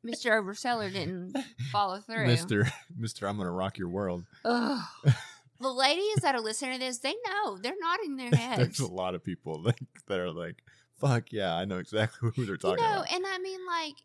Mr. 0.06 0.32
Overseller 0.32 0.92
didn't 0.92 1.34
follow 1.72 1.98
through. 2.00 2.28
Mister, 2.28 2.68
Mister, 2.98 3.26
I'm 3.26 3.38
gonna 3.38 3.52
rock 3.54 3.78
your 3.78 3.88
world. 3.88 4.26
Ugh. 4.44 4.82
the 5.62 5.72
ladies 5.72 6.18
that 6.24 6.36
are 6.36 6.42
listening 6.42 6.74
to 6.74 6.80
this, 6.80 6.98
they 6.98 7.14
know. 7.26 7.58
They're 7.58 7.72
nodding 7.80 8.18
their 8.18 8.30
heads. 8.38 8.58
There's 8.58 8.80
a 8.82 8.92
lot 8.94 9.16
of 9.16 9.24
people 9.24 9.62
like, 9.64 9.80
that 10.08 10.20
are 10.20 10.30
like, 10.32 10.58
"Fuck 11.04 11.32
yeah, 11.32 11.56
I 11.56 11.66
know 11.66 11.78
exactly 11.78 12.32
who 12.36 12.46
they're 12.46 12.58
talking 12.58 12.84
you 12.84 12.90
know, 12.90 13.02
about." 13.02 13.12
and 13.12 13.26
I 13.28 13.40
mean, 13.40 13.60
like, 13.66 13.96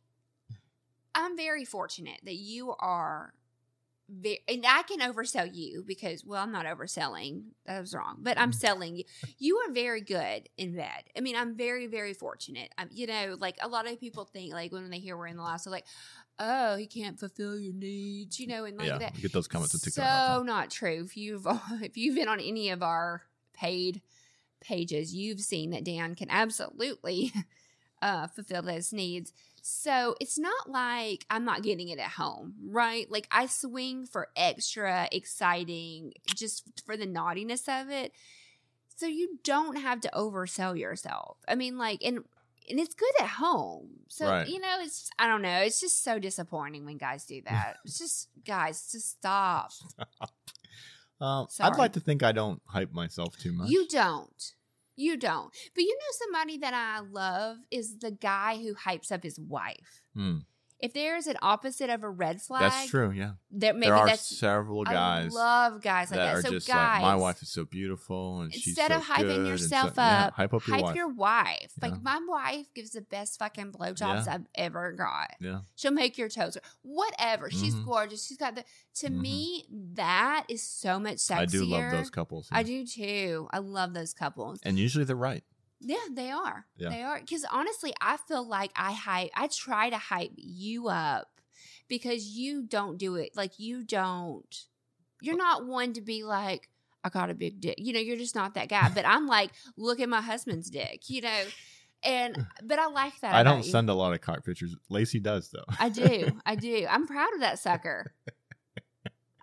I'm 1.14 1.37
very 1.37 1.64
fortunate 1.64 2.20
that 2.24 2.37
you 2.37 2.74
are 2.78 3.32
very, 4.08 4.40
and 4.48 4.64
I 4.66 4.82
can 4.82 5.00
oversell 5.00 5.54
you 5.54 5.84
because, 5.87 6.24
well, 6.24 6.42
I'm 6.42 6.52
not 6.52 6.64
overselling. 6.64 7.42
That 7.66 7.80
was 7.80 7.94
wrong, 7.94 8.16
but 8.20 8.38
I'm 8.38 8.52
mm. 8.52 8.54
selling 8.54 8.96
you. 8.96 9.04
You 9.38 9.56
are 9.58 9.72
very 9.72 10.00
good 10.00 10.48
in 10.56 10.74
bed. 10.74 11.04
I 11.16 11.20
mean, 11.20 11.37
I'm 11.37 11.56
very, 11.56 11.87
very 11.87 12.14
fortunate. 12.14 12.72
I'm, 12.78 12.88
you 12.90 13.06
know, 13.06 13.37
like 13.38 13.56
a 13.61 13.68
lot 13.68 13.87
of 13.87 14.00
people 14.00 14.24
think, 14.24 14.52
like 14.52 14.72
when 14.72 14.88
they 14.90 14.98
hear 14.98 15.16
we're 15.16 15.26
in 15.26 15.37
the 15.37 15.42
last, 15.42 15.64
they're 15.64 15.72
like, 15.72 15.87
oh, 16.38 16.76
he 16.76 16.87
can't 16.87 17.18
fulfill 17.18 17.58
your 17.58 17.74
needs, 17.74 18.40
you 18.40 18.46
know, 18.46 18.64
and 18.64 18.78
like 18.78 18.88
yeah, 18.88 18.98
that. 18.98 19.14
we 19.14 19.22
get 19.22 19.32
those 19.32 19.48
comments 19.48 19.74
on 19.74 19.80
TikTok. 19.80 20.04
So 20.04 20.11
all 20.11 20.28
the 20.28 20.38
time. 20.38 20.46
not 20.46 20.70
true. 20.70 21.02
If 21.04 21.16
you've 21.16 21.46
if 21.82 21.96
you've 21.96 22.14
been 22.14 22.28
on 22.28 22.40
any 22.40 22.70
of 22.70 22.82
our 22.82 23.22
paid 23.52 24.00
pages, 24.60 25.14
you've 25.14 25.40
seen 25.40 25.70
that 25.70 25.84
Dan 25.84 26.14
can 26.14 26.30
absolutely 26.30 27.32
uh, 28.02 28.26
fulfill 28.28 28.62
those 28.62 28.92
needs. 28.92 29.32
So 29.62 30.14
it's 30.20 30.38
not 30.38 30.70
like 30.70 31.26
I'm 31.28 31.44
not 31.44 31.62
getting 31.62 31.88
it 31.88 31.98
at 31.98 32.10
home, 32.10 32.54
right? 32.70 33.10
Like 33.10 33.28
I 33.30 33.46
swing 33.46 34.06
for 34.06 34.28
extra 34.36 35.08
exciting 35.12 36.14
just 36.34 36.64
for 36.86 36.96
the 36.96 37.06
naughtiness 37.06 37.68
of 37.68 37.90
it. 37.90 38.12
So 38.96 39.06
you 39.06 39.38
don't 39.44 39.76
have 39.76 40.00
to 40.02 40.10
oversell 40.14 40.78
yourself. 40.78 41.36
I 41.46 41.54
mean, 41.54 41.78
like, 41.78 42.02
and 42.04 42.24
and 42.70 42.78
it's 42.78 42.94
good 42.94 43.12
at 43.20 43.28
home. 43.28 43.88
So 44.08 44.26
Right. 44.26 44.48
you 44.48 44.58
know, 44.60 44.78
it's 44.80 45.10
I 45.18 45.26
don't 45.26 45.42
know. 45.42 45.58
It's 45.60 45.80
just 45.80 46.02
so 46.02 46.18
disappointing 46.18 46.84
when 46.84 46.98
guys 46.98 47.24
do 47.24 47.40
that. 47.42 47.76
it's 47.84 47.98
just 47.98 48.28
guys, 48.46 48.90
just 48.90 49.10
stop. 49.10 49.72
Um, 51.20 51.48
I'd 51.61 51.76
like 51.76 51.92
to 51.94 52.00
think 52.00 52.22
I 52.22 52.33
don't 52.33 52.62
hype 52.66 52.92
myself 52.92 53.37
too 53.38 53.52
much. 53.52 53.68
You 53.70 53.87
don't. 53.88 54.52
You 54.96 55.16
don't. 55.16 55.52
But 55.74 55.83
you 55.83 55.94
know 55.94 56.12
somebody 56.12 56.59
that 56.59 56.74
I 56.74 57.00
love 57.00 57.59
is 57.70 57.98
the 57.98 58.11
guy 58.11 58.57
who 58.57 58.74
hypes 58.74 59.12
up 59.12 59.22
his 59.22 59.38
wife. 59.38 60.02
Hmm. 60.14 60.38
If 60.80 60.92
there's 60.94 61.26
an 61.26 61.36
opposite 61.42 61.90
of 61.90 62.04
a 62.04 62.08
red 62.10 62.40
flag, 62.40 62.70
That's 62.70 62.88
true. 62.88 63.10
Yeah, 63.10 63.32
There, 63.50 63.74
maybe 63.74 63.86
there 63.86 63.96
are 63.96 64.06
that's 64.06 64.38
several 64.38 64.84
guys 64.84 65.34
I 65.34 65.36
love 65.36 65.82
guys 65.82 66.10
like 66.12 66.18
that 66.20 66.24
that. 66.26 66.34
are 66.36 66.42
So 66.42 66.50
just 66.50 66.68
guys, 66.68 67.02
like, 67.02 67.02
my 67.02 67.16
wife 67.16 67.42
is 67.42 67.48
so 67.50 67.64
beautiful, 67.64 68.42
and 68.42 68.54
she's 68.54 68.68
instead 68.68 68.92
so 68.92 68.98
of 68.98 69.02
hyping 69.04 69.18
good," 69.22 69.36
and 69.38 69.46
so- 69.46 69.50
yourself 69.50 69.92
yeah, 69.96 70.26
up, 70.26 70.34
hype 70.34 70.54
up 70.54 70.66
your 70.94 71.08
wife. 71.08 71.16
wife. 71.16 71.72
Yeah. 71.82 71.88
Like 71.88 72.02
my 72.02 72.20
wife 72.28 72.72
gives 72.74 72.90
the 72.90 73.00
best 73.00 73.40
fucking 73.40 73.72
blowjobs 73.72 74.26
Yeah. 74.26 74.34
I've 74.34 74.46
ever 74.54 74.92
got. 74.92 75.34
yeah, 75.40 75.60
She'll 75.74 75.90
make 75.90 76.16
your 76.16 76.28
toes 76.28 76.56
whatever. 76.82 77.50
She's 77.50 77.74
Mhm. 77.74 77.84
gorgeous. 77.84 78.24
She's 78.26 78.36
got 78.38 78.54
the. 78.54 78.64
To 79.00 79.08
Mhm. 79.10 79.20
me, 79.20 79.64
that 79.94 80.44
is 80.48 80.62
so 80.62 81.00
much 81.00 81.16
sexier. 81.16 81.36
I 81.38 81.46
do 81.46 81.64
love 81.64 81.90
those 81.90 82.10
couples. 82.10 82.48
I 82.52 82.62
do 82.62 82.86
too. 82.86 83.48
I 83.52 83.58
love 83.58 83.94
those 83.94 84.14
couples. 84.14 84.60
and 84.62 84.78
usually 84.78 85.04
they're 85.04 85.16
right. 85.16 85.42
Yeah, 85.80 85.96
they 86.12 86.30
are. 86.30 86.66
Yeah. 86.76 86.88
They 86.88 87.02
are. 87.02 87.20
Because 87.20 87.44
honestly, 87.50 87.92
I 88.00 88.16
feel 88.16 88.46
like 88.46 88.72
I 88.74 88.92
hype. 88.92 89.30
I 89.34 89.48
try 89.48 89.90
to 89.90 89.98
hype 89.98 90.32
you 90.36 90.88
up 90.88 91.28
because 91.88 92.26
you 92.26 92.62
don't 92.62 92.98
do 92.98 93.14
it. 93.16 93.30
Like 93.36 93.58
you 93.58 93.84
don't. 93.84 94.64
You're 95.20 95.36
not 95.36 95.66
one 95.66 95.92
to 95.94 96.00
be 96.00 96.24
like, 96.24 96.68
I 97.04 97.08
got 97.10 97.30
a 97.30 97.34
big 97.34 97.60
dick. 97.60 97.76
You 97.78 97.92
know, 97.92 98.00
you're 98.00 98.16
just 98.16 98.34
not 98.34 98.54
that 98.54 98.68
guy. 98.68 98.90
But 98.92 99.06
I'm 99.06 99.26
like, 99.26 99.50
look 99.76 100.00
at 100.00 100.08
my 100.08 100.20
husband's 100.20 100.68
dick. 100.70 101.08
You 101.08 101.22
know, 101.22 101.42
and 102.02 102.46
but 102.64 102.78
I 102.78 102.86
like 102.88 103.18
that. 103.20 103.34
I 103.34 103.42
don't 103.42 103.64
you. 103.64 103.70
send 103.70 103.88
a 103.88 103.94
lot 103.94 104.12
of 104.12 104.20
cock 104.20 104.44
pictures. 104.44 104.74
Lacey 104.90 105.20
does 105.20 105.50
though. 105.50 105.64
I 105.78 105.88
do. 105.90 106.40
I 106.46 106.54
do. 106.56 106.86
I'm 106.90 107.06
proud 107.06 107.32
of 107.34 107.40
that 107.40 107.58
sucker. 107.60 108.12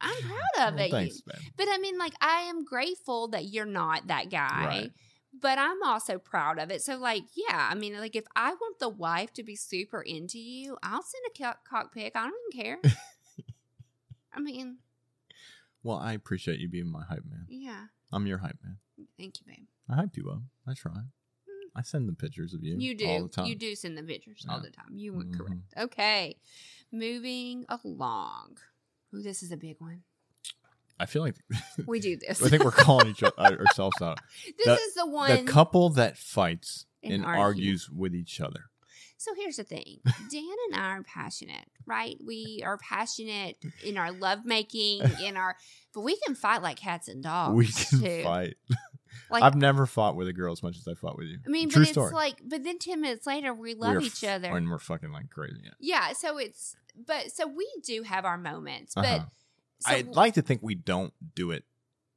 I'm 0.01 0.15
proud 0.21 0.67
of 0.69 0.75
Well, 0.75 0.85
it. 0.85 0.91
thanks, 0.91 1.21
man. 1.25 1.39
But 1.57 1.67
I 1.71 1.77
mean, 1.77 1.97
like, 1.97 2.13
I 2.21 2.41
am 2.49 2.63
grateful 2.65 3.29
that 3.29 3.45
you're 3.45 3.65
not 3.65 4.07
that 4.07 4.29
guy. 4.29 4.65
Right. 4.65 4.91
But 5.41 5.57
I'm 5.57 5.81
also 5.83 6.17
proud 6.17 6.59
of 6.59 6.71
it. 6.71 6.81
So, 6.81 6.97
like, 6.97 7.23
yeah, 7.35 7.67
I 7.69 7.75
mean, 7.75 7.97
like, 7.99 8.15
if 8.15 8.25
I 8.35 8.51
want 8.53 8.79
the 8.79 8.89
wife 8.89 9.33
to 9.33 9.43
be 9.43 9.55
super 9.55 10.01
into 10.01 10.39
you, 10.39 10.77
I'll 10.81 11.01
send 11.03 11.23
a 11.27 11.43
cock, 11.43 11.67
cock 11.67 11.93
pic. 11.93 12.13
I 12.15 12.23
don't 12.23 12.33
even 12.53 12.63
care. 12.63 12.79
I 14.33 14.39
mean, 14.39 14.77
Well, 15.83 15.97
I 15.97 16.13
appreciate 16.13 16.59
you 16.59 16.69
being 16.69 16.91
my 16.91 17.03
hype 17.03 17.23
man. 17.29 17.45
yeah. 17.49 17.85
I'm 18.11 18.27
your 18.27 18.37
hype 18.37 18.57
man. 18.63 18.77
Thank 19.17 19.39
you, 19.39 19.45
babe. 19.47 19.65
I 19.89 19.95
hype 19.95 20.15
you 20.15 20.29
up. 20.29 20.41
I 20.67 20.73
try. 20.73 21.01
I 21.75 21.81
send 21.81 22.07
the 22.07 22.13
pictures 22.13 22.53
of 22.53 22.63
you. 22.63 22.77
You 22.77 22.91
all 23.09 23.17
do. 23.23 23.27
the 23.27 23.29
time. 23.29 23.45
You 23.47 23.55
do 23.55 23.75
send 23.75 23.97
the 23.97 24.03
pictures 24.03 24.45
all 24.47 24.61
the 24.61 24.69
time. 24.69 24.85
You 24.95 25.13
were 25.13 25.23
Mhm. 25.25 25.37
correct. 25.37 25.61
Okay. 25.77 26.37
Moving 26.91 27.65
along. 27.67 28.57
Ooh, 29.13 29.21
this 29.21 29.43
is 29.43 29.51
a 29.51 29.57
big 29.57 29.81
one. 29.81 30.03
I 30.99 31.05
feel 31.05 31.21
like 31.21 31.35
We 31.87 31.99
do 31.99 32.17
this. 32.17 32.41
I 32.43 32.49
think 32.49 32.63
we're 32.63 32.71
calling 32.71 33.07
each 33.07 33.23
other 33.23 33.59
ourselves 33.67 34.01
out. 34.01 34.19
this 34.57 34.65
the- 34.65 34.73
is 34.73 34.93
the 34.95 35.05
one. 35.07 35.45
The 35.45 35.51
couple 35.51 35.89
that 35.91 36.17
fights 36.17 36.85
And 37.03 37.13
and, 37.13 37.25
argue. 37.25 37.41
argues 37.43 37.89
with 37.89 38.15
each 38.15 38.39
other. 38.41 38.65
So 39.17 39.31
here's 39.35 39.55
the 39.57 39.63
thing 39.63 39.99
Dan 40.31 40.43
and 40.71 40.79
I 40.79 40.89
are 40.89 41.03
passionate, 41.03 41.65
right? 41.85 42.15
We 42.25 42.61
are 42.63 42.77
passionate 42.77 43.57
in 43.83 43.97
our 43.97 44.11
lovemaking, 44.11 45.01
in 45.23 45.35
our, 45.37 45.55
but 45.93 46.01
we 46.01 46.17
can 46.25 46.35
fight 46.35 46.61
like 46.61 46.77
cats 46.77 47.07
and 47.07 47.23
dogs. 47.23 47.55
we 47.55 47.65
can 47.67 47.99
too. 48.01 48.23
fight. 48.23 48.55
Like, 49.31 49.41
I've 49.43 49.55
never 49.55 49.85
fought 49.87 50.15
with 50.15 50.27
a 50.27 50.33
girl 50.33 50.51
as 50.51 50.61
much 50.61 50.77
as 50.77 50.87
I 50.87 50.93
fought 50.93 51.17
with 51.17 51.27
you. 51.27 51.39
I 51.45 51.49
mean, 51.49 51.69
True 51.69 51.83
but 51.83 51.91
story. 51.91 52.05
it's 52.07 52.13
like, 52.13 52.41
but 52.47 52.63
then 52.63 52.77
10 52.77 53.01
minutes 53.01 53.25
later, 53.25 53.53
we 53.53 53.73
love 53.73 53.95
We're 53.95 54.01
each 54.01 54.23
f- 54.23 54.35
other. 54.35 54.55
and 54.55 54.69
we're 54.69 54.77
fucking 54.77 55.11
like 55.11 55.29
crazy. 55.29 55.61
Yeah. 55.63 55.71
yeah. 55.79 56.13
So 56.13 56.37
it's, 56.37 56.75
but 57.07 57.31
so 57.31 57.47
we 57.47 57.67
do 57.83 58.03
have 58.03 58.25
our 58.25 58.37
moments, 58.37 58.93
but 58.93 59.05
Uh-huh. 59.05 59.25
So, 59.79 59.91
I'd 59.91 60.15
like 60.15 60.35
to 60.35 60.41
think 60.41 60.61
we 60.61 60.75
don't 60.75 61.13
do 61.35 61.51
it 61.51 61.63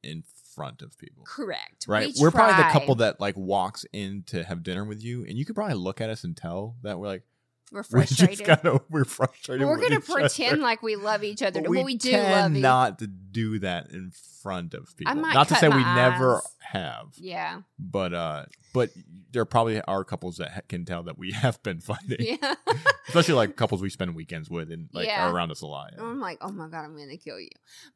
in 0.02 0.24
front 0.54 0.82
of 0.82 0.98
people. 0.98 1.24
correct. 1.24 1.86
Right. 1.86 2.12
We 2.20 2.26
are 2.26 2.30
probably 2.30 2.56
the 2.62 2.70
couple 2.70 2.96
that 2.96 3.20
like 3.20 3.36
walks 3.36 3.84
in 3.92 4.24
to 4.26 4.44
have 4.44 4.62
dinner 4.62 4.84
with 4.84 5.02
you, 5.02 5.24
and 5.24 5.38
you 5.38 5.44
could 5.44 5.54
probably 5.54 5.74
look 5.74 6.00
at 6.00 6.10
us 6.10 6.24
and 6.24 6.36
tell 6.36 6.76
that 6.82 6.98
we're 6.98 7.06
like 7.06 7.22
we're 7.72 7.82
we 7.92 8.00
just 8.04 8.18
frustrated. 8.18 8.46
gotta 8.46 8.80
we're 8.90 9.04
frustrated. 9.04 9.66
we're 9.66 9.80
gonna 9.80 10.00
pretend 10.00 10.54
other. 10.54 10.62
like 10.62 10.82
we 10.82 10.96
love 10.96 11.22
each 11.24 11.42
other. 11.42 11.60
But 11.62 11.70
well, 11.70 11.84
we 11.84 11.96
do 11.96 12.12
love 12.12 12.54
each 12.56 12.62
not 12.62 12.98
to 13.00 13.06
do 13.06 13.58
that 13.60 13.90
in 13.90 14.12
front 14.42 14.74
of 14.74 14.96
people. 14.96 15.14
might 15.16 15.34
Not 15.34 15.48
to 15.48 15.56
say 15.56 15.68
we 15.68 15.82
never 15.82 16.40
have, 16.60 17.08
Yeah. 17.16 17.60
but 17.78 18.12
uh, 18.14 18.44
but 18.72 18.90
there 19.32 19.44
probably 19.44 19.80
are 19.82 20.04
couples 20.04 20.36
that 20.38 20.50
ha- 20.52 20.60
can 20.68 20.84
tell 20.84 21.02
that 21.04 21.18
we 21.18 21.32
have 21.32 21.62
been 21.62 21.80
fighting, 21.80 22.16
Yeah. 22.42 22.54
especially 23.08 23.34
like 23.34 23.56
couples 23.56 23.82
we 23.82 23.90
spend 23.90 24.14
weekends 24.14 24.48
with 24.50 24.70
and 24.70 24.88
like 24.92 25.06
Yeah. 25.06 25.26
are 25.28 25.34
around 25.34 25.50
us 25.50 25.60
a 25.62 25.66
lot. 25.66 25.92
yeah. 25.96 26.02
I'm 26.04 26.20
like, 26.20 26.38
oh 26.40 26.50
my 26.52 26.68
god, 26.68 26.84
I'm 26.84 26.96
gonna 26.96 27.16
kill 27.16 27.38
you. 27.40 27.50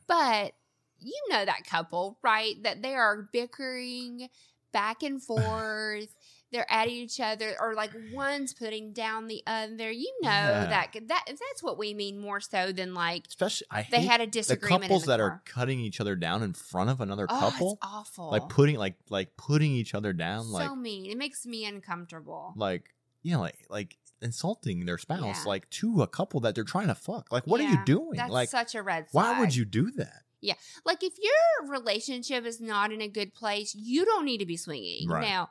But 0.06 0.52
you 0.98 1.18
know 1.30 1.44
that 1.44 1.64
couple, 1.68 2.18
right? 2.22 2.54
That 2.62 2.82
they 2.82 2.94
are 2.94 3.28
bickering 3.32 4.28
back 4.72 5.02
and 5.02 5.22
forth. 5.22 6.08
They're 6.52 6.70
at 6.70 6.88
each 6.88 7.18
other, 7.18 7.56
or 7.60 7.74
like 7.74 7.90
one's 8.12 8.52
putting 8.52 8.92
down 8.92 9.26
the 9.26 9.42
other. 9.46 9.90
You 9.90 10.12
know 10.22 10.28
Yeah. 10.30 10.66
that 10.68 10.92
that 11.08 11.24
that's 11.26 11.62
what 11.62 11.78
we 11.78 11.94
mean 11.94 12.20
more 12.20 12.40
so 12.40 12.72
than 12.72 12.94
like 12.94 13.26
Especially 13.26 13.66
I 13.70 13.86
they 13.90 14.00
hate 14.00 14.10
had 14.10 14.20
a 14.20 14.26
the 14.42 14.56
couples 14.56 15.02
the 15.02 15.08
that 15.08 15.20
are 15.20 15.42
cutting 15.44 15.80
each 15.80 16.00
other 16.00 16.14
down 16.14 16.42
in 16.42 16.52
front 16.52 16.90
of 16.90 17.00
another 17.00 17.26
oh, 17.28 17.38
couple, 17.40 17.78
awful, 17.82 18.30
like 18.30 18.48
putting 18.48 18.76
like 18.76 18.96
like 19.08 19.36
putting 19.36 19.72
each 19.72 19.94
other 19.94 20.12
down, 20.12 20.44
so 20.44 20.50
like 20.52 20.76
mean. 20.76 21.06
It 21.06 21.16
makes 21.16 21.46
me 21.46 21.64
uncomfortable. 21.64 22.52
like 22.56 22.90
you 23.22 23.32
know 23.32 23.40
like 23.40 23.58
like 23.70 23.96
insulting 24.20 24.86
their 24.86 24.98
spouse, 24.98 25.20
Yeah. 25.44 25.48
like 25.48 25.68
to 25.70 26.02
a 26.02 26.06
couple 26.06 26.40
that 26.40 26.54
they're 26.54 26.64
trying 26.64 26.86
to 26.88 26.94
fuck. 26.94 27.32
Like, 27.32 27.46
what 27.46 27.60
are 27.60 27.68
you 27.68 27.78
doing? 27.84 28.16
That's 28.16 28.30
like, 28.30 28.48
such 28.48 28.74
a 28.74 28.82
red 28.82 29.08
flag. 29.10 29.34
why 29.34 29.40
would 29.40 29.54
you 29.54 29.64
do 29.64 29.90
that? 29.92 30.22
Yeah. 30.40 30.54
Like 30.84 31.02
if 31.02 31.14
your 31.20 31.70
relationship 31.70 32.44
is 32.44 32.60
not 32.60 32.92
in 32.92 33.00
a 33.00 33.08
good 33.08 33.32
place, 33.34 33.74
you 33.74 34.04
don't 34.04 34.24
need 34.24 34.38
to 34.38 34.46
be 34.46 34.56
swinging. 34.56 35.08
Right. 35.08 35.22
Now, 35.22 35.50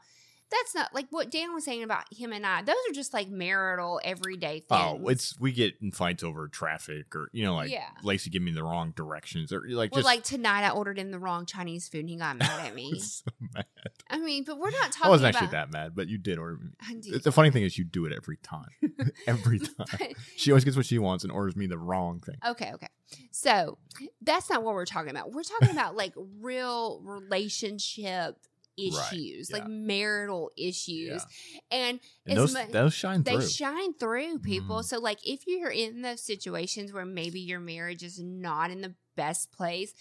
that's 0.52 0.76
not 0.76 0.94
like 0.94 1.08
what 1.12 1.32
Dan 1.32 1.54
was 1.54 1.64
saying 1.66 1.84
about 1.84 2.04
him 2.14 2.34
and 2.34 2.46
I. 2.46 2.62
Those 2.62 2.76
are 2.90 2.94
just 2.94 3.14
like 3.14 3.30
marital 3.30 4.00
everyday 4.04 4.64
oh, 4.70 4.76
things. 4.76 5.02
Oh, 5.06 5.08
it's 5.10 5.40
we 5.40 5.52
get 5.52 5.76
in 5.82 5.92
fights 5.92 6.24
over 6.24 6.48
traffic 6.48 7.16
or 7.16 7.30
you 7.32 7.44
know 7.44 7.56
like 7.56 7.72
Yeah. 7.72 7.88
Lacey 8.04 8.30
give 8.30 8.42
me 8.42 8.52
the 8.52 8.64
wrong 8.64 8.94
directions 8.96 9.52
or 9.54 9.62
like 9.70 9.92
well, 9.92 10.00
just 10.00 10.06
like 10.06 10.24
tonight 10.24 10.66
I 10.66 10.72
ordered 10.72 11.00
him 11.00 11.12
the 11.12 11.20
wrong 11.20 11.46
Chinese 11.46 11.88
food 11.88 12.02
and 12.02 12.10
he 12.10 12.18
got 12.18 12.38
mad 12.38 12.68
at 12.68 12.76
me. 12.76 13.00
so 13.00 13.24
mad. 13.56 13.66
I 14.10 14.20
mean, 14.20 14.44
but 14.44 14.60
we're 14.60 14.72
not 14.72 14.92
talking 14.92 15.08
I 15.08 15.10
wasn't 15.10 15.30
about 15.36 15.44
actually 15.44 15.58
that 15.58 15.72
mad, 15.72 15.94
but 15.96 16.08
you 16.10 16.18
did 16.18 16.38
order. 16.38 16.58
me. 16.58 17.18
The 17.18 17.32
funny 17.32 17.50
thing 17.50 17.64
is, 17.64 17.78
you 17.78 17.86
do 17.86 18.06
it 18.06 18.12
every 18.14 18.38
time. 18.38 18.68
every 19.28 19.60
time. 19.60 19.74
But- 19.98 20.12
She 20.36 20.52
always 20.52 20.66
gets 20.66 20.76
what 20.76 20.86
she 20.86 21.00
wants 21.00 21.24
and 21.24 21.32
orders 21.32 21.56
me 21.56 21.68
the 21.68 21.78
wrong 21.78 22.20
thing. 22.20 22.36
okay, 22.46 22.72
okay. 22.74 22.88
So 23.32 23.78
that's 24.22 24.50
not 24.50 24.64
what 24.64 24.74
we're 24.74 24.86
talking 24.86 25.10
about. 25.12 25.32
We're 25.32 25.44
talking 25.44 25.70
about 25.72 25.96
like 25.96 26.14
real 26.40 27.02
relationship 27.04 28.36
Right, 28.78 29.14
issues, 29.14 29.50
yeah. 29.50 29.58
like 29.58 29.68
marital 29.68 30.52
issues. 30.58 31.26
And 31.70 32.00
And 32.26 32.38
as 32.40 32.54
those 32.54 32.68
those 32.72 32.94
shine 32.94 33.24
they 33.24 33.34
through. 33.38 33.48
shine 33.48 33.94
through 33.96 34.40
people. 34.40 34.78
Mhm. 34.78 34.86
So 34.86 35.00
like 35.00 35.20
if 35.28 35.46
you're 35.48 35.70
in 35.72 36.02
those 36.02 36.22
situations 36.22 36.92
where 36.94 37.06
maybe 37.06 37.40
your 37.40 37.60
marriage 37.60 38.04
is 38.04 38.20
not 38.20 38.72
in 38.72 38.82
the 38.82 38.96
best 39.16 39.52
place, 39.52 39.94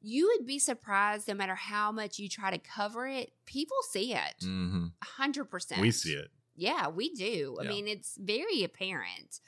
you 0.00 0.26
would 0.36 0.46
be 0.46 0.58
surprised 0.58 1.26
no 1.26 1.34
matter 1.34 1.54
how 1.56 1.90
much 1.90 2.18
you 2.18 2.28
try 2.28 2.50
to 2.50 2.58
cover 2.58 3.08
it, 3.08 3.32
people 3.46 3.76
see 3.90 4.12
it. 4.14 4.34
hmm 4.40 4.86
A 5.02 5.04
hundred 5.04 5.46
percent. 5.46 5.80
We 5.80 5.90
see 5.90 6.12
it. 6.12 6.28
Yeah, 6.54 6.88
we 6.88 7.14
do. 7.14 7.56
I 7.60 7.64
mean, 7.64 7.86
it's 7.88 8.16
very 8.20 8.62
apparent. 8.64 9.40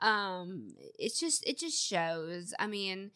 Um, 0.00 0.74
it's 0.98 1.18
just 1.20 1.46
it 1.46 1.58
just 1.58 1.80
shows. 1.80 2.52
I 2.58 2.66
mean, 2.66 3.10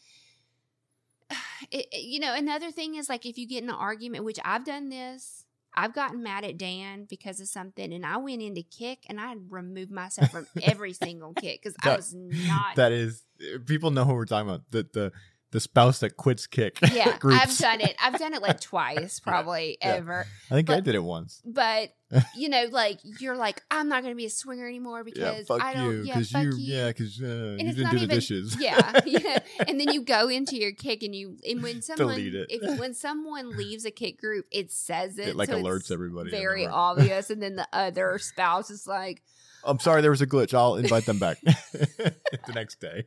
it, 1.70 1.86
you 1.92 2.20
know, 2.20 2.34
another 2.34 2.70
thing 2.70 2.94
is 2.94 3.08
like 3.08 3.26
if 3.26 3.38
you 3.38 3.46
get 3.46 3.62
in 3.62 3.68
an 3.68 3.74
argument, 3.74 4.24
which 4.24 4.38
I've 4.44 4.64
done 4.64 4.88
this, 4.88 5.44
I've 5.74 5.94
gotten 5.94 6.22
mad 6.22 6.44
at 6.44 6.58
Dan 6.58 7.06
because 7.08 7.40
of 7.40 7.48
something, 7.48 7.92
and 7.92 8.04
I 8.04 8.16
went 8.16 8.42
into 8.42 8.62
Kik, 8.62 9.04
and 9.08 9.20
I 9.20 9.34
removed 9.48 9.92
myself 9.92 10.30
from 10.30 10.46
every 10.62 10.92
single 10.92 11.34
Kik 11.34 11.62
because 11.62 11.76
I 11.82 11.94
was 11.94 12.14
not. 12.14 12.76
That 12.76 12.92
is, 12.92 13.22
eh, 13.40 13.58
people 13.64 13.90
know 13.90 14.04
who 14.04 14.14
we're 14.14 14.24
talking 14.24 14.48
about. 14.48 14.62
The 14.70 14.88
the 14.92 15.12
the 15.50 15.60
spouse 15.60 16.00
that 16.00 16.16
quits 16.16 16.46
Kik. 16.46 16.78
yeah, 16.92 17.16
groups. 17.20 17.40
I've 17.42 17.56
done 17.58 17.80
it. 17.80 17.96
I've 18.02 18.18
done 18.18 18.34
it 18.34 18.42
like 18.42 18.60
twice, 18.60 19.18
probably 19.24 19.78
Yeah. 19.80 19.94
ever. 19.94 20.26
I 20.50 20.54
think 20.54 20.68
I 20.70 20.80
did 20.80 20.94
it 20.94 21.02
once. 21.02 21.40
But 21.44 21.90
you 22.34 22.48
know, 22.48 22.66
like 22.70 23.00
you're 23.20 23.36
like, 23.36 23.62
I'm 23.70 23.88
not 23.88 24.02
going 24.02 24.12
to 24.12 24.16
be 24.16 24.24
a 24.26 24.30
swinger 24.30 24.66
anymore 24.66 25.04
Yeah, 25.06 25.32
because 25.32 25.46
fuck 25.46 25.62
I 25.62 25.74
don't. 25.74 25.90
you, 25.92 26.02
yeah, 26.04 26.14
because 26.14 26.30
fuck 26.30 26.42
you, 26.44 26.56
you. 26.56 26.74
yeah, 26.76 26.88
because 26.88 27.20
uh, 27.22 27.26
you 27.58 27.72
didn't 27.72 27.74
do 27.76 27.84
the 27.98 28.04
even- 28.04 28.08
dishes. 28.08 28.56
yeah, 28.60 29.00
yeah. 29.06 29.38
And 29.66 29.78
then 29.80 29.92
you 29.92 30.02
go 30.02 30.28
into 30.28 30.56
your 30.56 30.72
Kik 30.72 31.02
and 31.02 31.14
you 31.14 31.36
and 31.48 31.62
when 31.62 31.82
someone 31.82 32.18
it. 32.18 32.46
if 32.50 32.78
when 32.78 32.94
someone 32.94 33.56
leaves 33.56 33.84
a 33.84 33.90
Kik 33.90 34.20
group, 34.20 34.46
it 34.50 34.70
says 34.72 35.18
it. 35.18 35.28
it 35.28 35.36
like 35.36 35.48
so 35.50 35.56
alerts 35.62 35.80
it's 35.80 35.90
everybody. 35.90 36.30
Very 36.30 36.66
obvious, 36.66 37.30
and 37.30 37.42
then 37.42 37.56
the 37.56 37.68
other 37.72 38.18
spouse 38.18 38.70
is 38.70 38.86
like, 38.86 39.22
I'm 39.64 39.78
sorry, 39.78 40.00
there 40.02 40.10
was 40.10 40.22
a 40.22 40.26
glitch. 40.26 40.54
I'll 40.54 40.76
invite 40.76 41.04
them 41.06 41.18
back 41.18 41.38
the 41.42 42.52
next 42.54 42.80
day. 42.80 43.06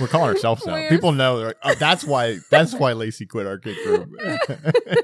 We're 0.00 0.06
calling 0.08 0.28
ourselves 0.34 0.66
out. 0.66 0.74
We're- 0.74 0.88
People 0.90 1.12
know. 1.12 1.38
they're 1.38 1.46
like, 1.48 1.56
oh, 1.62 1.74
that's 1.74 2.04
why. 2.04 2.38
That's 2.50 2.74
why 2.74 2.92
Lacey 2.92 3.26
quit 3.26 3.46
our 3.46 3.58
Kik 3.58 3.76
group. 3.84 4.10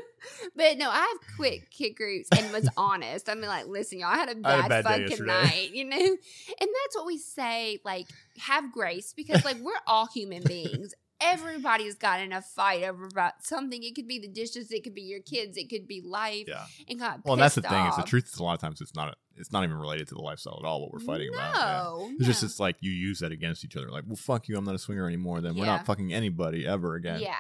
But 0.57 0.79
no, 0.79 0.89
I 0.89 0.99
have 0.99 1.37
quit 1.37 1.69
Kik 1.71 1.97
groups 1.97 2.29
and 2.37 2.51
was 2.53 2.69
honest. 2.77 3.29
I 3.29 3.35
mean, 3.35 3.47
like, 3.47 3.67
listen, 3.67 3.99
y'all 3.99 4.09
I 4.11 4.17
had 4.17 4.29
a 4.29 4.49
had 4.49 4.67
a 4.67 4.69
bad, 4.69 4.85
fucking 4.85 5.27
night, 5.27 5.71
you 5.75 5.85
know? 5.85 5.97
And 5.97 6.17
that's 6.61 6.95
what 6.97 7.07
we 7.07 7.19
say, 7.19 7.81
like, 7.85 8.07
have 8.39 8.73
grace 8.73 9.13
because, 9.15 9.45
like, 9.45 9.59
we're 9.61 9.73
all 9.87 10.07
human 10.07 10.43
beings. 10.47 10.95
Everybody's 11.25 11.95
got 11.95 12.21
in 12.21 12.33
a 12.33 12.43
fight 12.43 12.85
over 12.85 13.07
about 13.07 13.43
something. 13.43 13.83
It 13.83 13.95
could 13.95 14.07
be 14.07 14.19
the 14.19 14.29
dishes, 14.29 14.71
it 14.71 14.85
could 14.85 14.95
be 14.95 15.03
your 15.03 15.21
kids, 15.21 15.57
it 15.57 15.69
could 15.71 15.89
be 15.89 16.01
life. 16.01 16.45
yeah. 16.47 16.67
And 16.89 16.99
got 16.99 17.25
Well, 17.25 17.35
and 17.35 17.43
that's 17.43 17.55
the 17.55 17.63
pissed 17.63 17.73
thing. 17.73 17.87
Is 17.87 17.97
the 17.97 18.03
truth 18.03 18.31
is 18.33 18.39
a 18.39 18.45
lot 18.45 18.55
of 18.55 18.61
times 18.61 18.81
it's 18.81 18.95
not. 18.95 19.17
It's 19.37 19.51
not 19.51 19.65
even 19.65 19.77
related 19.77 20.07
to 20.09 20.15
the 20.15 20.23
lifestyle 20.23 20.61
at 20.63 20.65
all. 20.65 20.83
What 20.83 20.93
we're 20.93 21.01
fighting 21.01 21.33
no, 21.33 21.39
about. 21.39 21.55
Yeah. 21.57 22.07
No, 22.07 22.11
It's 22.19 22.27
just 22.27 22.45
it's 22.45 22.61
like 22.61 22.77
you 22.81 22.93
use 22.93 23.19
that 23.19 23.33
against 23.33 23.65
each 23.65 23.77
other. 23.77 23.91
Like, 23.91 24.05
well, 24.07 24.15
fuck 24.15 24.49
you. 24.49 24.57
I'm 24.57 24.65
not 24.65 24.77
a 24.77 24.79
swinger 24.79 25.09
anymore. 25.09 25.41
Then 25.41 25.57
we're 25.57 25.67
not 25.67 25.87
fucking 25.87 26.15
anybody 26.15 26.65
ever 26.65 26.95
again. 26.95 27.21
Yeah. 27.21 27.35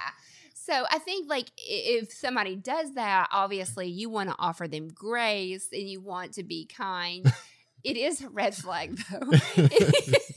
So 0.65 0.87
I 0.91 0.99
think 0.99 1.29
like 1.29 1.51
if 1.59 2.11
somebody 2.11 2.57
does 2.57 2.95
that, 2.95 3.29
obviously 3.31 3.89
you 3.89 4.09
want 4.09 4.31
to 4.31 4.37
offer 4.39 4.67
them 4.67 4.89
grace 4.89 5.69
and 5.73 5.83
you 5.83 6.01
want 6.01 6.33
to 6.35 6.43
be 6.43 6.65
kind. 6.65 7.31
it 7.85 7.99
is 7.99 8.23
a 8.23 8.31
red 8.31 8.55
flag 8.55 8.99
though. 9.11 9.31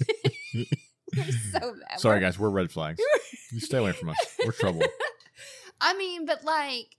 So 1.51 1.59
bad. 1.59 1.99
Sorry, 1.99 2.19
guys. 2.19 2.37
We're 2.37 2.49
red 2.49 2.71
flags. 2.71 2.99
you 3.51 3.59
stay 3.59 3.77
away 3.77 3.93
from 3.93 4.09
us. 4.09 4.17
We're 4.45 4.51
trouble. 4.59 4.83
I 5.79 5.95
mean, 5.95 6.25
but 6.25 6.43
like 6.43 6.95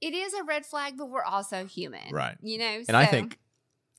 it 0.00 0.14
is 0.14 0.34
a 0.34 0.44
red 0.44 0.64
flag, 0.66 0.94
but 0.96 1.10
we're 1.10 1.24
also 1.24 1.66
human. 1.66 2.12
Right. 2.12 2.36
You 2.42 2.58
know? 2.58 2.82
And 2.88 2.96
I 2.96 3.06
think 3.06 3.38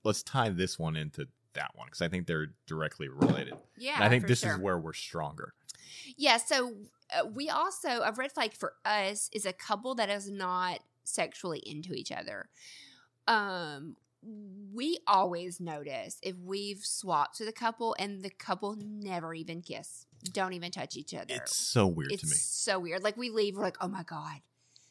let's 0.04 0.24
tie 0.24 0.50
this 0.50 0.80
one 0.80 0.96
into 0.96 1.28
that 1.54 1.72
one 1.76 1.88
because 1.88 2.02
I 2.02 2.08
think 2.08 2.28
they're 2.28 2.48
directly 2.66 3.10
related. 3.10 3.54
yeah, 3.78 3.96
and 3.96 4.04
I 4.04 4.10
think 4.10 4.28
this 4.28 4.40
sure. 4.40 4.54
is 4.54 4.58
where 4.58 4.78
we're 4.78 4.94
stronger. 4.94 5.54
Yeah, 6.18 6.38
so 6.38 6.74
uh, 7.14 7.26
we 7.28 7.50
also 7.50 7.90
a 7.90 8.12
red 8.14 8.32
flag 8.32 8.54
for 8.54 8.74
us 8.86 9.30
is 9.34 9.46
a 9.46 9.54
couple 9.54 9.96
that 9.96 10.10
is 10.10 10.30
not 10.30 10.80
sexually 11.04 11.60
into 11.60 11.94
each 11.94 12.12
other. 12.12 12.50
Um 13.28 13.96
we 14.24 15.00
always 15.08 15.60
notice 15.60 16.18
if 16.22 16.36
we've 16.38 16.84
swapped 16.84 17.40
with 17.40 17.50
a 17.50 17.54
couple 17.54 17.96
and 18.00 18.22
the 18.22 18.30
couple 18.30 18.78
never 18.80 19.34
even 19.34 19.62
kiss, 19.62 20.06
don't 20.32 20.54
even 20.54 20.72
touch 20.72 20.96
each 20.96 21.14
other. 21.14 21.34
It's 21.34 21.56
so 21.58 21.88
weird 21.88 22.12
It's 22.12 22.22
to 22.22 22.28
me. 22.28 22.34
so 22.36 22.80
weird. 22.80 23.04
Like 23.04 23.18
we 23.18 23.30
leave, 23.30 23.56
we're 23.58 23.64
like, 23.64 23.78
oh 23.82 23.88
my 23.88 24.04
god. 24.04 24.42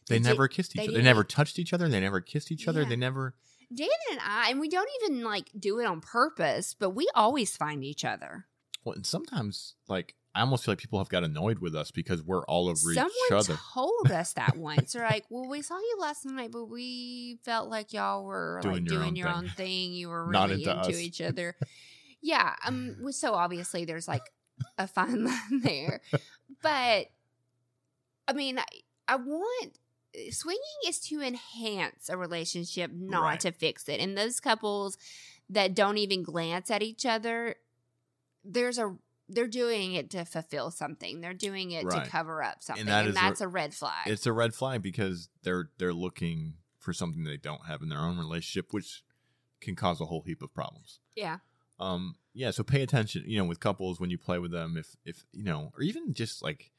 They 0.08 0.18
never 0.18 0.48
kissed 0.48 0.74
each 0.74 0.80
they 0.80 0.88
other. 0.88 0.96
They 0.98 1.04
never 1.04 1.22
touched 1.22 1.58
each 1.58 1.72
other. 1.72 1.88
They 1.88 2.00
never 2.00 2.20
kissed 2.20 2.50
each 2.50 2.66
other. 2.66 2.82
Yeah. 2.82 2.88
They 2.88 2.96
never. 2.96 3.34
Dan 3.72 3.88
and 4.10 4.20
I, 4.26 4.50
and 4.50 4.58
we 4.58 4.68
don't 4.68 4.88
even 5.02 5.22
like 5.22 5.48
do 5.56 5.78
it 5.78 5.86
on 5.86 6.00
purpose, 6.00 6.74
but 6.76 6.90
we 6.90 7.08
always 7.14 7.56
find 7.56 7.84
each 7.84 8.04
other. 8.04 8.46
Well, 8.84 8.96
and 8.96 9.06
sometimes 9.06 9.74
like 9.88 10.16
I 10.34 10.42
almost 10.42 10.64
feel 10.64 10.72
like 10.72 10.78
people 10.78 10.98
have 10.98 11.08
got 11.08 11.24
annoyed 11.24 11.58
with 11.58 11.74
us 11.74 11.90
because 11.90 12.22
we're 12.22 12.44
all 12.44 12.68
over 12.68 12.76
Someone 12.76 13.10
each 13.26 13.32
other. 13.32 13.58
told 13.74 14.10
us 14.12 14.32
that 14.34 14.56
once. 14.56 14.92
They're 14.92 15.02
like, 15.02 15.24
"Well, 15.30 15.48
we 15.48 15.60
saw 15.62 15.76
you 15.76 15.96
last 15.98 16.24
night, 16.24 16.52
but 16.52 16.66
we 16.66 17.38
felt 17.42 17.68
like 17.68 17.92
y'all 17.92 18.24
were 18.24 18.60
Doing 18.62 18.74
like 18.74 18.90
your 18.90 18.98
doing 19.00 19.08
own 19.08 19.16
your 19.16 19.28
thing. 19.28 19.36
own 19.36 19.48
thing. 19.50 19.92
You 19.92 20.08
were 20.08 20.24
really 20.28 20.64
into 20.64 20.70
into, 20.76 20.98
each 20.98 21.20
other." 21.30 21.56
Yeah, 22.22 22.54
um. 22.66 23.10
So 23.12 23.34
obviously, 23.34 23.84
there's 23.84 24.06
like 24.06 24.30
a 24.78 24.86
fine 24.86 25.24
line 25.24 25.60
there, 25.62 26.00
but 26.62 27.06
I 28.28 28.32
mean, 28.34 28.58
I, 28.58 28.64
I 29.08 29.16
want 29.16 29.78
swinging 30.30 30.60
is 30.86 31.00
to 31.00 31.20
enhance 31.22 32.08
a 32.08 32.16
relationship, 32.16 32.90
not 32.92 33.22
Right. 33.22 33.40
to 33.40 33.52
fix 33.52 33.88
it. 33.88 34.00
And 34.00 34.16
those 34.16 34.38
couples 34.40 34.96
that 35.48 35.74
don't 35.74 35.98
even 35.98 36.22
glance 36.22 36.70
at 36.70 36.82
each 36.82 37.04
other, 37.06 37.56
there's 38.44 38.78
a 38.78 38.96
they're 39.30 39.48
doing 39.48 39.94
it 39.94 40.10
to 40.10 40.24
fulfill 40.24 40.70
something. 40.70 41.20
They're 41.20 41.34
doing 41.34 41.70
it 41.70 41.84
Right. 41.84 42.04
to 42.04 42.10
cover 42.10 42.42
up 42.42 42.62
something, 42.62 42.86
that 42.86 43.00
and, 43.00 43.08
is 43.10 43.16
a- 43.16 43.20
that's 43.20 43.40
a, 43.40 43.48
red 43.48 43.74
flag. 43.74 44.06
It's 44.06 44.26
a 44.26 44.32
red 44.32 44.54
flag 44.54 44.82
because 44.82 45.28
they're 45.42 45.70
they're 45.78 45.92
looking 45.94 46.54
for 46.78 46.92
something 46.92 47.24
they 47.24 47.36
don't 47.36 47.66
have 47.66 47.82
in 47.82 47.88
their 47.88 47.98
own 48.00 48.18
relationship, 48.18 48.72
which 48.72 49.02
can 49.60 49.76
cause 49.76 50.00
a 50.00 50.06
whole 50.06 50.22
heap 50.22 50.42
of 50.42 50.52
problems. 50.54 50.98
yeah, 51.14 51.38
Um, 51.78 52.16
yeah, 52.32 52.50
so 52.50 52.62
pay 52.62 52.82
attention. 52.82 53.24
You 53.26 53.38
know, 53.38 53.44
with 53.44 53.60
couples 53.60 54.00
when 54.00 54.08
you 54.10 54.16
play 54.18 54.38
with 54.38 54.50
them, 54.50 54.76
if 54.76 54.96
if 55.04 55.24
you 55.32 55.44
know, 55.44 55.72
or 55.76 55.82
even 55.82 56.14
just 56.14 56.42
like, 56.42 56.72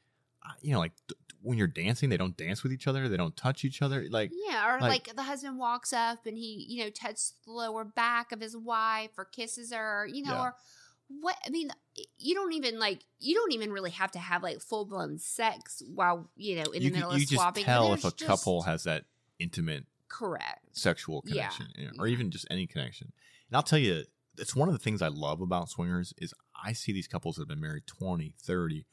uh, 0.44 0.52
you 0.60 0.72
know, 0.72 0.78
like 0.80 0.92
d- 1.08 1.14
when 1.40 1.58
you're 1.58 1.66
dancing, 1.66 2.08
they 2.08 2.16
don't 2.16 2.36
dance 2.36 2.62
with 2.62 2.72
each 2.72 2.86
other. 2.86 3.08
They 3.08 3.16
don't 3.16 3.36
touch 3.36 3.64
each 3.64 3.82
other. 3.82 4.06
Like, 4.10 4.30
yeah. 4.46 4.64
Or 4.76 4.80
like- 4.80 5.08
like, 5.08 5.16
the 5.16 5.22
husband 5.24 5.58
walks 5.58 5.92
up 5.92 6.24
and 6.26 6.36
he, 6.38 6.66
you 6.68 6.84
know, 6.84 6.90
touches 6.90 7.34
the 7.44 7.50
lower 7.52 7.84
back 7.84 8.30
of 8.32 8.40
his 8.40 8.56
wife 8.56 9.10
or 9.18 9.24
kisses 9.24 9.72
her, 9.72 10.06
you 10.06 10.22
know, 10.24 10.32
Yeah. 10.34 10.42
or 10.42 10.56
what? 11.20 11.36
I 11.46 11.50
mean, 11.50 11.70
you 12.18 12.34
don't 12.34 12.52
even 12.52 12.78
like 12.78 13.04
you 13.20 13.34
don't 13.34 13.52
even 13.52 13.70
really 13.72 13.90
have 13.90 14.10
to 14.12 14.18
have 14.18 14.42
like 14.42 14.60
full 14.60 14.84
blown 14.84 15.18
sex 15.18 15.82
while 15.94 16.30
you 16.36 16.56
know 16.56 16.70
in 16.72 16.82
you 16.82 16.90
the 16.90 16.94
middle 16.96 17.10
can, 17.10 17.18
you 17.18 17.24
of 17.24 17.28
just 17.28 17.40
swapping. 17.42 17.64
tell 17.64 17.92
if 17.92 18.00
a 18.04 18.10
just- 18.10 18.18
couple 18.26 18.62
has 18.62 18.84
that 18.84 19.04
intimate 19.38 19.84
correct. 20.08 20.60
sexual 20.76 21.22
Yeah. 21.26 21.48
connection 21.48 21.66
know, 21.78 21.90
or 22.02 22.06
even 22.06 22.30
just 22.30 22.46
any 22.50 22.66
connection. 22.66 23.12
And 23.48 23.56
I'll 23.56 23.62
tell 23.62 23.78
you, 23.78 24.04
it's 24.38 24.54
one 24.56 24.68
of 24.68 24.72
the 24.74 24.78
things 24.78 25.02
I 25.02 25.08
love 25.08 25.40
about 25.40 25.68
swingers 25.70 26.14
is 26.18 26.32
I 26.64 26.72
see 26.74 26.92
these 26.92 27.08
couples 27.08 27.36
that 27.36 27.42
have 27.42 27.48
been 27.48 27.60
married 27.60 27.86
20, 27.86 28.34
30, 28.38 28.86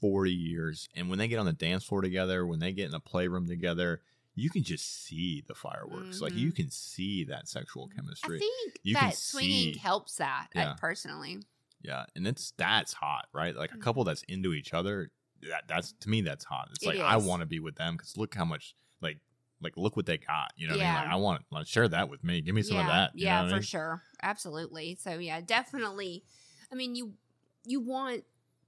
40 0.00 0.30
years. 0.32 0.88
And 0.94 1.08
when 1.08 1.18
they 1.18 1.28
get 1.28 1.38
on 1.38 1.46
the 1.46 1.52
dance 1.52 1.84
floor 1.84 2.00
together, 2.02 2.46
when 2.46 2.58
they 2.58 2.72
get 2.72 2.88
in 2.88 2.94
a 2.94 3.00
playroom 3.00 3.46
together, 3.46 4.00
you 4.34 4.48
can 4.50 4.62
just 4.62 5.04
see 5.04 5.42
the 5.46 5.54
fireworks. 5.54 6.20
Like 6.20 6.34
you 6.34 6.52
Mhm. 6.52 6.56
can 6.56 6.70
see 6.70 7.24
that 7.24 7.48
sexual 7.48 7.88
chemistry. 7.88 8.36
I 8.36 8.40
think 8.40 8.80
You 8.82 8.94
that 8.94 9.14
swinging 9.14 9.74
see- 9.74 9.78
helps 9.78 10.16
that 10.16 10.48
Yeah. 10.54 10.74
personally. 10.74 11.40
yeah. 11.82 12.06
And 12.16 12.26
it's 12.26 12.52
that's 12.56 12.92
hot, 12.94 13.28
right? 13.32 13.54
Like 13.54 13.72
a 13.72 13.76
Mhm. 13.76 13.82
couple 13.82 14.04
that's 14.04 14.22
into 14.24 14.52
each 14.54 14.72
other, 14.72 15.10
that, 15.42 15.66
that's 15.68 15.92
to 16.00 16.08
me, 16.08 16.20
that's 16.22 16.44
hot. 16.44 16.68
It's 16.72 16.82
It 16.82 16.86
like 16.86 16.98
I 17.00 17.16
want 17.16 17.40
to 17.40 17.46
be 17.46 17.58
with 17.60 17.74
them 17.76 17.96
because 17.96 18.16
look 18.16 18.34
how 18.34 18.44
much, 18.44 18.74
like, 19.00 19.18
like 19.60 19.76
look 19.76 19.96
what 19.96 20.06
they 20.06 20.16
got. 20.18 20.52
You 20.56 20.68
know 20.68 20.74
what 20.74 20.80
I 20.80 20.84
mean? 20.84 20.92
Yeah. 20.94 21.00
Like 21.02 21.10
I 21.10 21.16
want 21.16 21.44
to 21.52 21.64
share 21.64 21.88
that 21.88 22.08
with 22.08 22.24
me. 22.24 22.40
Give 22.40 22.54
me 22.54 22.62
some 22.62 22.76
yeah, 22.76 22.80
of 22.82 22.86
that. 22.88 23.14
you 23.18 23.24
know 23.26 23.30
yeah, 23.30 23.40
what 23.40 23.46
I 23.46 23.50
for 23.50 23.54
mean? 23.56 23.62
sure, 23.62 24.02
absolutely. 24.22 24.94
So 24.96 25.18
yeah, 25.18 25.40
definitely. 25.40 26.24
I 26.70 26.74
mean, 26.74 26.94
you 26.96 27.16
you 27.64 27.80
want 27.80 28.24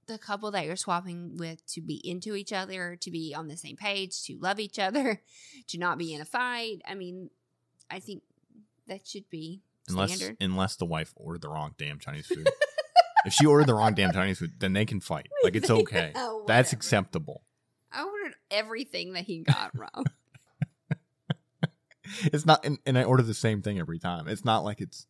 the 0.07 0.17
couple 0.17 0.51
that 0.51 0.65
you're 0.65 0.75
swapping 0.75 1.37
with 1.37 1.65
to 1.73 1.81
be 1.81 1.95
into 2.07 2.35
each 2.35 2.53
other, 2.53 2.95
to 3.01 3.11
be 3.11 3.33
on 3.35 3.47
the 3.47 3.57
same 3.57 3.75
page, 3.75 4.23
to 4.25 4.37
love 4.39 4.59
each 4.59 4.79
other, 4.79 5.21
to 5.67 5.77
not 5.77 5.97
be 5.97 6.13
in 6.13 6.21
a 6.21 6.25
fight. 6.25 6.81
I 6.87 6.95
mean, 6.95 7.29
I 7.89 7.99
think 7.99 8.23
that 8.87 9.07
should 9.07 9.29
be 9.29 9.61
unless 9.89 10.15
standard. 10.15 10.37
unless 10.41 10.75
the 10.75 10.85
wife 10.85 11.13
ordered 11.15 11.41
the 11.41 11.49
wrong 11.49 11.73
damn 11.77 11.99
Chinese 11.99 12.27
food. 12.27 12.47
if 13.25 13.33
she 13.33 13.45
ordered 13.45 13.67
the 13.67 13.73
wrong 13.73 13.93
damn 13.93 14.11
Chinese 14.11 14.39
food, 14.39 14.53
then 14.59 14.73
they 14.73 14.85
can 14.85 14.99
fight. 14.99 15.27
Like 15.43 15.55
it's 15.55 15.69
okay. 15.69 16.11
Oh, 16.15 16.43
That's 16.47 16.73
acceptable. 16.73 17.43
I 17.91 18.03
ordered 18.03 18.33
everything 18.49 19.13
that 19.13 19.25
he 19.25 19.43
got 19.43 19.71
wrong. 19.77 20.05
It's 22.25 22.45
not, 22.45 22.63
and, 22.65 22.77
and 22.85 22.97
I 22.97 23.03
order 23.03 23.23
the 23.23 23.33
same 23.33 23.61
thing 23.61 23.79
every 23.79 23.99
time. 23.99 24.27
It's 24.27 24.45
not 24.45 24.63
like 24.63 24.79
it's. 24.81 25.05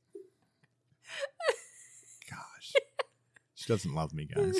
She 3.66 3.74
doesn't 3.74 3.94
love 3.96 4.14
me, 4.14 4.26
guys. 4.26 4.58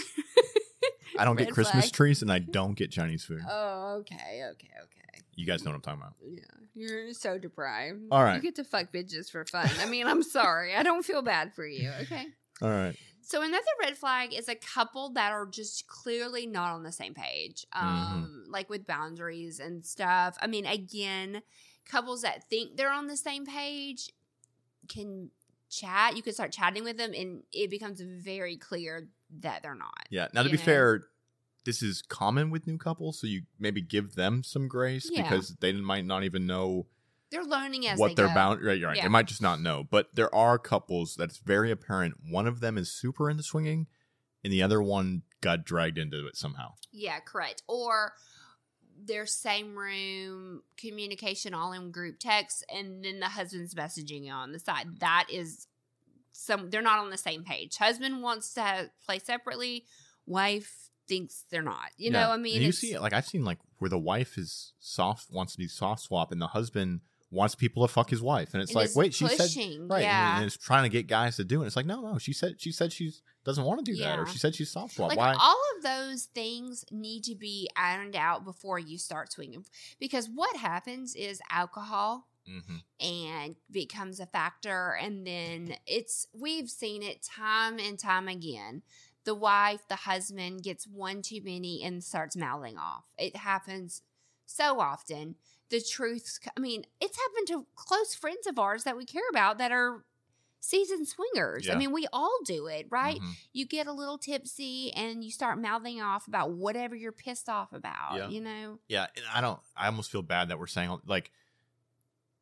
I 1.20 1.24
don't 1.26 1.36
get 1.38 1.52
Christmas 1.52 1.86
flag. 1.86 1.94
trees, 1.94 2.22
and 2.22 2.32
I 2.32 2.40
don't 2.52 2.76
get 2.76 2.92
Chinese 2.92 3.24
food. 3.24 3.42
Oh, 3.50 3.98
okay, 4.00 4.42
okay, 4.52 4.70
okay. 4.84 5.24
You 5.36 5.46
guys 5.46 5.64
know 5.64 5.72
what 5.72 5.76
I'm 5.76 5.82
talking 5.82 6.02
about. 6.02 6.14
Yeah, 6.28 6.44
you're 6.74 7.14
so 7.14 7.38
deprived. 7.38 8.02
All 8.12 8.24
right. 8.24 8.36
you 8.36 8.42
get 8.42 8.56
to 8.56 8.64
fuck 8.64 8.92
bitches 8.92 9.30
for 9.30 9.46
fun. 9.46 9.70
I 9.80 9.86
mean, 9.86 10.08
I'm 10.08 10.24
sorry. 10.24 10.76
I 10.76 10.84
don't 10.84 11.04
feel 11.06 11.22
bad 11.22 11.54
for 11.54 11.66
you. 11.68 11.92
Okay. 12.02 12.26
All 12.62 12.70
right. 12.70 12.96
So 13.22 13.42
another 13.42 13.64
red 13.82 13.98
flag 13.98 14.34
is 14.34 14.48
a 14.50 14.56
couple 14.56 15.10
that 15.14 15.32
are 15.32 15.46
just 15.48 15.88
clearly 15.88 16.46
not 16.48 16.72
on 16.72 16.84
the 16.84 16.92
same 16.92 17.14
page, 17.14 17.66
Mm-hmm. 17.76 17.88
um, 17.88 18.44
like 18.50 18.70
with 18.70 18.86
boundaries 18.88 19.60
and 19.60 19.86
stuff. 19.86 20.38
I 20.42 20.48
mean, 20.48 20.66
again, 20.66 21.42
couples 21.86 22.22
that 22.24 22.50
think 22.50 22.78
they're 22.78 22.92
on 22.92 23.08
the 23.08 23.18
same 23.18 23.46
page 23.46 24.12
can 24.88 25.32
chat. 25.80 26.16
You 26.16 26.24
can 26.24 26.34
start 26.34 26.52
chatting 26.52 26.84
with 26.84 26.98
them, 26.98 27.12
and 27.16 27.44
it 27.52 27.70
becomes 27.70 28.02
very 28.02 28.58
clear 28.58 29.10
that 29.40 29.62
they're 29.64 29.76
not. 29.76 30.08
Yeah. 30.10 30.28
Now, 30.34 30.44
to 30.44 30.50
be 30.50 30.58
know? 30.58 30.64
fair, 30.64 31.02
this 31.66 31.82
is 31.82 32.02
common 32.02 32.50
with 32.52 32.68
new 32.68 32.78
couples, 32.78 33.20
so 33.20 33.28
you 33.28 33.44
maybe 33.60 33.82
give 33.82 34.16
them 34.16 34.44
some 34.44 34.68
grace 34.68 35.10
Yeah. 35.12 35.24
because 35.24 35.56
they 35.60 35.74
might 35.74 36.06
not 36.06 36.24
even 36.24 36.46
know 36.46 36.88
They're 37.32 37.44
learning 37.44 37.88
as 37.88 37.98
what 38.00 38.10
they 38.10 38.16
they're 38.16 38.28
go. 38.28 38.34
bound. 38.36 38.62
Right, 38.64 38.82
right. 38.82 38.96
Yeah. 38.96 39.04
They 39.04 39.10
might 39.10 39.28
just 39.28 39.42
not 39.42 39.60
know. 39.60 39.84
But 39.84 40.10
there 40.14 40.34
are 40.34 40.58
couples 40.60 41.16
that's 41.18 41.38
very 41.40 41.72
apparent. 41.72 42.16
One 42.30 42.48
of 42.48 42.60
them 42.60 42.78
is 42.78 42.92
super 42.92 43.30
into 43.30 43.44
swinging, 43.44 43.88
and 44.44 44.54
the 44.54 44.62
other 44.62 44.82
one 44.82 45.24
got 45.42 45.66
dragged 45.66 45.98
into 45.98 46.26
it 46.28 46.38
somehow. 46.38 46.74
Yeah, 46.92 47.20
correct. 47.20 47.64
Or 47.68 48.14
their 49.06 49.26
same 49.26 49.76
room 49.76 50.64
communication 50.78 51.54
all 51.54 51.72
in 51.74 51.92
group 51.92 52.18
text 52.20 52.66
and 52.74 53.04
then 53.04 53.20
the 53.20 53.28
husband's 53.28 53.76
messaging 53.76 54.32
on 54.32 54.52
the 54.52 54.60
side. 54.60 54.88
That 55.00 55.28
is 55.32 55.68
some 56.32 56.70
they're 56.70 56.82
not 56.82 57.00
on 57.00 57.10
the 57.10 57.18
same 57.18 57.44
page. 57.44 57.78
Husband 57.78 58.22
wants 58.22 58.54
to 58.56 58.62
have, 58.62 58.90
play 59.06 59.20
separately, 59.20 59.86
wife 60.26 60.90
thinks 61.08 61.46
they're 61.50 61.62
not. 61.62 61.92
You 61.98 62.12
know, 62.12 62.20
Yeah. 62.20 62.30
I 62.32 62.38
mean 62.38 62.62
you 62.62 62.72
see 62.72 62.94
it 62.94 63.02
like 63.02 63.14
I've 63.14 63.28
seen 63.28 63.46
like 63.46 63.60
where 63.78 63.90
the 63.90 64.00
wife 64.00 64.38
is 64.38 64.74
soft 64.80 65.32
wants 65.32 65.54
to 65.56 65.62
do 65.62 65.68
soft 65.68 66.02
swap, 66.02 66.32
and 66.32 66.42
the 66.42 66.48
husband 66.48 67.02
wants 67.36 67.54
people 67.54 67.86
to 67.88 67.94
fuck 67.94 68.10
his 68.10 68.22
wife, 68.22 68.54
and 68.54 68.64
it's 68.64 68.72
and 68.72 68.76
like, 68.78 68.86
it's 68.88 68.96
wait, 68.96 69.14
she 69.14 69.28
said 69.28 69.38
pushing, 69.38 69.88
right, 69.88 69.98
and- 69.98 70.04
yeah. 70.06 70.38
and, 70.38 70.46
it's 70.46 70.58
trying 70.58 70.84
to 70.84 70.90
get 70.90 71.06
guys 71.08 71.36
to 71.36 71.44
do 71.44 71.62
it. 71.62 71.68
It's 71.68 71.76
like, 71.76 71.86
no, 71.86 72.02
no, 72.02 72.18
she 72.18 72.34
said 72.34 72.56
she 72.60 72.72
said 72.72 72.92
she 72.94 73.12
doesn't 73.44 73.64
want 73.64 73.86
to 73.86 73.92
do 73.92 73.98
that, 74.00 74.18
or 74.18 74.26
she 74.26 74.40
said 74.40 74.56
she's 74.56 74.72
soft 74.72 74.98
like 74.98 75.18
Why? 75.18 75.34
all 75.40 75.62
of 75.78 75.84
those 75.84 76.24
things 76.34 76.84
need 76.90 77.24
to 77.26 77.36
be 77.36 77.70
ironed 77.76 78.16
out 78.16 78.44
before 78.44 78.80
you 78.80 78.98
start 78.98 79.32
swinging 79.32 79.64
because 80.00 80.28
what 80.34 80.56
happens 80.56 81.14
is 81.14 81.40
alcohol 81.52 82.28
Mhm. 82.50 82.82
and 83.00 83.56
becomes 83.72 84.20
a 84.20 84.26
factor 84.28 84.96
and 85.02 85.26
then 85.28 85.78
it's 85.88 86.28
we've 86.34 86.70
seen 86.70 87.02
it 87.04 87.22
time 87.24 87.80
and 87.80 87.98
time 88.00 88.28
again 88.28 88.82
the 89.24 89.34
wife 89.36 89.88
the 89.88 89.96
husband 89.96 90.62
gets 90.64 90.86
one 90.88 91.22
too 91.24 91.42
many 91.44 91.82
and 91.84 92.04
starts 92.04 92.36
mouthing 92.38 92.78
off 92.78 93.06
it 93.18 93.36
happens 93.36 94.04
so 94.46 94.80
often 94.80 95.36
the 95.70 95.82
truths 95.82 96.40
i 96.56 96.60
mean 96.60 96.84
it's 97.02 97.18
happened 97.18 97.48
to 97.48 97.66
close 97.76 98.14
friends 98.16 98.46
of 98.48 98.60
ours 98.60 98.84
that 98.84 98.96
we 98.96 99.04
care 99.06 99.28
about 99.32 99.58
that 99.58 99.72
are 99.72 100.04
seasoned 100.60 101.08
swingers 101.08 101.70
i 101.70 101.76
mean 101.76 101.92
we 101.92 102.08
all 102.14 102.38
do 102.46 102.66
it 102.68 102.88
right 102.90 103.20
Mhm. 103.20 103.34
you 103.54 103.66
get 103.68 103.86
a 103.88 103.92
little 103.92 104.18
tipsy 104.18 104.92
and 104.94 105.24
you 105.24 105.30
start 105.32 105.60
mouthing 105.62 106.02
off 106.02 106.28
about 106.28 106.52
whatever 106.52 106.96
you're 106.96 107.12
pissed 107.12 107.50
off 107.50 107.72
about 107.74 108.16
Yeah. 108.18 108.30
you 108.30 108.42
know 108.42 108.80
Yeah, 108.88 109.08
and 109.16 109.26
I 109.34 109.42
don't. 109.42 109.60
I 109.76 109.86
almost 109.88 110.12
feel 110.12 110.22
bad 110.24 110.50
that 110.50 110.58
we're 110.60 110.66
saying 110.68 110.98
like 111.06 111.32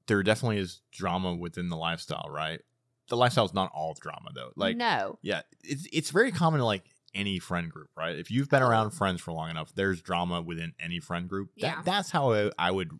there 0.08 0.22
definitely 0.24 0.58
is 0.58 0.82
drama 0.92 1.34
within 1.34 1.70
the 1.70 1.78
lifestyle, 1.78 2.30
right? 2.30 2.60
The 3.08 3.18
lifestyle 3.18 3.46
is 3.46 3.54
not 3.54 3.72
all 3.74 3.94
drama 4.00 4.32
though. 4.34 4.52
Like, 4.56 4.78
no 4.78 5.20
yeah, 5.22 5.42
it's 5.64 5.88
it's 5.92 6.10
very 6.10 6.32
common 6.32 6.60
to 6.60 6.66
like 6.66 6.86
any 7.14 7.40
friend 7.40 7.70
group, 7.70 7.90
right? 7.96 8.18
If 8.18 8.32
you've 8.32 8.50
been 8.50 8.64
around 8.64 8.92
friends 8.92 9.22
for 9.22 9.32
long 9.34 9.50
enough, 9.50 9.74
there's 9.76 10.02
drama 10.02 10.42
within 10.42 10.74
any 10.80 11.00
friend 11.00 11.28
group. 11.30 11.50
That, 11.58 11.62
Yeah. 11.62 11.82
that's 11.84 12.10
how 12.10 12.32
I, 12.34 12.52
I 12.58 12.72
would 12.72 12.92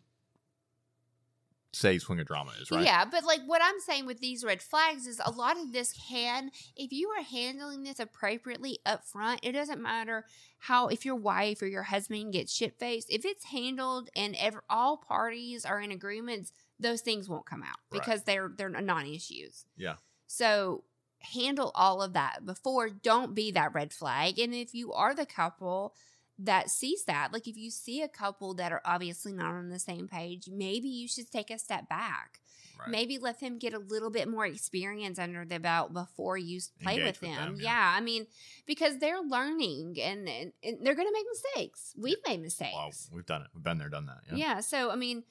say 1.74 1.98
swinger 1.98 2.24
drama 2.24 2.52
is, 2.60 2.70
right? 2.70 2.84
Yeah, 2.84 3.04
but 3.04 3.24
like 3.24 3.40
what 3.46 3.60
I'm 3.62 3.80
saying 3.80 4.06
with 4.06 4.20
these 4.20 4.44
red 4.44 4.62
flags 4.62 5.06
is 5.06 5.20
a 5.24 5.30
lot 5.30 5.58
of 5.58 5.72
this 5.72 5.92
can, 6.08 6.50
if 6.76 6.92
you 6.92 7.08
are 7.10 7.22
handling 7.22 7.82
this 7.82 7.98
appropriately 8.00 8.78
up 8.86 9.04
front, 9.04 9.40
it 9.42 9.52
doesn't 9.52 9.82
matter 9.82 10.24
how 10.58 10.88
if 10.88 11.04
your 11.04 11.16
wife 11.16 11.60
or 11.60 11.66
your 11.66 11.82
husband 11.82 12.32
gets 12.32 12.52
shit 12.54 12.78
faced, 12.78 13.10
if 13.10 13.24
it's 13.24 13.44
handled 13.46 14.08
and 14.16 14.34
ever 14.38 14.62
all 14.70 14.96
parties 14.96 15.64
are 15.64 15.80
in 15.80 15.90
agreements, 15.92 16.52
those 16.80 17.00
things 17.02 17.28
won't 17.28 17.46
come 17.46 17.62
out 17.62 17.76
Right. 17.90 18.00
because 18.00 18.22
they're 18.22 18.50
they're 18.56 18.68
non 18.68 19.06
issues. 19.06 19.66
Yeah. 19.76 19.94
So 20.26 20.84
handle 21.20 21.70
all 21.74 22.02
of 22.02 22.12
that 22.12 22.44
before. 22.44 22.88
Don't 22.90 23.34
be 23.34 23.50
that 23.52 23.72
red 23.74 23.92
flag. 23.92 24.38
And 24.38 24.54
if 24.54 24.74
you 24.74 24.92
are 24.92 25.14
the 25.14 25.26
couple 25.26 25.94
that 26.38 26.70
sees 26.70 27.04
that, 27.04 27.32
like 27.32 27.46
if 27.46 27.56
you 27.56 27.70
see 27.70 28.02
a 28.02 28.08
couple 28.08 28.54
that 28.54 28.72
are 28.72 28.82
obviously 28.84 29.32
not 29.32 29.54
on 29.54 29.68
the 29.68 29.78
same 29.78 30.08
page, 30.08 30.48
maybe 30.50 30.88
you 30.88 31.06
should 31.08 31.30
take 31.30 31.50
a 31.50 31.58
step 31.58 31.88
back. 31.88 32.40
Right. 32.78 32.88
Maybe 32.88 33.18
let 33.18 33.38
them 33.38 33.58
get 33.58 33.72
a 33.72 33.78
little 33.78 34.10
bit 34.10 34.28
more 34.28 34.44
experience 34.44 35.18
under 35.20 35.44
their 35.44 35.60
belt 35.60 35.92
before 35.92 36.36
you 36.36 36.60
play 36.82 36.94
Engage 36.94 37.06
with 37.06 37.20
with 37.20 37.30
them. 37.30 37.52
them, 37.52 37.56
yeah. 37.60 37.70
yeah. 37.70 37.94
I 37.96 38.00
mean, 38.00 38.26
because 38.66 38.98
they're 38.98 39.20
learning 39.20 39.96
and, 40.02 40.28
and, 40.28 40.52
and 40.62 40.78
they're 40.82 40.96
going 40.96 41.06
to 41.06 41.12
make 41.12 41.26
mistakes. 41.30 41.94
We've 41.96 42.18
made 42.26 42.42
mistakes. 42.42 42.72
Well, 42.74 42.90
we've 43.16 43.26
done 43.26 43.42
it. 43.42 43.48
We've 43.54 43.62
been 43.62 43.78
there, 43.78 43.88
done 43.88 44.06
that. 44.06 44.22
Yeah. 44.28 44.54
Yeah. 44.54 44.60
So 44.60 44.90
I 44.90 44.96
mean, 44.96 45.22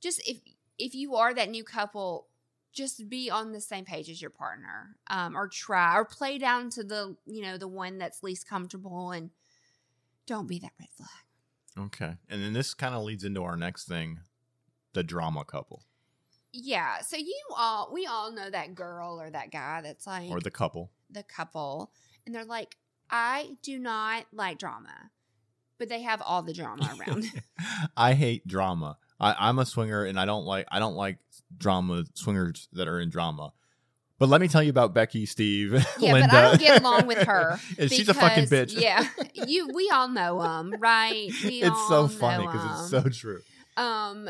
just 0.00 0.26
if 0.26 0.38
if 0.78 0.94
you 0.94 1.16
are 1.16 1.34
that 1.34 1.50
new 1.50 1.64
couple, 1.64 2.28
just 2.72 3.08
be 3.10 3.30
on 3.30 3.52
the 3.52 3.60
same 3.60 3.84
page 3.84 4.08
as 4.08 4.20
your 4.22 4.30
partner, 4.30 4.96
um, 5.08 5.36
or 5.36 5.48
try 5.48 5.96
or 5.96 6.04
play 6.06 6.38
down 6.38 6.70
to 6.70 6.82
the 6.82 7.14
you 7.26 7.42
know 7.42 7.58
the 7.58 7.68
one 7.68 7.98
that's 7.98 8.22
least 8.22 8.48
comfortable, 8.48 9.10
and 9.10 9.30
don't 10.26 10.48
be 10.48 10.58
that 10.58 10.72
red 10.78 10.88
flag. 10.96 11.86
Okay. 11.86 12.14
And 12.28 12.42
then 12.42 12.52
this 12.52 12.74
kind 12.74 12.94
of 12.94 13.02
leads 13.02 13.24
into 13.24 13.42
our 13.42 13.56
next 13.56 13.86
thing, 13.86 14.20
the 14.94 15.02
drama 15.02 15.44
couple 15.44 15.82
Yeah. 16.52 17.00
So 17.02 17.16
you 17.16 17.38
all 17.56 17.90
we 17.92 18.06
all 18.06 18.32
know 18.32 18.48
that 18.50 18.74
girl 18.74 19.20
or 19.20 19.30
that 19.30 19.50
guy 19.50 19.82
that's 19.82 20.06
like 20.06 20.30
or 20.30 20.40
the 20.40 20.50
couple. 20.50 20.90
the 21.10 21.22
couple, 21.22 21.92
and 22.24 22.34
they're 22.34 22.44
like, 22.44 22.76
I 23.10 23.56
do 23.62 23.78
not 23.78 24.26
like 24.32 24.58
drama, 24.58 25.10
but 25.78 25.88
they 25.88 26.02
have 26.02 26.22
all 26.22 26.42
the 26.42 26.54
drama 26.54 26.96
around. 27.06 27.26
I 27.96 28.14
hate 28.14 28.46
drama. 28.46 28.96
I, 29.20 29.34
I'm 29.38 29.58
a 29.58 29.66
swinger, 29.66 30.04
and 30.04 30.18
I 30.18 30.24
don't 30.24 30.44
like 30.44 30.66
I 30.70 30.78
don't 30.78 30.96
like 30.96 31.18
drama 31.56 32.04
swingers 32.14 32.68
that 32.72 32.88
are 32.88 33.00
in 33.00 33.10
drama. 33.10 33.52
But 34.18 34.28
let 34.30 34.40
me 34.40 34.48
tell 34.48 34.62
you 34.62 34.70
about 34.70 34.94
Becky, 34.94 35.26
Steve, 35.26 35.72
Yeah, 35.98 36.12
Linda. 36.14 36.28
but 36.30 36.36
I 36.36 36.48
don't 36.48 36.60
get 36.60 36.80
along 36.80 37.06
with 37.06 37.18
her. 37.26 37.58
and 37.78 37.90
she's 37.90 38.08
a 38.08 38.14
fucking 38.14 38.44
bitch. 38.46 38.78
Yeah, 38.78 39.06
you. 39.34 39.68
We 39.74 39.90
all 39.92 40.08
know 40.08 40.40
them, 40.42 40.74
right? 40.78 41.30
We 41.44 41.62
it's 41.62 41.88
so 41.88 42.08
funny 42.08 42.46
because 42.46 42.80
it's 42.80 42.90
so 42.90 43.08
true. 43.10 43.40
um 43.76 44.28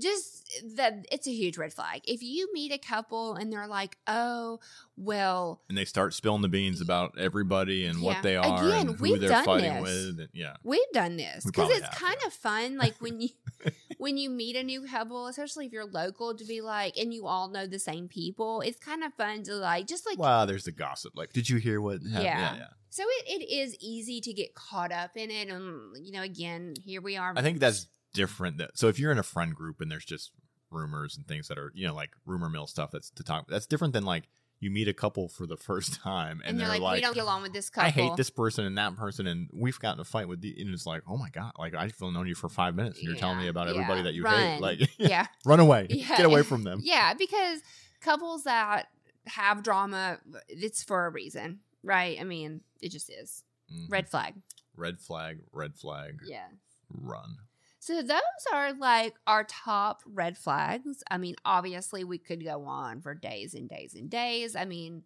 just 0.00 0.41
that 0.76 1.06
it's 1.10 1.26
a 1.26 1.32
huge 1.32 1.56
red 1.58 1.72
flag 1.72 2.00
if 2.06 2.22
you 2.22 2.48
meet 2.52 2.72
a 2.72 2.78
couple 2.78 3.34
and 3.34 3.52
they're 3.52 3.66
like 3.66 3.96
oh 4.06 4.58
well 4.96 5.60
And 5.68 5.76
they 5.78 5.84
start 5.84 6.14
spilling 6.14 6.42
the 6.42 6.48
beans 6.48 6.80
about 6.80 7.18
everybody 7.18 7.86
and 7.86 7.98
Yeah. 8.00 8.04
what 8.04 8.22
they 8.22 8.36
are 8.36 8.64
Again, 8.64 8.88
and 8.88 8.96
who 8.96 9.02
we've 9.02 9.20
they're 9.20 9.30
done 9.30 9.44
fighting 9.44 9.74
this. 9.74 9.82
with. 9.82 10.20
And, 10.20 10.28
yeah, 10.32 10.56
we've 10.62 10.80
done 10.92 11.16
this 11.16 11.44
because 11.44 11.70
it's 11.70 11.84
have, 11.84 11.94
kind 11.94 12.16
yeah. 12.20 12.26
of 12.26 12.32
fun 12.32 12.76
like 12.76 12.94
when 13.00 13.20
you 13.20 13.28
when 13.98 14.16
you 14.16 14.28
meet 14.30 14.56
a 14.56 14.62
new 14.62 14.84
couple 14.86 15.26
especially 15.28 15.66
if 15.66 15.72
you're 15.72 15.86
local 15.86 16.34
to 16.34 16.44
be 16.44 16.60
like 16.60 16.96
and 16.96 17.12
you 17.14 17.26
all 17.26 17.48
know 17.48 17.66
the 17.66 17.78
same 17.78 18.08
people 18.08 18.60
it's 18.62 18.78
kind 18.78 19.02
of 19.04 19.12
fun 19.14 19.42
to 19.44 19.54
like 19.54 19.86
just 19.86 20.04
like 20.06 20.18
wow, 20.18 20.44
there's 20.44 20.64
the 20.64 20.72
gossip. 20.72 21.12
Like, 21.16 21.32
did 21.32 21.48
you 21.48 21.56
hear 21.58 21.80
what 21.80 22.02
happened? 22.02 22.24
Yeah. 22.24 22.38
Yeah, 22.40 22.56
yeah. 22.56 22.66
so 22.90 23.04
it, 23.06 23.40
it 23.40 23.50
is 23.52 23.76
easy 23.80 24.20
to 24.20 24.32
get 24.32 24.54
caught 24.54 24.92
up 24.92 25.16
in 25.16 25.30
it 25.30 25.48
and 25.48 25.96
you 26.04 26.12
know 26.12 26.22
again 26.22 26.74
here 26.84 27.00
we 27.00 27.16
are 27.16 27.32
I 27.36 27.42
think 27.42 27.58
that's 27.60 27.86
different. 28.14 28.58
That 28.58 28.76
so 28.78 28.88
if 28.88 28.98
you're 28.98 29.12
in 29.12 29.18
a 29.18 29.22
friend 29.22 29.54
group 29.54 29.80
and 29.80 29.90
there's 29.90 30.04
just 30.04 30.32
rumors 30.72 31.16
and 31.16 31.26
things 31.26 31.48
that 31.48 31.58
are 31.58 31.70
you 31.74 31.86
know 31.86 31.94
like 31.94 32.10
rumor 32.26 32.48
mill 32.48 32.66
stuff 32.66 32.90
that's 32.90 33.10
to 33.10 33.22
talk. 33.22 33.46
That's 33.48 33.66
different 33.66 33.92
than 33.94 34.04
like 34.04 34.24
you 34.60 34.70
meet 34.70 34.86
a 34.86 34.92
couple 34.94 35.28
for 35.28 35.44
the 35.46 35.56
first 35.68 35.94
time 35.94 36.40
and, 36.40 36.50
and, 36.50 36.60
they're 36.60 36.68
they're 36.68 36.74
like, 36.74 36.82
like, 36.82 36.94
we 36.96 37.00
don't 37.00 37.14
get 37.14 37.24
along 37.24 37.42
with 37.42 37.52
this 37.52 37.68
couple 37.68 37.88
I 37.88 37.90
hate 37.90 38.16
this 38.16 38.30
person 38.30 38.64
and 38.64 38.78
that 38.78 38.94
person, 38.96 39.26
and 39.26 39.48
we've 39.52 39.78
gotten 39.80 40.00
a 40.00 40.04
fight 40.04 40.28
with 40.28 40.40
the, 40.40 40.54
and 40.60 40.72
it's 40.72 40.86
like, 40.86 41.02
oh 41.08 41.16
my 41.16 41.30
god, 41.30 41.52
like 41.58 41.74
I've 41.74 42.00
known 42.00 42.26
you 42.28 42.34
for 42.36 42.48
five 42.48 42.74
minutes, 42.76 42.98
and 42.98 43.08
you're 43.08 43.16
telling 43.16 43.38
me 43.38 43.44
Yeah, 43.44 43.50
about 43.50 43.68
everybody 43.68 43.98
yeah. 44.00 44.04
that 44.04 44.14
you 44.14 44.22
Run. 44.22 44.34
hate. 44.40 44.60
Like, 44.60 44.78
yeah 44.98 45.26
run 45.44 45.60
away, 45.60 45.86
Yeah. 45.90 46.16
get 46.16 46.26
away 46.26 46.42
from 46.42 46.62
them. 46.64 46.80
Yeah, 46.82 47.14
because 47.14 47.60
couples 48.00 48.44
that 48.44 48.86
have 49.26 49.62
drama, 49.62 50.18
it's 50.48 50.82
for 50.84 51.06
a 51.06 51.10
reason, 51.10 51.60
right? 51.82 52.18
I 52.20 52.24
mean, 52.24 52.60
it 52.80 52.90
just 52.90 53.10
is. 53.10 53.42
Mhm. 53.72 53.86
Red 53.90 54.08
flag. 54.08 54.34
red 54.76 55.00
flag, 55.00 55.38
red 55.52 55.74
flag, 55.76 56.20
Yeah. 56.26 56.46
run. 56.88 57.36
So 57.82 58.00
those 58.00 58.20
are 58.52 58.72
like 58.74 59.16
our 59.26 59.42
top 59.42 60.02
red 60.06 60.38
flags. 60.38 61.02
I 61.10 61.18
mean, 61.18 61.34
obviously 61.44 62.04
we 62.04 62.16
could 62.16 62.44
go 62.44 62.64
on 62.64 63.00
for 63.00 63.12
days 63.12 63.54
and 63.54 63.68
days 63.68 63.96
and 63.96 64.08
days. 64.08 64.54
I 64.54 64.66
mean, 64.66 65.02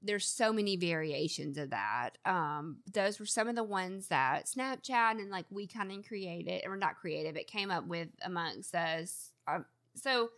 there's 0.00 0.24
so 0.24 0.52
many 0.52 0.76
variations 0.76 1.58
of 1.58 1.70
that. 1.70 2.10
Um, 2.24 2.76
those 2.92 3.18
were 3.18 3.26
some 3.26 3.48
of 3.48 3.56
the 3.56 3.64
ones 3.64 4.06
that 4.08 4.46
Snapchat 4.46 5.18
and 5.18 5.28
like 5.28 5.46
we 5.50 5.66
kind 5.66 5.90
of 5.90 6.06
created, 6.06 6.62
or 6.66 6.76
not 6.76 7.00
created, 7.00 7.34
but 7.34 7.48
came 7.48 7.72
up 7.72 7.84
with 7.88 8.10
amongst 8.24 8.76
us. 8.76 9.32
Um, 9.48 9.64
so 9.96 10.30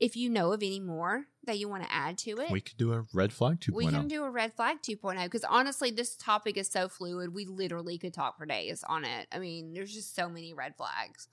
if 0.00 0.16
you 0.16 0.30
know 0.30 0.52
of 0.52 0.62
any 0.62 0.80
more 0.80 1.24
that 1.44 1.58
you 1.58 1.68
want 1.68 1.82
to 1.82 1.92
add 1.92 2.18
to 2.18 2.30
it, 2.38 2.50
We 2.50 2.60
could 2.60 2.76
do 2.76 2.92
a 2.92 3.04
red 3.12 3.32
flag 3.32 3.58
oh. 3.62 3.72
2.0. 3.72 3.74
we 3.74 3.86
can 3.86 4.08
do 4.08 4.24
a 4.24 4.30
red 4.30 4.54
flag 4.54 4.78
2.0 4.82 5.24
because 5.24 5.44
honestly, 5.44 5.90
this 5.90 6.16
topic 6.16 6.56
is 6.56 6.68
so 6.68 6.88
fluid. 6.88 7.34
We 7.34 7.46
literally 7.46 7.98
could 7.98 8.14
talk 8.14 8.38
for 8.38 8.46
days 8.46 8.84
on 8.88 9.04
it. 9.04 9.26
I 9.32 9.38
mean, 9.38 9.74
there's 9.74 9.92
just 9.92 10.14
so 10.14 10.28
many 10.28 10.52
red 10.52 10.76
flags. 10.76 11.28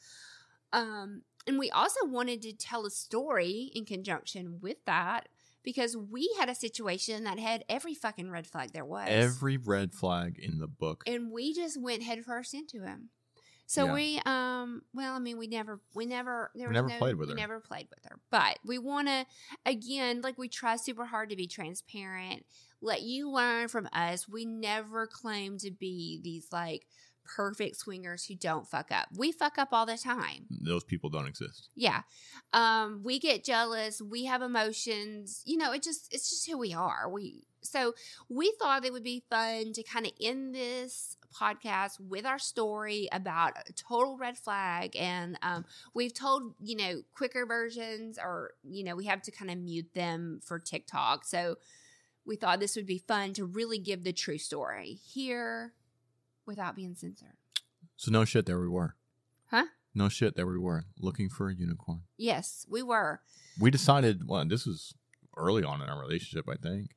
Um, 0.73 1.21
and 1.47 1.59
we 1.59 1.69
also 1.69 2.05
wanted 2.05 2.41
to 2.43 2.53
tell 2.53 2.85
a 2.85 2.91
story 2.91 3.71
in 3.73 3.85
conjunction 3.85 4.59
with 4.61 4.77
that 4.85 5.29
because 5.63 5.97
we 5.97 6.33
had 6.39 6.49
a 6.49 6.55
situation 6.55 7.23
that 7.23 7.39
had 7.39 7.65
every 7.67 7.93
fucking 7.93 8.29
red 8.29 8.47
flag 8.47 8.71
there 8.71 8.85
was. 8.85 9.07
Every 9.09 9.57
red 9.57 9.93
flag 9.93 10.39
in 10.39 10.59
the 10.59 10.67
book. 10.67 11.03
and 11.07 11.31
we 11.31 11.53
just 11.53 11.81
went 11.81 12.03
headfirst 12.03 12.53
into 12.53 12.85
him. 12.85 13.09
So 13.67 13.85
Yeah. 13.85 13.93
we, 13.93 14.21
um, 14.25 14.83
well, 14.93 15.13
I 15.15 15.19
mean, 15.19 15.37
we 15.37 15.47
never, 15.47 15.81
we 15.95 16.05
never, 16.05 16.51
there 16.55 16.67
We 16.69 16.73
never 16.73 16.87
no- 16.87 16.97
played 16.99 17.15
with 17.15 17.29
we 17.29 17.33
her. 17.33 17.37
never 17.37 17.59
played 17.59 17.87
with 17.89 18.03
her, 18.05 18.19
but 18.29 18.59
we 18.63 18.77
want 18.77 19.07
to, 19.07 19.25
again, 19.65 20.21
like 20.21 20.37
we 20.37 20.47
try 20.47 20.75
super 20.75 21.05
hard 21.05 21.29
to 21.29 21.35
be 21.35 21.47
transparent, 21.47 22.45
let 22.81 23.01
you 23.01 23.29
learn 23.31 23.67
from 23.67 23.89
us. 23.91 24.27
We 24.29 24.45
never 24.45 25.07
claim 25.07 25.57
to 25.59 25.71
be 25.71 26.19
these 26.23 26.47
like 26.51 26.85
perfect 27.35 27.75
swingers 27.77 28.25
who 28.25 28.35
don't 28.35 28.67
fuck 28.67 28.91
up. 28.91 29.07
We 29.17 29.31
fuck 29.31 29.57
up 29.57 29.69
all 29.71 29.87
the 29.87 29.97
time. 29.97 30.45
Those 30.51 30.83
people 30.83 31.09
don't 31.09 31.25
exist. 31.25 31.69
Yeah. 31.73 32.01
Um, 32.53 33.01
we 33.03 33.17
get 33.17 33.43
jealous, 33.43 33.99
we 33.99 34.25
have 34.25 34.43
emotions. 34.43 35.41
You 35.43 35.57
know, 35.57 35.71
it 35.71 35.81
just 35.81 36.13
it's 36.13 36.29
just 36.29 36.47
who 36.47 36.59
we 36.59 36.71
are. 36.73 37.09
We 37.09 37.47
so 37.63 37.95
we 38.29 38.53
thought 38.59 38.85
it 38.85 38.93
would 38.93 39.01
be 39.03 39.23
fun 39.27 39.73
to 39.73 39.81
kind 39.81 40.05
of 40.05 40.11
end 40.21 40.53
this 40.53 41.17
podcast 41.39 41.99
with 41.99 42.25
our 42.25 42.39
story 42.39 43.07
about 43.11 43.53
a 43.69 43.73
total 43.73 44.17
red 44.17 44.37
flag 44.37 44.95
and 44.95 45.37
um, 45.41 45.65
we've 45.93 46.13
told 46.13 46.53
you 46.63 46.75
know 46.77 47.01
quicker 47.13 47.45
versions 47.45 48.17
or 48.17 48.51
you 48.63 48.83
know 48.83 48.95
we 48.95 49.05
have 49.05 49.21
to 49.21 49.31
kind 49.31 49.51
of 49.51 49.57
mute 49.57 49.93
them 49.93 50.39
for 50.43 50.59
tiktok 50.59 51.25
so 51.25 51.55
we 52.25 52.35
thought 52.35 52.59
this 52.59 52.75
would 52.75 52.85
be 52.87 52.97
fun 52.97 53.33
to 53.33 53.45
really 53.45 53.77
give 53.77 54.03
the 54.03 54.13
true 54.13 54.37
story 54.37 54.99
here 55.05 55.73
without 56.45 56.75
being 56.75 56.95
censored 56.95 57.35
So 57.97 58.11
no 58.11 58.25
shit, 58.25 58.45
there 58.45 58.59
we 58.59 58.67
were. 58.67 58.95
Huh? 59.51 59.65
No 59.93 60.09
shit, 60.09 60.35
there 60.35 60.47
we 60.47 60.57
were 60.57 60.85
looking 60.99 61.29
for 61.29 61.49
a 61.49 61.55
unicorn. 61.55 62.01
yes 62.17 62.65
we 62.69 62.81
were 62.83 63.21
We 63.59 63.71
decided. 63.71 64.27
Well, 64.27 64.45
this 64.45 64.65
was 64.65 64.93
early 65.37 65.63
on 65.63 65.81
in 65.81 65.89
our 65.89 65.99
relationship, 65.99 66.45
I 66.49 66.55
think. 66.55 66.91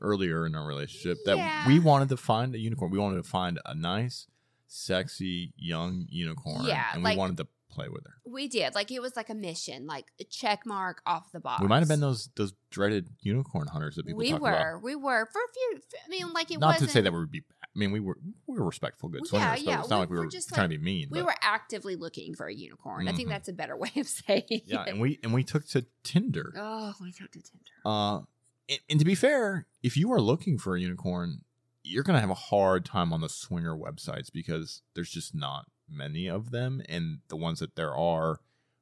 Earlier 0.00 0.46
in 0.46 0.54
our 0.54 0.66
relationship, 0.66 1.18
that 1.24 1.36
Yeah. 1.36 1.66
we 1.66 1.78
wanted 1.80 2.08
to 2.10 2.16
find 2.16 2.54
a 2.54 2.58
unicorn. 2.58 2.90
We 2.92 2.98
wanted 2.98 3.16
to 3.22 3.28
find 3.28 3.58
a 3.64 3.74
nice, 3.74 4.28
sexy 4.68 5.52
young 5.56 6.06
unicorn. 6.08 6.64
Yeah, 6.66 6.86
and 6.92 7.02
we 7.02 7.10
like- 7.10 7.18
wanted 7.18 7.36
to 7.38 7.48
play 7.72 7.88
with 7.88 8.04
her. 8.04 8.14
we 8.26 8.48
did 8.48 8.74
like 8.74 8.90
it 8.90 9.00
was 9.00 9.14
like 9.14 9.30
a 9.30 9.34
mission 9.34 9.86
like 9.86 10.06
a 10.18 10.24
check 10.24 10.66
mark 10.66 11.00
off 11.06 11.30
the 11.30 11.38
box 11.38 11.62
We 11.62 11.68
might 11.68 11.78
have 11.78 11.86
been 11.88 12.00
those 12.00 12.28
those 12.34 12.52
dreaded 12.72 13.10
unicorn 13.20 13.68
hunters 13.68 13.94
that 13.94 14.04
people 14.06 14.18
we 14.18 14.32
talk 14.32 14.40
were 14.40 14.50
about. 14.52 14.82
we 14.82 14.96
were 14.96 15.24
for 15.32 15.38
a 15.40 15.52
few 15.54 15.80
i 16.04 16.08
mean 16.08 16.32
like 16.32 16.50
it 16.50 16.58
Not 16.58 16.78
to 16.80 16.88
say 16.88 17.00
that 17.00 17.12
we 17.12 17.20
would 17.20 17.30
be. 17.30 17.40
bad. 17.40 17.46
I 17.62 17.78
mean, 17.78 17.92
we 17.92 18.00
were 18.00 18.18
we 18.48 18.58
were 18.58 18.66
respectful, 18.66 19.08
good 19.08 19.20
Well, 19.20 19.28
swingers. 19.40 19.62
yeah, 19.62 19.70
yeah, 19.74 19.80
it's 19.82 19.88
not 19.88 19.98
we 19.98 20.00
like 20.00 20.10
we 20.10 20.16
were 20.16 20.24
were 20.24 20.30
just, 20.30 20.48
trying 20.48 20.62
like- 20.68 20.70
to 20.72 20.78
be 20.78 20.84
mean. 20.84 21.08
we 21.12 21.20
but- 21.20 21.26
were 21.26 21.34
actively 21.42 21.94
looking 21.94 22.34
for 22.34 22.46
a 22.48 22.52
unicorn 22.52 23.06
i 23.06 23.12
think 23.12 23.28
Mhm. 23.28 23.32
that's 23.34 23.48
a 23.48 23.52
better 23.52 23.76
way 23.76 23.92
of 23.96 24.08
saying 24.08 24.42
yeah, 24.66 24.82
it. 24.82 24.88
and 24.88 25.00
we 25.00 25.20
and 25.22 25.32
we 25.32 25.44
took 25.44 25.64
to 25.68 25.86
Tinder. 26.02 26.52
oh 26.56 26.92
we 27.00 27.12
took 27.12 27.30
to 27.30 27.40
tinder 27.40 27.64
Uh, 27.84 28.22
and, 28.70 28.80
and 28.88 28.98
to 28.98 29.04
be 29.04 29.14
fair, 29.14 29.66
if 29.82 29.96
you 29.96 30.12
are 30.12 30.20
looking 30.20 30.56
for 30.56 30.76
a 30.76 30.80
unicorn, 30.80 31.42
you're 31.82 32.04
gonna 32.04 32.20
have 32.20 32.30
a 32.30 32.34
hard 32.34 32.84
time 32.84 33.12
on 33.12 33.20
the 33.20 33.28
swinger 33.28 33.76
websites 33.76 34.32
because 34.32 34.82
there's 34.94 35.10
just 35.10 35.34
not 35.34 35.66
many 35.88 36.28
of 36.28 36.50
them, 36.52 36.80
and 36.88 37.18
the 37.28 37.36
ones 37.36 37.58
that 37.58 37.74
there 37.76 37.94
are 37.94 38.38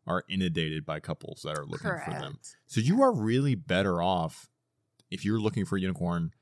are 0.06 0.24
inundated 0.28 0.86
by 0.86 1.00
couples 1.00 1.42
that 1.44 1.58
are 1.58 1.66
looking 1.66 1.90
for 2.04 2.10
them. 2.20 2.38
So 2.66 2.80
you 2.80 3.02
are 3.02 3.12
really 3.12 3.54
better 3.54 4.00
off 4.02 4.48
if 5.10 5.24
you're 5.24 5.40
looking 5.40 5.64
for 5.64 5.76
a 5.76 5.80
unicorn, 5.80 6.32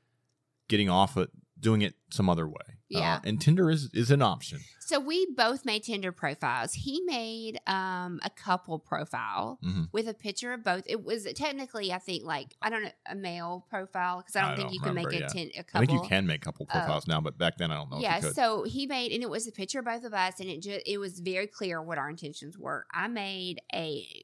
getting 0.69 0.89
off 0.89 1.17
it, 1.17 1.29
doing 1.59 1.81
it 1.81 1.95
some 2.11 2.29
other 2.29 2.47
way. 2.47 2.55
Yeah. 2.89 3.15
uh, 3.15 3.19
and 3.25 3.41
Tinder 3.41 3.69
is 3.69 3.89
is 3.93 4.11
an 4.11 4.21
option. 4.21 4.59
so 4.79 4.97
we 4.97 5.27
both 5.35 5.65
made 5.65 5.83
tinder 5.83 6.13
profiles 6.13 6.71
he 6.71 7.01
made 7.05 7.59
um 7.67 8.21
a 8.23 8.29
couple 8.29 8.79
profile 8.79 9.59
Mhm. 9.61 9.89
with 9.91 10.07
a 10.07 10.13
picture 10.13 10.53
of 10.53 10.63
both 10.63 10.83
it 10.85 11.03
was 11.03 11.27
technically 11.35 11.91
i 11.91 11.97
think 11.99 12.23
like 12.23 12.55
i 12.61 12.69
don't 12.69 12.83
know 12.83 12.91
a 13.09 13.13
male 13.15 13.65
profile 13.69 14.19
because 14.19 14.37
i 14.37 14.41
don't 14.41 14.51
I 14.51 14.55
think 14.55 14.67
don't 14.69 14.73
you 14.75 14.79
can 14.79 14.93
make 14.95 15.07
remember, 15.07 15.25
a, 15.25 15.35
yeah. 15.37 15.49
a 15.57 15.59
I 15.59 15.63
couple 15.63 15.79
think 15.87 15.91
you 16.03 16.07
can 16.07 16.25
make 16.27 16.39
couple 16.39 16.65
profiles 16.65 17.07
now, 17.07 17.19
but 17.19 17.37
back 17.37 17.57
then 17.57 17.69
I 17.71 17.75
don't 17.75 17.91
know. 17.91 17.99
yeah 17.99 18.15
if 18.19 18.23
you 18.23 18.29
could. 18.29 18.35
so 18.37 18.63
he 18.63 18.87
made 18.87 19.11
and 19.11 19.21
it 19.21 19.29
was 19.29 19.45
a 19.47 19.51
picture 19.51 19.79
of 19.79 19.85
both 19.85 20.05
of 20.05 20.13
us 20.13 20.39
and 20.39 20.47
it 20.49 20.61
just 20.61 20.81
it 20.87 20.97
was 20.97 21.19
very 21.19 21.47
clear 21.47 21.81
what 21.83 21.97
our 21.97 22.09
intentions 22.09 22.57
were 22.57 22.85
i 22.93 23.09
made 23.09 23.59
a 23.73 24.23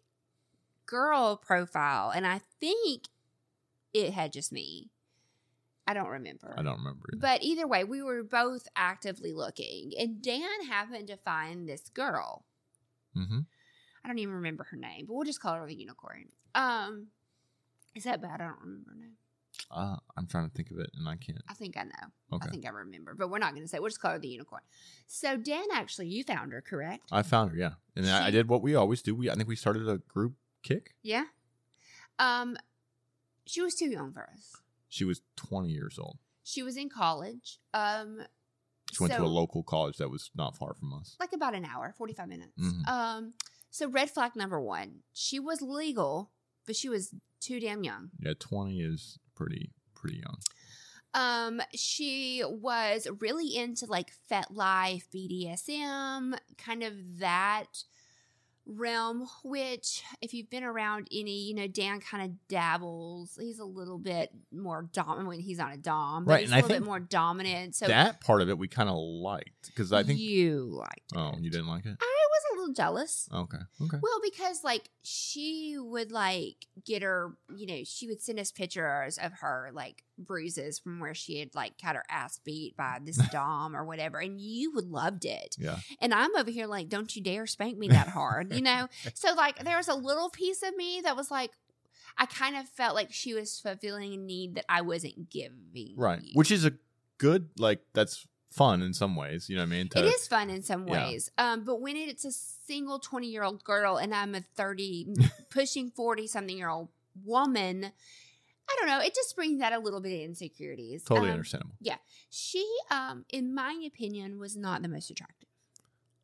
girl 0.86 1.36
profile 1.36 2.12
and 2.12 2.26
i 2.26 2.40
think 2.62 3.04
it 3.94 4.14
had 4.14 4.32
just 4.32 4.54
me 4.54 4.90
i 5.88 5.94
don't 5.94 6.08
remember 6.10 6.54
I 6.58 6.64
don't 6.64 6.78
remember. 6.78 7.06
Either. 7.14 7.20
but 7.22 7.44
either 7.44 7.68
way 7.68 7.84
we 7.84 8.02
were 8.02 8.24
both 8.24 8.68
actively 8.76 9.34
looking 9.34 9.92
and 10.00 10.22
dan 10.22 10.66
happened 10.68 11.08
to 11.08 11.18
find 11.18 11.68
this 11.68 11.90
girl 11.90 12.46
hmm 13.14 13.40
i 14.04 14.08
don't 14.08 14.20
even 14.20 14.34
remember 14.36 14.66
her 14.72 14.78
name 14.78 15.06
but 15.08 15.14
we'll 15.14 15.26
just 15.26 15.42
call 15.42 15.56
her 15.56 15.68
the 15.68 15.76
unicorn 15.76 16.26
um 16.56 17.08
is 17.96 18.04
that 18.06 18.22
bad 18.22 18.42
i 18.42 18.48
don't 18.48 18.60
remember 18.62 18.92
her 18.92 18.98
name 19.00 19.14
uh, 19.70 19.96
I'm 20.18 20.26
trying 20.26 20.50
to 20.50 20.54
think 20.56 20.72
of 20.72 20.80
it, 20.80 20.90
and 20.96 21.08
I 21.08 21.16
can't. 21.16 21.38
i 21.48 21.54
think 21.54 21.78
i 21.78 21.84
know 21.84 22.08
Okay. 22.34 22.48
i 22.48 22.52
think 22.52 22.66
i 22.66 22.70
remember 22.70 23.14
but 23.14 23.30
we're 23.30 23.38
not 23.38 23.52
going 23.54 23.64
to 23.64 23.68
say 23.68 23.78
we'll 23.80 23.90
just 23.90 24.02
call 24.02 24.12
her 24.12 24.20
the 24.20 24.28
unicorn 24.28 24.62
so 25.08 25.38
dan 25.38 25.66
actually 25.74 26.08
you 26.08 26.24
found 26.24 26.52
her 26.54 26.62
correct 26.62 27.04
I 27.12 27.22
found 27.22 27.52
her, 27.52 27.58
yeah, 27.58 27.74
and 27.96 28.10
I, 28.10 28.28
I 28.28 28.32
did 28.32 28.50
what 28.50 28.62
we 28.64 28.74
always 28.76 29.02
do. 29.04 29.14
We 29.14 29.30
I 29.30 29.36
think 29.36 29.48
we 29.48 29.56
started 29.56 29.88
a 29.88 29.98
group 30.00 30.34
Kik. 30.64 30.96
Yeah. 31.04 31.26
Um, 32.20 32.58
she 33.46 33.62
was 33.62 33.76
too 33.76 33.90
young 33.90 34.12
for 34.14 34.24
us. 34.34 34.56
She 34.94 35.06
was 35.06 35.22
20 35.38 35.70
years 35.70 35.98
old. 35.98 36.20
She 36.44 36.62
was 36.62 36.78
in 36.78 36.88
college. 36.90 37.58
Um, 37.74 38.22
She 38.92 39.02
went 39.02 39.14
to 39.14 39.24
a 39.24 39.26
local 39.26 39.64
college 39.64 39.98
that 39.98 40.10
was 40.12 40.30
not 40.36 40.56
far 40.56 40.76
from 40.76 40.94
us. 40.94 41.16
like 41.20 41.34
about 41.34 41.56
an 41.56 41.66
hour, 41.66 41.94
forty 41.98 42.14
five 42.14 42.28
minutes. 42.30 42.52
Mhm. 42.60 42.88
Um, 42.88 43.34
so 43.72 43.90
red 43.90 44.12
flag 44.12 44.36
number 44.36 44.60
one, 44.62 45.02
she 45.14 45.40
was 45.40 45.62
legal, 45.64 46.32
but 46.68 46.76
she 46.76 46.90
was 46.90 47.12
too 47.40 47.60
damn 47.60 47.84
young. 47.84 48.12
Yeah, 48.20 48.34
20 48.38 48.82
is 48.82 49.18
pretty 49.34 49.72
pretty 49.96 50.18
young. 50.18 50.38
Um, 51.16 51.62
she 51.74 52.44
was 52.46 53.08
really 53.20 53.56
into 53.56 53.86
like 53.88 54.12
FetLife, 54.30 55.06
BDSM, 55.12 56.38
kind 56.58 56.84
of 56.84 56.94
that 57.20 57.84
realm. 58.66 59.28
Which, 59.44 60.04
if 60.22 60.34
you've 60.34 60.50
been 60.50 60.64
around 60.64 61.08
any, 61.12 61.44
you 61.44 61.54
know, 61.54 61.68
Dan 61.68 62.00
kind 62.00 62.24
of 62.24 62.48
dabbles. 62.48 63.38
He's 63.40 63.60
a 63.60 63.66
little 63.66 63.98
bit 63.98 64.32
more 64.52 64.90
dominant. 64.94 65.28
When 65.28 65.40
he's 65.40 65.58
not 65.58 65.74
a 65.74 65.78
dom, 65.78 66.26
but 66.26 66.32
Right, 66.32 66.42
he's 66.42 66.52
and 66.52 66.56
a 66.56 66.58
I 66.58 66.62
little 66.68 66.80
bit 66.82 66.86
more 66.86 67.00
dominant. 67.00 67.76
So 67.76 67.88
that 67.88 68.22
part 68.22 68.42
of 68.42 68.50
it 68.50 68.58
we 68.58 68.68
kind 68.68 68.90
of 68.90 68.96
liked 68.98 69.68
because 69.68 69.92
I 69.94 70.04
think. 70.04 70.20
you 70.20 70.66
liked. 70.66 71.12
oh, 71.16 71.32
it. 71.32 71.40
you 71.42 71.50
didn't 71.50 71.68
like 71.68 71.86
it? 71.86 71.98
I 72.00 72.06
was 72.06 72.08
a 72.10 72.13
little 72.64 72.74
jealous. 72.74 73.30
Okay. 73.34 73.58
Okay. 73.82 73.98
Well, 74.02 74.20
because 74.24 74.64
like 74.64 74.90
she 75.04 75.76
would 75.78 76.12
like 76.12 76.68
get 76.86 77.02
her, 77.04 77.34
you 77.56 77.68
know, 77.68 77.82
she 77.84 78.08
would 78.08 78.22
send 78.22 78.40
us 78.40 78.52
pictures 78.52 79.18
of 79.18 79.34
her 79.42 79.72
like 79.74 80.04
bruises 80.18 80.80
from 80.80 81.00
where 81.00 81.14
she 81.14 81.40
had 81.40 81.54
like 81.56 81.80
had 81.82 81.96
her 81.96 82.04
ass 82.10 82.40
beat 82.44 82.76
by 82.78 83.00
this 83.04 83.18
dom 83.32 83.76
or 83.76 83.84
whatever, 83.84 84.20
and 84.20 84.40
you 84.40 84.74
would 84.74 84.90
loved 84.90 85.26
it. 85.26 85.56
Yeah. 85.60 85.78
And 86.00 86.14
I'm 86.14 86.36
over 86.36 86.52
here 86.52 86.68
like, 86.68 86.90
don't 86.90 87.16
you 87.16 87.22
dare 87.22 87.46
spank 87.48 87.78
me 87.78 87.88
that 87.90 88.08
hard, 88.10 88.54
you 88.54 88.62
know? 88.62 88.88
So 89.16 89.34
like 89.36 89.64
there 89.64 89.78
was 89.78 89.88
a 89.88 89.94
little 89.94 90.30
piece 90.30 90.64
of 90.64 90.76
me 90.76 91.02
that 91.04 91.16
was 91.16 91.30
like, 91.30 91.52
I 92.18 92.26
kind 92.26 92.56
of 92.56 92.68
felt 92.68 92.96
like 92.96 93.12
she 93.12 93.34
was 93.34 93.60
fulfilling 93.60 94.14
a 94.14 94.18
need 94.18 94.56
that 94.56 94.66
I 94.68 94.82
wasn't 94.82 95.30
giving. 95.30 95.94
Right. 95.96 96.22
you. 96.22 96.32
Which 96.34 96.52
is 96.52 96.66
a 96.66 96.74
good 97.18 97.50
like 97.58 97.82
that's 97.94 98.28
fun 98.54 98.82
in 98.82 98.94
some 98.94 99.16
ways. 99.16 99.50
You 99.50 99.56
know 99.56 99.64
what 99.64 99.68
I 99.68 99.70
mean? 99.78 99.90
To- 99.90 100.00
it 100.00 100.06
is 100.06 100.28
fun 100.28 100.50
in 100.50 100.62
some 100.62 100.88
Yeah. 100.88 101.08
ways. 101.08 101.32
Um, 101.38 101.64
but 101.64 101.82
when 101.82 101.96
it's 101.96 102.26
a 102.26 102.32
single 102.32 103.00
20 103.00 103.28
year 103.28 103.44
old 103.44 103.64
girl 103.64 103.98
and 103.98 104.14
I'm 104.14 104.36
a 104.36 104.42
30, 104.42 105.16
pushing 105.50 105.90
40 105.92 106.28
something 106.28 106.58
year 106.58 106.70
old 106.70 106.90
woman, 107.24 107.92
I 108.70 108.76
don't 108.80 108.88
know. 108.88 109.00
It 109.02 109.14
just 109.16 109.36
brings 109.36 109.62
out 109.62 109.74
a 109.74 109.80
little 109.80 110.00
bit 110.00 110.14
of 110.14 110.22
insecurities. 110.30 111.04
Totally 111.04 111.30
Um, 111.30 111.34
understandable. 111.34 111.76
Yeah. 111.82 111.98
She, 112.30 112.66
um, 112.90 113.26
in 113.30 113.54
my 113.54 113.82
opinion, 113.86 114.40
was 114.40 114.56
not 114.56 114.82
the 114.82 114.88
most 114.88 115.10
attractive. 115.10 115.50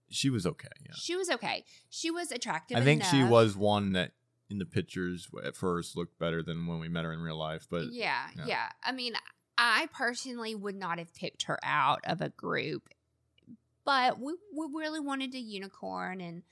She 0.09 0.29
was 0.29 0.45
okay. 0.47 0.67
Yeah. 0.85 0.93
She 0.95 1.15
was 1.15 1.29
okay. 1.29 1.65
She 1.89 2.09
was 2.09 2.31
attractive. 2.31 2.77
I 2.77 2.81
think 2.81 3.03
she 3.03 3.23
was 3.23 3.55
one 3.55 3.91
that 3.93 4.13
in 4.49 4.57
the 4.57 4.65
pictures 4.65 5.27
at 5.43 5.55
first 5.55 5.95
looked 5.95 6.17
better 6.17 6.41
than 6.41 6.65
when 6.65 6.79
we 6.79 6.89
met 6.89 7.03
her 7.05 7.13
in 7.13 7.19
real 7.19 7.37
life. 7.37 7.67
But 7.69 7.91
yeah, 7.91 8.29
yeah. 8.35 8.45
yeah, 8.47 8.69
I 8.83 8.91
mean, 8.91 9.13
I 9.61 9.89
personally 9.93 10.55
would 10.55 10.75
not 10.75 10.99
have 10.99 11.13
picked 11.13 11.43
her 11.43 11.59
out 11.63 11.99
of 12.05 12.21
a 12.21 12.29
group, 12.29 12.87
but 13.83 14.17
we, 14.17 14.33
we 14.55 14.67
really 14.73 15.01
wanted 15.01 15.35
a 15.35 15.39
unicorn, 15.39 16.21
and 16.21 16.43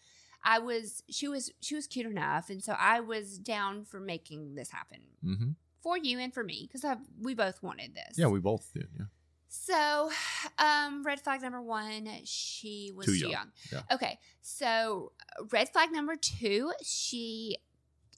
I 0.43 0.59
was 0.59 1.03
she 1.09 1.27
was 1.29 1.51
she 1.61 1.73
was 1.73 1.87
cute 1.87 2.05
enough, 2.05 2.49
and 2.49 2.61
so 2.61 2.75
I 2.77 2.99
was 2.99 3.37
down 3.39 3.85
for 3.85 3.99
making 4.01 4.55
this 4.55 4.69
happen 4.71 4.99
hmm 5.23 5.51
for 5.81 5.97
you 5.97 6.19
and 6.19 6.33
for 6.33 6.43
me 6.43 6.67
because 6.69 6.83
we 7.21 7.33
both 7.33 7.63
wanted 7.63 7.95
this. 7.95 8.17
yeah, 8.17 8.27
we 8.27 8.39
both 8.39 8.69
did. 8.73 8.89
Yeah. 8.99 9.05
So, 9.47 10.11
um, 10.57 11.03
red 11.03 11.21
flag 11.21 11.41
number 11.41 11.61
one, 11.61 12.09
she 12.25 12.91
was 12.93 13.05
Too 13.05 13.13
too, 13.13 13.19
young. 13.19 13.31
young. 13.31 13.51
Yeah. 13.71 13.81
Okay, 13.93 14.19
so 14.41 15.13
red 15.51 15.69
flag 15.69 15.93
number 15.93 16.17
two, 16.17 16.73
she 16.83 17.57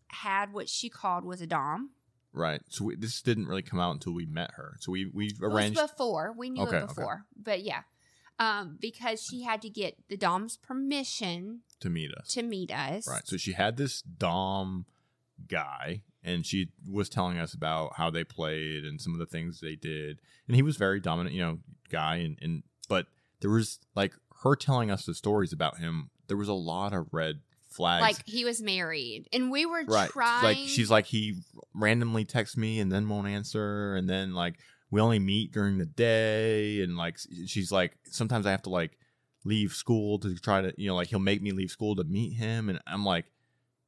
had 0.07 0.51
what 0.51 0.67
she 0.67 0.89
called 0.89 1.23
was 1.25 1.41
a 1.41 1.47
dom. 1.47 1.91
Right. 2.33 2.61
So 2.69 2.85
we, 2.85 2.95
this 2.95 3.21
didn't 3.21 3.47
really 3.47 3.61
come 3.61 3.79
out 3.79 3.91
until 3.91 4.13
we 4.13 4.25
met 4.25 4.51
her. 4.55 4.75
So 4.79 4.91
we 4.91 5.05
we 5.07 5.31
arranged. 5.41 5.79
before 5.79 6.33
we 6.37 6.49
knew 6.49 6.63
Okay, 6.63 6.77
it 6.77 6.83
okay. 6.83 6.93
before, 6.93 7.25
but 7.35 7.61
yeah, 7.63 7.81
um, 8.37 8.77
because 8.79 9.21
she 9.23 9.43
had 9.43 9.61
to 9.63 9.69
get 9.69 9.95
the 10.09 10.17
dom's 10.17 10.57
permission 10.57 11.61
to 11.79 11.89
meet 11.89 12.11
us. 12.13 12.27
to 12.33 12.43
meet 12.43 12.71
us. 12.71 13.07
Right. 13.07 13.27
So 13.27 13.37
she 13.37 13.53
had 13.53 13.77
this 13.77 14.01
Dom 14.01 14.85
guy, 15.47 16.03
and 16.23 16.45
she 16.45 16.69
was 16.89 17.09
telling 17.09 17.39
us 17.39 17.53
about 17.53 17.95
how 17.95 18.09
they 18.09 18.23
played 18.23 18.83
and 18.83 19.01
some 19.01 19.13
of 19.13 19.19
the 19.19 19.25
things 19.25 19.59
they 19.59 19.75
did. 19.75 20.19
And 20.47 20.55
he 20.55 20.61
was 20.61 20.77
very 20.77 20.99
dominant, 20.99 21.35
you 21.35 21.41
know, 21.41 21.59
guy. 21.89 22.17
And, 22.17 22.37
and 22.41 22.63
but 22.87 23.07
there 23.41 23.51
was 23.51 23.79
like 23.95 24.13
her 24.43 24.55
telling 24.55 24.91
us 24.91 25.05
the 25.05 25.13
stories 25.13 25.51
about 25.53 25.77
him. 25.79 26.09
There 26.27 26.37
was 26.37 26.47
a 26.47 26.53
lot 26.53 26.93
of 26.93 27.07
red 27.11 27.39
flags. 27.79 28.01
like 28.01 28.27
he 28.27 28.45
was 28.45 28.61
married, 28.61 29.27
and 29.33 29.49
we 29.49 29.65
were 29.65 29.83
right. 29.87 30.09
trying. 30.09 30.43
Like 30.43 30.57
she's 30.57 30.91
like 30.91 31.05
he 31.05 31.39
randomly 31.73 32.25
texts 32.25 32.57
me 32.57 32.79
and 32.79 32.91
then 32.91 33.09
won't 33.09 33.27
answer, 33.27 33.95
and 33.95 34.07
then 34.07 34.33
like 34.33 34.55
we 34.91 35.01
only 35.01 35.19
meet 35.19 35.51
during 35.51 35.77
the 35.77 35.85
day, 35.85 36.81
and 36.81 36.97
like 36.97 37.17
she's 37.45 37.71
like 37.71 37.97
sometimes 38.05 38.45
I 38.45 38.51
have 38.51 38.63
to 38.63 38.69
like 38.69 38.97
leave 39.45 39.71
school 39.71 40.19
to 40.19 40.35
try 40.35 40.61
to, 40.61 40.73
you 40.77 40.87
know, 40.87 40.95
like 40.95 41.07
he'll 41.07 41.19
make 41.19 41.41
me 41.41 41.51
leave 41.51 41.71
school 41.71 41.95
to 41.95 42.03
meet 42.03 42.33
him. 42.33 42.69
And 42.69 42.79
I'm 42.87 43.05
like, 43.05 43.25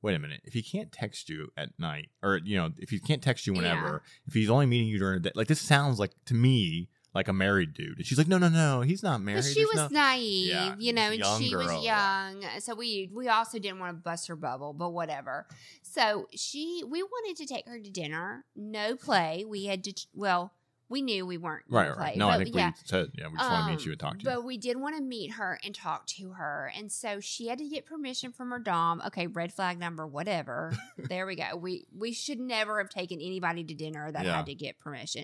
wait 0.02 0.16
a 0.16 0.20
minute. 0.20 0.42
If 0.44 0.54
he 0.54 0.62
can't 0.62 0.92
text 0.92 1.30
you 1.30 1.50
at 1.58 1.70
night, 1.78 2.10
or, 2.24 2.40
you 2.44 2.58
know, 2.58 2.72
if 2.78 2.90
he 2.90 3.00
can't 3.00 3.22
text 3.22 3.48
you 3.48 3.54
whenever, 3.54 4.02
if 4.28 4.34
he's 4.34 4.50
only 4.50 4.66
meeting 4.66 4.88
you 4.88 5.00
during 5.00 5.22
the 5.22 5.30
day, 5.30 5.34
like 5.36 5.48
this 5.48 5.62
sounds 5.62 6.00
like 6.00 6.12
to 6.26 6.34
me 6.34 6.90
like 7.14 7.28
a 7.28 7.34
married 7.34 7.74
dude. 7.74 7.98
And 7.98 8.06
she's 8.06 8.18
like, 8.18 8.28
no, 8.28 8.38
no, 8.38 8.48
no, 8.50 8.82
he's 8.82 9.04
not 9.04 9.22
married. 9.22 9.40
But 9.40 9.46
she 9.46 9.56
There's 9.56 9.70
was 9.74 9.92
no-" 9.92 10.00
naive, 10.00 10.48
Yeah, 10.50 10.76
you 10.80 10.94
know, 10.94 11.02
and 11.12 11.20
young 11.20 11.42
she 11.42 11.56
was 11.56 11.68
girl, 11.68 11.84
yeah. 11.84 12.30
young. 12.32 12.44
So 12.60 12.74
we 12.76 13.10
we 13.14 13.28
also 13.28 13.60
didn't 13.60 13.80
want 13.80 13.90
to 13.98 14.02
bust 14.02 14.28
her 14.28 14.36
bubble, 14.36 14.74
but 14.74 14.90
whatever. 14.92 15.48
So 15.82 16.28
she 16.34 16.84
we 16.88 17.04
wanted 17.04 17.38
to 17.38 17.46
take 17.54 17.68
her 17.68 17.80
to 17.80 17.90
dinner. 17.90 18.46
No 18.56 18.96
play. 18.96 19.44
We 19.48 19.66
had 19.66 19.84
to 19.84 19.94
well, 20.14 20.54
we 20.88 21.02
knew 21.02 21.26
we 21.26 21.38
weren't 21.38 21.64
Right, 21.70 21.88
gonna 21.88 21.98
right. 22.00 22.14
play. 22.14 22.20
No, 22.20 22.28
but 22.28 22.42
I 22.42 22.44
think 22.44 22.56
yeah. 22.56 22.68
we 22.70 22.74
said, 22.86 23.12
yeah, 23.18 23.28
we 23.28 23.38
just 23.38 23.50
want 23.50 23.64
to 23.66 23.72
meet 23.72 23.80
Um, 23.80 23.86
you 23.86 23.92
and 23.92 24.00
talk 24.00 24.20
to 24.20 24.24
you. 24.24 24.30
But 24.30 24.44
we 24.44 24.58
did 24.58 24.78
want 24.78 24.98
to 24.98 25.02
meet 25.02 25.32
her 25.34 25.58
and 25.64 25.74
talk 25.74 26.06
to 26.18 26.32
her. 26.32 26.72
And 26.78 26.92
so 26.92 27.20
she 27.22 27.48
had 27.48 27.60
to 27.60 27.68
get 27.70 27.86
permission 27.86 28.34
from 28.34 28.52
her 28.52 28.60
dom. 28.60 29.02
Okay, 29.08 29.28
red 29.28 29.54
flag 29.54 29.80
number, 29.80 30.06
whatever. 30.06 30.74
there 30.98 31.26
we 31.26 31.36
go. 31.36 31.56
We 31.58 31.86
we 31.98 32.12
should 32.14 32.40
never 32.40 32.78
have 32.80 32.90
taken 32.90 33.20
anybody 33.22 33.64
to 33.66 33.74
dinner 33.74 34.12
that 34.12 34.26
Yeah. 34.26 34.38
had 34.38 34.46
to 34.48 34.56
get 34.56 34.80
permission. 34.80 35.24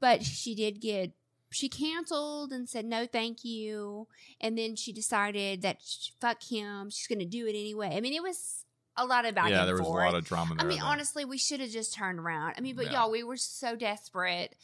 But 0.00 0.24
she 0.24 0.54
did 0.54 0.80
get 0.80 1.12
she 1.50 1.68
canceled 1.68 2.52
and 2.52 2.68
said 2.68 2.84
no 2.84 3.06
thank 3.06 3.42
you. 3.44 4.06
And 4.40 4.56
then 4.58 4.76
she 4.76 4.92
decided 4.92 5.62
that 5.62 5.78
fuck 6.20 6.42
him. 6.42 6.90
She's 6.90 7.06
going 7.06 7.20
to 7.20 7.24
do 7.24 7.46
it 7.46 7.50
anyway. 7.50 7.94
I 7.96 8.00
mean, 8.00 8.12
it 8.12 8.22
was 8.22 8.64
a 8.96 9.06
lot 9.06 9.24
of 9.24 9.34
back 9.34 9.48
yeah, 9.50 9.60
and 9.60 9.68
there 9.68 9.76
was 9.76 9.86
a 9.86 9.90
lot 9.90 10.14
of 10.14 10.24
drama 10.24 10.56
I 10.58 10.64
mean, 10.64 10.80
honestly, 10.82 11.24
we 11.24 11.38
should 11.38 11.60
have 11.60 11.70
just 11.70 11.94
turned 11.94 12.18
around. 12.18 12.54
I 12.58 12.60
mean, 12.60 12.76
but 12.76 12.86
Yeah. 12.86 12.92
y'all, 13.02 13.10
we 13.10 13.22
were 13.22 13.36
so 13.36 13.76
desperate 13.76 14.56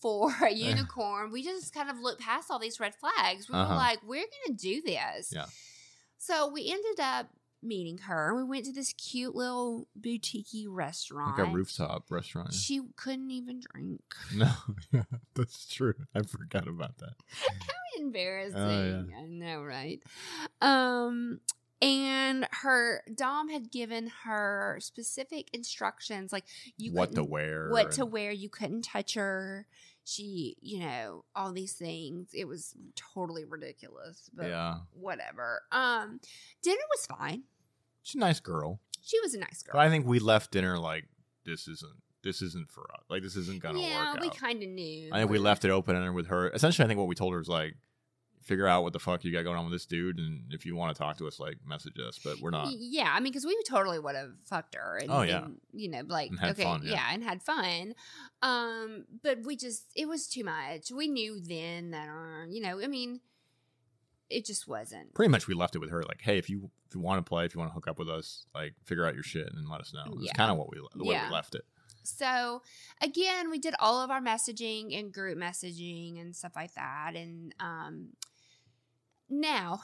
for 0.00 0.32
a 0.42 0.50
unicorn. 0.52 1.30
we 1.30 1.42
just 1.44 1.72
kind 1.74 1.88
of 1.90 1.98
looked 2.00 2.22
past 2.22 2.50
all 2.50 2.58
these 2.58 2.80
red 2.80 2.94
flags. 2.94 3.48
We 3.48 3.54
Uh-huh. 3.54 3.68
were 3.70 3.76
like, 3.76 4.00
we're 4.02 4.24
going 4.46 4.56
to 4.56 4.62
do 4.62 4.82
this. 4.82 5.32
Yeah. 5.32 5.44
So 6.18 6.48
we 6.48 6.70
ended 6.70 6.98
up 7.00 7.28
meeting 7.62 7.98
her. 7.98 8.34
We 8.34 8.44
went 8.44 8.64
to 8.66 8.72
this 8.72 8.92
cute 8.92 9.34
little 9.34 9.86
boutique 9.94 10.46
restaurant. 10.68 11.38
like 11.38 11.46
a 11.48 11.50
rooftop 11.50 12.10
restaurant. 12.10 12.52
She 12.52 12.80
couldn't 12.96 13.30
even 13.30 13.60
drink. 13.60 14.00
No, 14.34 14.50
that's 15.34 15.66
true. 15.72 15.94
I 16.14 16.22
forgot 16.22 16.66
about 16.66 16.98
that. 16.98 17.14
How 17.46 18.00
embarrassing. 18.02 18.56
Oh, 19.14 19.18
I 19.18 19.26
know, 19.26 19.62
right? 19.62 20.02
Um, 20.60 21.40
and 21.80 22.46
her 22.62 23.02
dom 23.14 23.48
had 23.48 23.70
given 23.70 24.10
her 24.24 24.78
specific 24.80 25.48
instructions, 25.52 26.32
like 26.32 26.44
you 26.76 26.92
what 26.92 27.14
to 27.14 27.24
wear? 27.24 27.68
what 27.70 27.92
to 27.92 28.06
wear. 28.06 28.30
You 28.30 28.48
couldn't 28.48 28.82
touch 28.82 29.14
her. 29.14 29.66
She, 30.04 30.56
you 30.60 30.80
know, 30.80 31.24
all 31.36 31.52
these 31.52 31.74
things. 31.74 32.30
It 32.32 32.46
was 32.46 32.74
totally 32.96 33.44
ridiculous, 33.44 34.30
but 34.34 34.48
Yeah, 34.48 34.78
whatever. 34.92 35.62
Um, 35.70 36.20
dinner 36.62 36.82
was 36.90 37.06
fine. 37.06 37.42
She's 38.02 38.16
a 38.16 38.18
nice 38.24 38.40
girl, 38.40 38.80
She 39.02 39.18
was 39.20 39.34
a 39.34 39.38
nice 39.38 39.62
girl. 39.62 39.72
but 39.74 39.80
I 39.80 39.88
think 39.88 40.06
we 40.06 40.18
left 40.18 40.50
dinner 40.50 40.78
like 40.78 41.04
this 41.44 41.66
isn't 41.68 41.96
this 42.22 42.40
isn't 42.40 42.70
for 42.70 42.82
us. 42.94 43.02
Like 43.10 43.22
this 43.22 43.34
isn't 43.36 43.60
gonna 43.62 43.80
yeah, 43.80 44.12
work 44.12 44.20
we 44.20 44.30
kind 44.30 44.62
of 44.62 44.68
knew. 44.68 45.10
I 45.12 45.18
think 45.18 45.30
we 45.30 45.38
left 45.38 45.64
it 45.64 45.70
open 45.70 45.96
ended 45.96 46.14
with 46.14 46.28
her. 46.28 46.50
Essentially, 46.50 46.84
I 46.84 46.88
think 46.88 46.98
what 46.98 47.08
we 47.08 47.14
told 47.16 47.32
her 47.34 47.40
is 47.40 47.48
like, 47.48 47.74
figure 48.42 48.66
out 48.68 48.82
what 48.84 48.92
the 48.92 48.98
fuck 49.00 49.24
you 49.24 49.32
got 49.32 49.42
going 49.42 49.56
on 49.56 49.64
with 49.64 49.72
this 49.72 49.86
dude, 49.86 50.18
and 50.18 50.44
if 50.52 50.64
you 50.64 50.76
want 50.76 50.94
to 50.94 51.00
talk 51.02 51.16
to 51.18 51.26
us, 51.26 51.40
like 51.40 51.56
message 51.66 51.94
us. 51.98 52.20
But 52.22 52.38
we're 52.40 52.50
not. 52.50 52.68
Yeah, 52.78 53.12
I 53.12 53.18
mean, 53.18 53.32
because 53.32 53.44
we 53.44 53.60
totally 53.68 53.98
would 53.98 54.14
have 54.14 54.30
fucked 54.44 54.74
her. 54.76 54.98
And, 54.98 55.10
Oh, 55.10 55.22
yeah. 55.22 55.44
and, 55.44 55.56
you 55.72 55.88
know, 55.88 56.02
like 56.06 56.30
okay, 56.44 56.62
fun, 56.62 56.82
yeah. 56.84 57.08
and 57.12 57.24
had 57.24 57.42
fun. 57.42 57.94
Um, 58.40 59.04
but 59.22 59.44
we 59.44 59.56
just 59.56 59.86
it 59.96 60.06
was 60.06 60.28
too 60.28 60.44
much. 60.44 60.90
We 60.92 61.08
knew 61.08 61.40
then 61.40 61.90
that, 61.90 62.08
uh, 62.08 62.46
you 62.48 62.60
know, 62.62 62.80
I 62.80 62.86
mean, 62.86 63.20
it 64.32 64.44
just 64.46 64.66
wasn't. 64.66 65.14
Pretty 65.14 65.30
much, 65.30 65.46
we 65.46 65.54
left 65.54 65.74
it 65.76 65.78
with 65.78 65.90
her. 65.90 66.02
Like, 66.02 66.20
hey, 66.22 66.38
if 66.38 66.48
you 66.50 66.70
if 66.88 66.94
you 66.94 67.00
want 67.00 67.24
to 67.24 67.28
play, 67.28 67.44
if 67.44 67.54
you 67.54 67.58
want 67.60 67.70
to 67.70 67.74
hook 67.74 67.88
up 67.88 67.98
with 67.98 68.08
us, 68.08 68.46
like 68.54 68.74
figure 68.84 69.06
out 69.06 69.14
your 69.14 69.22
shit 69.22 69.46
and 69.52 69.68
let 69.68 69.80
us 69.80 69.92
know. 69.94 70.04
It's 70.14 70.24
Yeah. 70.26 70.32
kind 70.32 70.50
of 70.50 70.56
what 70.58 70.68
we 70.70 70.80
the 70.94 71.04
way 71.04 71.14
Yeah. 71.14 71.28
we 71.28 71.34
left 71.34 71.54
it. 71.54 71.62
So 72.04 72.62
again, 73.00 73.48
we 73.50 73.58
did 73.58 73.74
all 73.78 74.00
of 74.00 74.10
our 74.10 74.20
messaging 74.20 74.98
and 74.98 75.12
group 75.12 75.38
messaging 75.38 76.20
and 76.20 76.34
stuff 76.34 76.52
like 76.56 76.74
that. 76.74 77.12
And 77.14 77.54
um, 77.60 78.08
now, 79.30 79.80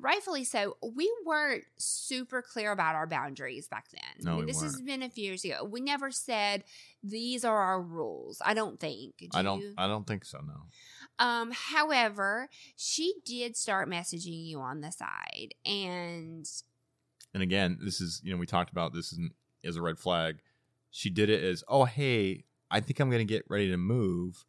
rightfully 0.00 0.44
so, 0.44 0.76
we 0.94 1.10
weren't 1.24 1.64
super 1.78 2.42
clear 2.42 2.72
about 2.72 2.94
our 2.94 3.06
boundaries 3.06 3.68
back 3.68 3.86
then. 3.90 4.24
No, 4.24 4.34
I 4.34 4.36
mean, 4.36 4.46
this 4.46 4.60
has 4.62 4.74
weren't. 4.74 4.86
been 4.86 5.02
a 5.02 5.10
few 5.10 5.24
years 5.24 5.44
ago. 5.44 5.64
We 5.64 5.80
never 5.80 6.10
said 6.10 6.64
these 7.02 7.44
are 7.44 7.56
our 7.58 7.80
rules. 7.80 8.40
I 8.44 8.54
don't 8.54 8.78
think. 8.78 9.16
Do 9.18 9.28
I 9.34 9.42
don't. 9.42 9.60
you? 9.60 9.74
I 9.78 9.86
don't 9.88 10.06
think 10.06 10.24
so. 10.24 10.38
No. 10.46 10.62
Um, 11.22 11.52
however, 11.52 12.48
she 12.74 13.14
did 13.24 13.56
start 13.56 13.88
messaging 13.88 14.44
you 14.44 14.58
on 14.58 14.80
the 14.80 14.90
side, 14.90 15.54
and 15.64 16.44
And 17.32 17.42
again, 17.44 17.78
this 17.80 18.00
is 18.00 18.20
you 18.24 18.32
know 18.32 18.38
we 18.38 18.46
talked 18.46 18.72
about 18.72 18.92
this 18.92 19.12
isn't 19.12 19.32
as 19.64 19.76
a 19.76 19.82
red 19.82 20.00
flag. 20.00 20.40
She 20.90 21.10
did 21.10 21.30
it 21.30 21.44
as 21.44 21.62
oh 21.68 21.84
hey 21.84 22.42
I 22.72 22.80
think 22.80 22.98
I'm 22.98 23.08
gonna 23.08 23.22
get 23.22 23.44
ready 23.48 23.70
to 23.70 23.76
move, 23.76 24.44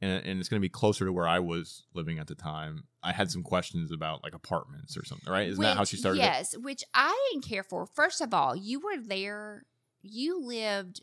and 0.00 0.24
and 0.24 0.40
it's 0.40 0.48
gonna 0.48 0.60
be 0.60 0.70
closer 0.70 1.04
to 1.04 1.12
where 1.12 1.28
I 1.28 1.38
was 1.38 1.84
living 1.92 2.18
at 2.18 2.28
the 2.28 2.34
time. 2.34 2.84
I 3.02 3.12
had 3.12 3.30
some 3.30 3.42
questions 3.42 3.92
about 3.92 4.22
like 4.24 4.32
apartments 4.32 4.96
or 4.96 5.04
something, 5.04 5.30
right? 5.30 5.48
Isn't 5.48 5.62
that 5.62 5.76
how 5.76 5.84
she 5.84 5.98
started? 5.98 6.20
it? 6.20 6.22
Yes, 6.22 6.56
which 6.56 6.82
I 6.94 7.28
didn't 7.30 7.46
care 7.46 7.62
for. 7.62 7.84
First 7.84 8.22
of 8.22 8.32
all, 8.32 8.56
you 8.56 8.80
were 8.80 8.96
there. 8.98 9.66
You 10.00 10.40
lived 10.40 11.02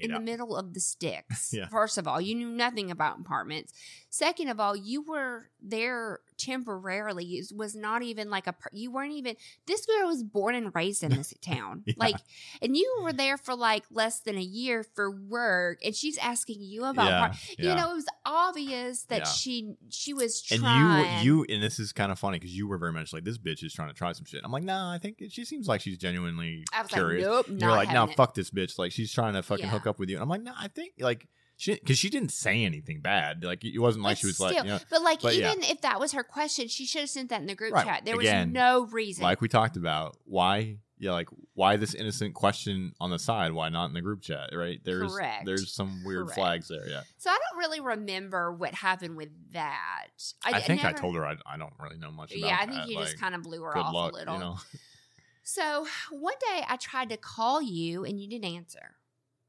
in 0.00 0.12
the 0.12 0.20
middle 0.20 0.56
of 0.56 0.74
the 0.74 0.80
sticks. 0.80 1.52
Yeah. 1.60 1.68
First 1.68 1.98
of 1.98 2.06
all, 2.06 2.20
you 2.20 2.34
knew 2.34 2.48
nothing 2.48 2.90
about 2.90 3.18
apartments. 3.20 3.72
Second 4.08 4.48
of 4.48 4.60
all, 4.60 4.76
you 4.76 5.02
were 5.02 5.48
there 5.60 6.20
temporarily. 6.40 7.42
Was 7.54 7.74
not 7.74 8.02
even 8.02 8.30
like 8.30 8.46
a. 8.46 8.54
You 8.72 8.90
weren't 8.90 9.12
even. 9.12 9.36
This 9.66 9.86
girl 9.86 10.08
was 10.08 10.22
born 10.22 10.54
and 10.54 10.74
raised 10.74 11.02
in 11.02 11.10
this 11.10 11.32
town. 11.42 11.82
Yeah. 11.86 11.94
Like, 11.96 12.16
and 12.62 12.76
you 12.76 13.00
were 13.02 13.12
there 13.12 13.36
for 13.36 13.54
like 13.54 13.84
less 13.90 14.20
than 14.20 14.36
a 14.36 14.42
year 14.42 14.82
for 14.94 15.10
work, 15.10 15.78
and 15.84 15.94
she's 15.94 16.18
asking 16.18 16.56
you 16.60 16.84
about. 16.84 17.08
Yeah, 17.08 17.32
yeah. 17.58 17.70
You 17.70 17.76
know, 17.76 17.90
it 17.92 17.94
was 17.94 18.06
obvious 18.24 19.04
that 19.04 19.26
she 19.26 19.74
she 19.90 20.14
was 20.14 20.44
And 20.50 20.60
trying. 20.60 21.24
you, 21.24 21.44
you, 21.46 21.54
and 21.54 21.62
this 21.62 21.78
is 21.78 21.92
kind 21.92 22.10
of 22.12 22.18
funny 22.18 22.38
because 22.38 22.56
you 22.56 22.66
were 22.68 22.78
very 22.78 22.92
much 22.92 23.12
like 23.12 23.24
this 23.24 23.38
bitch 23.38 23.62
is 23.62 23.72
trying 23.72 23.88
to 23.88 23.94
try 23.94 24.12
some 24.12 24.24
shit. 24.24 24.40
I'm 24.44 24.52
like, 24.52 24.62
no, 24.64 24.74
I 24.74 24.98
think 25.00 25.22
she 25.30 25.44
seems 25.44 25.68
like 25.68 25.80
she's 25.80 25.98
genuinely 25.98 26.64
I 26.72 26.82
was 26.82 26.90
curious. 26.90 27.26
like, 27.26 27.48
nope, 27.48 27.60
You're 27.60 27.70
like, 27.70 27.92
no, 27.92 28.04
it. 28.04 28.16
fuck 28.16 28.34
this 28.34 28.50
bitch. 28.50 28.78
Like 28.78 28.92
she's 28.92 29.12
trying 29.12 29.34
to 29.34 29.42
fucking 29.42 29.66
hook 29.68 29.86
up 29.86 29.98
with 29.98 30.08
you. 30.08 30.16
And 30.16 30.22
I'm 30.22 30.28
like, 30.28 30.42
no, 30.42 30.52
I 30.58 30.68
think 30.68 30.94
like 31.00 31.28
she 31.60 31.74
because 31.74 31.98
she 31.98 32.08
didn't 32.08 32.32
say 32.32 32.64
anything 32.64 33.00
bad. 33.00 33.44
Like 33.44 33.64
it 33.64 33.78
wasn't 33.78 34.04
like 34.04 34.12
But 34.16 34.18
she 34.20 34.26
was 34.28 34.36
still, 34.36 34.46
like, 34.48 34.56
you 34.56 34.64
know, 34.64 34.78
but 34.88 35.02
like 35.02 35.20
but 35.20 35.36
yeah. 35.36 35.52
even 35.52 35.62
if 35.64 35.82
that 35.82 36.00
was 36.00 36.12
her 36.12 36.22
question, 36.24 36.68
she 36.68 36.86
should 36.86 37.02
have 37.02 37.10
sent 37.10 37.28
that 37.28 37.40
in 37.42 37.46
the 37.46 37.54
group 37.54 37.74
Right. 37.74 37.84
chat. 37.84 38.04
There 38.06 38.18
Again, 38.18 38.48
was 38.48 38.54
no 38.54 38.86
reason. 38.86 39.22
like 39.22 39.42
we 39.42 39.48
talked 39.48 39.76
about 39.76 40.16
why 40.24 40.78
yeah 40.98 41.12
like 41.12 41.28
why 41.54 41.76
this 41.76 41.94
innocent 41.94 42.34
question 42.34 42.92
on 43.00 43.10
the 43.10 43.18
side 43.18 43.52
why 43.52 43.68
not 43.70 43.86
in 43.86 43.94
the 43.94 44.00
group 44.02 44.20
chat 44.20 44.50
right 44.54 44.80
there's 44.84 45.10
Correct. 45.12 45.46
there's 45.46 45.72
some 45.72 46.02
weird 46.04 46.24
Correct. 46.26 46.34
flags 46.38 46.68
there 46.68 46.86
yeah 46.88 47.00
so 47.16 47.30
I 47.30 47.38
don't 47.38 47.58
really 47.58 47.80
remember 47.80 48.52
what 48.52 48.74
happened 48.74 49.16
with 49.16 49.30
that. 49.52 50.08
i, 50.44 50.60
think 50.60 50.84
i 50.84 50.92
told 50.92 51.14
her 51.16 51.24
I, 51.26 51.36
I 51.46 51.56
don't 51.56 51.72
really 51.80 51.96
know 51.96 52.10
much 52.10 52.32
about 52.34 52.46
Yeah, 52.46 52.56
I 52.60 52.66
think 52.66 52.72
that. 52.82 52.88
you 52.88 52.96
like, 52.96 53.06
just 53.06 53.18
kind 53.18 53.34
of 53.34 53.42
blew 53.42 53.62
her 53.62 53.76
off 53.78 53.94
luck 53.94 54.12
a 54.12 54.16
little. 54.16 54.34
you 54.34 54.40
know 54.40 54.56
So 55.42 55.86
one 56.10 56.34
day 56.52 56.64
I 56.68 56.76
tried 56.76 57.08
to 57.10 57.16
call 57.16 57.62
you 57.62 58.04
and 58.04 58.20
you 58.20 58.28
didn't 58.28 58.44
answer, 58.44 58.94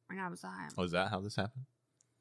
and 0.10 0.20
I 0.22 0.30
was 0.30 0.44
like, 0.44 0.54
oh 0.78 0.84
is 0.84 0.92
that 0.92 1.10
how 1.10 1.20
this 1.20 1.36
happened 1.36 1.66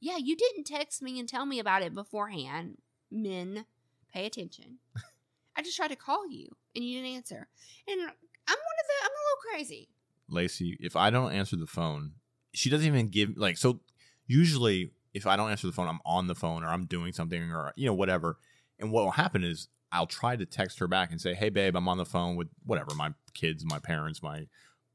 "Yeah, 0.00 0.16
you 0.16 0.36
didn't 0.36 0.64
text 0.64 1.02
me 1.02 1.18
and 1.20 1.28
tell 1.28 1.46
me 1.46 1.58
about 1.58 1.82
it 1.82 1.94
beforehand." 1.94 2.78
Men, 3.10 3.64
pay 4.12 4.26
attention. 4.26 4.78
I 5.56 5.62
just 5.62 5.76
tried 5.76 5.88
to 5.88 5.96
call 5.96 6.28
you 6.28 6.48
and 6.74 6.84
you 6.84 7.00
didn't 7.00 7.16
answer, 7.16 7.48
and 7.88 8.00
I'm 8.00 8.06
one 8.06 8.08
of 8.08 8.86
the 8.86 9.04
I'm 9.04 9.10
a 9.10 9.22
little 9.26 9.50
crazy. 9.52 9.88
lacey 10.28 10.76
if 10.80 10.94
i 10.94 11.10
don't 11.10 11.32
answer 11.32 11.56
the 11.56 11.66
phone 11.66 12.12
she 12.52 12.70
doesn't 12.70 12.86
even 12.86 13.08
give 13.08 13.36
like 13.36 13.56
so 13.56 13.80
usually 14.28 14.92
if 15.12 15.26
i 15.26 15.34
don't 15.36 15.50
answer 15.50 15.66
the 15.66 15.72
phone 15.72 15.88
i'm 15.88 15.98
on 16.04 16.28
the 16.28 16.34
phone 16.36 16.62
or 16.62 16.68
i'm 16.68 16.86
doing 16.86 17.12
something 17.12 17.50
or 17.50 17.72
you 17.76 17.84
know 17.86 17.94
whatever 17.94 18.38
and 18.78 18.92
what 18.92 19.02
will 19.04 19.10
happen 19.10 19.42
is 19.42 19.66
i'll 19.90 20.06
try 20.06 20.36
to 20.36 20.46
text 20.46 20.78
her 20.78 20.86
back 20.86 21.10
and 21.10 21.20
say 21.20 21.34
hey 21.34 21.48
babe 21.48 21.74
i'm 21.76 21.88
on 21.88 21.98
the 21.98 22.04
phone 22.04 22.36
with 22.36 22.46
whatever 22.64 22.94
my 22.94 23.12
kids 23.34 23.64
my 23.64 23.78
parents 23.80 24.22
my 24.22 24.46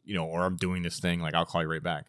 you 0.06 0.16
know 0.16 0.26
or 0.26 0.44
i'm 0.46 0.56
doing 0.56 0.84
this 0.84 1.00
thing 1.02 1.20
like 1.20 1.34
i'll 1.34 1.46
call 1.46 1.62
you 1.62 1.68
right 1.70 1.84
back 1.84 2.06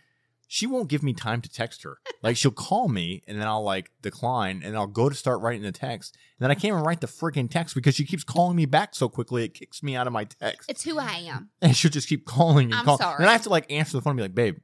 she 0.46 0.66
won't 0.66 0.88
give 0.88 1.02
me 1.02 1.12
time 1.12 1.40
to 1.40 1.48
text 1.48 1.82
her 1.82 1.98
like 2.22 2.36
she'll 2.36 2.50
call 2.50 2.88
me 2.88 3.22
and 3.26 3.40
then 3.40 3.46
i'll 3.48 3.62
like 3.64 3.90
decline 4.02 4.62
and 4.64 4.76
i'll 4.76 4.86
go 4.86 5.08
to 5.08 5.14
start 5.14 5.40
writing 5.40 5.62
the 5.62 5.72
text 5.72 6.16
and 6.38 6.44
then 6.44 6.50
i 6.50 6.54
can't 6.54 6.66
even 6.66 6.82
write 6.82 7.00
the 7.00 7.06
freaking 7.06 7.50
text 7.50 7.74
because 7.74 7.94
she 7.94 8.04
keeps 8.04 8.22
calling 8.24 8.56
me 8.56 8.64
back 8.66 8.94
so 8.94 9.08
quickly 9.08 9.44
it 9.44 9.54
kicks 9.54 9.82
me 9.82 9.96
out 9.96 10.06
of 10.06 10.12
my 10.12 10.24
text 10.24 10.70
It's 10.70 10.82
who 10.84 10.98
I 10.98 11.24
am. 11.28 11.50
and 11.62 11.76
she'll 11.76 11.90
just 11.90 12.08
keep 12.08 12.24
calling 12.26 12.66
and 12.66 12.74
I'm 12.74 12.84
calling. 12.84 12.98
sorry. 12.98 13.16
And 13.18 13.28
I 13.28 13.32
have 13.32 13.42
to 13.42 13.48
like 13.48 13.70
answer 13.70 13.96
the 13.96 14.02
phone 14.02 14.12
and 14.12 14.16
be 14.18 14.22
like, 14.22 14.34
babe, 14.34 14.56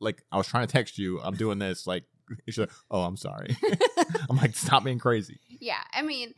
like 0.00 0.22
I 0.32 0.36
was 0.36 0.46
trying 0.48 0.66
to 0.66 0.72
text 0.72 0.98
you. 0.98 1.20
I'm 1.20 1.34
doing 1.36 1.58
this. 1.58 1.86
Like, 1.86 2.04
she's 2.46 2.58
like, 2.58 2.70
oh, 2.90 3.02
I'm 3.02 3.16
sorry. 3.16 3.56
I'm 4.30 4.36
like, 4.36 4.56
stop 4.56 4.84
being 4.84 4.98
crazy. 4.98 5.38
Yeah, 5.60 5.80
I 5.92 6.02
mean, 6.02 6.34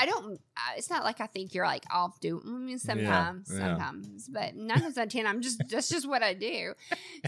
I 0.00 0.06
don't. 0.06 0.34
Uh, 0.56 0.72
it's 0.76 0.88
not 0.90 1.04
like 1.04 1.20
I 1.20 1.26
think 1.26 1.54
you're 1.54 1.66
like 1.66 1.84
off 1.92 2.18
do. 2.20 2.40
I 2.44 2.48
mean, 2.48 2.78
sometimes, 2.78 3.50
yeah. 3.52 3.58
sometimes, 3.76 4.28
but 4.28 4.54
nine 4.56 4.80
times 4.80 4.96
out 4.98 5.06
of 5.06 5.12
ten, 5.12 5.26
I'm 5.26 5.42
just 5.42 5.62
that's 5.68 5.88
just 5.88 6.08
what 6.08 6.22
I 6.22 6.34
do. 6.34 6.74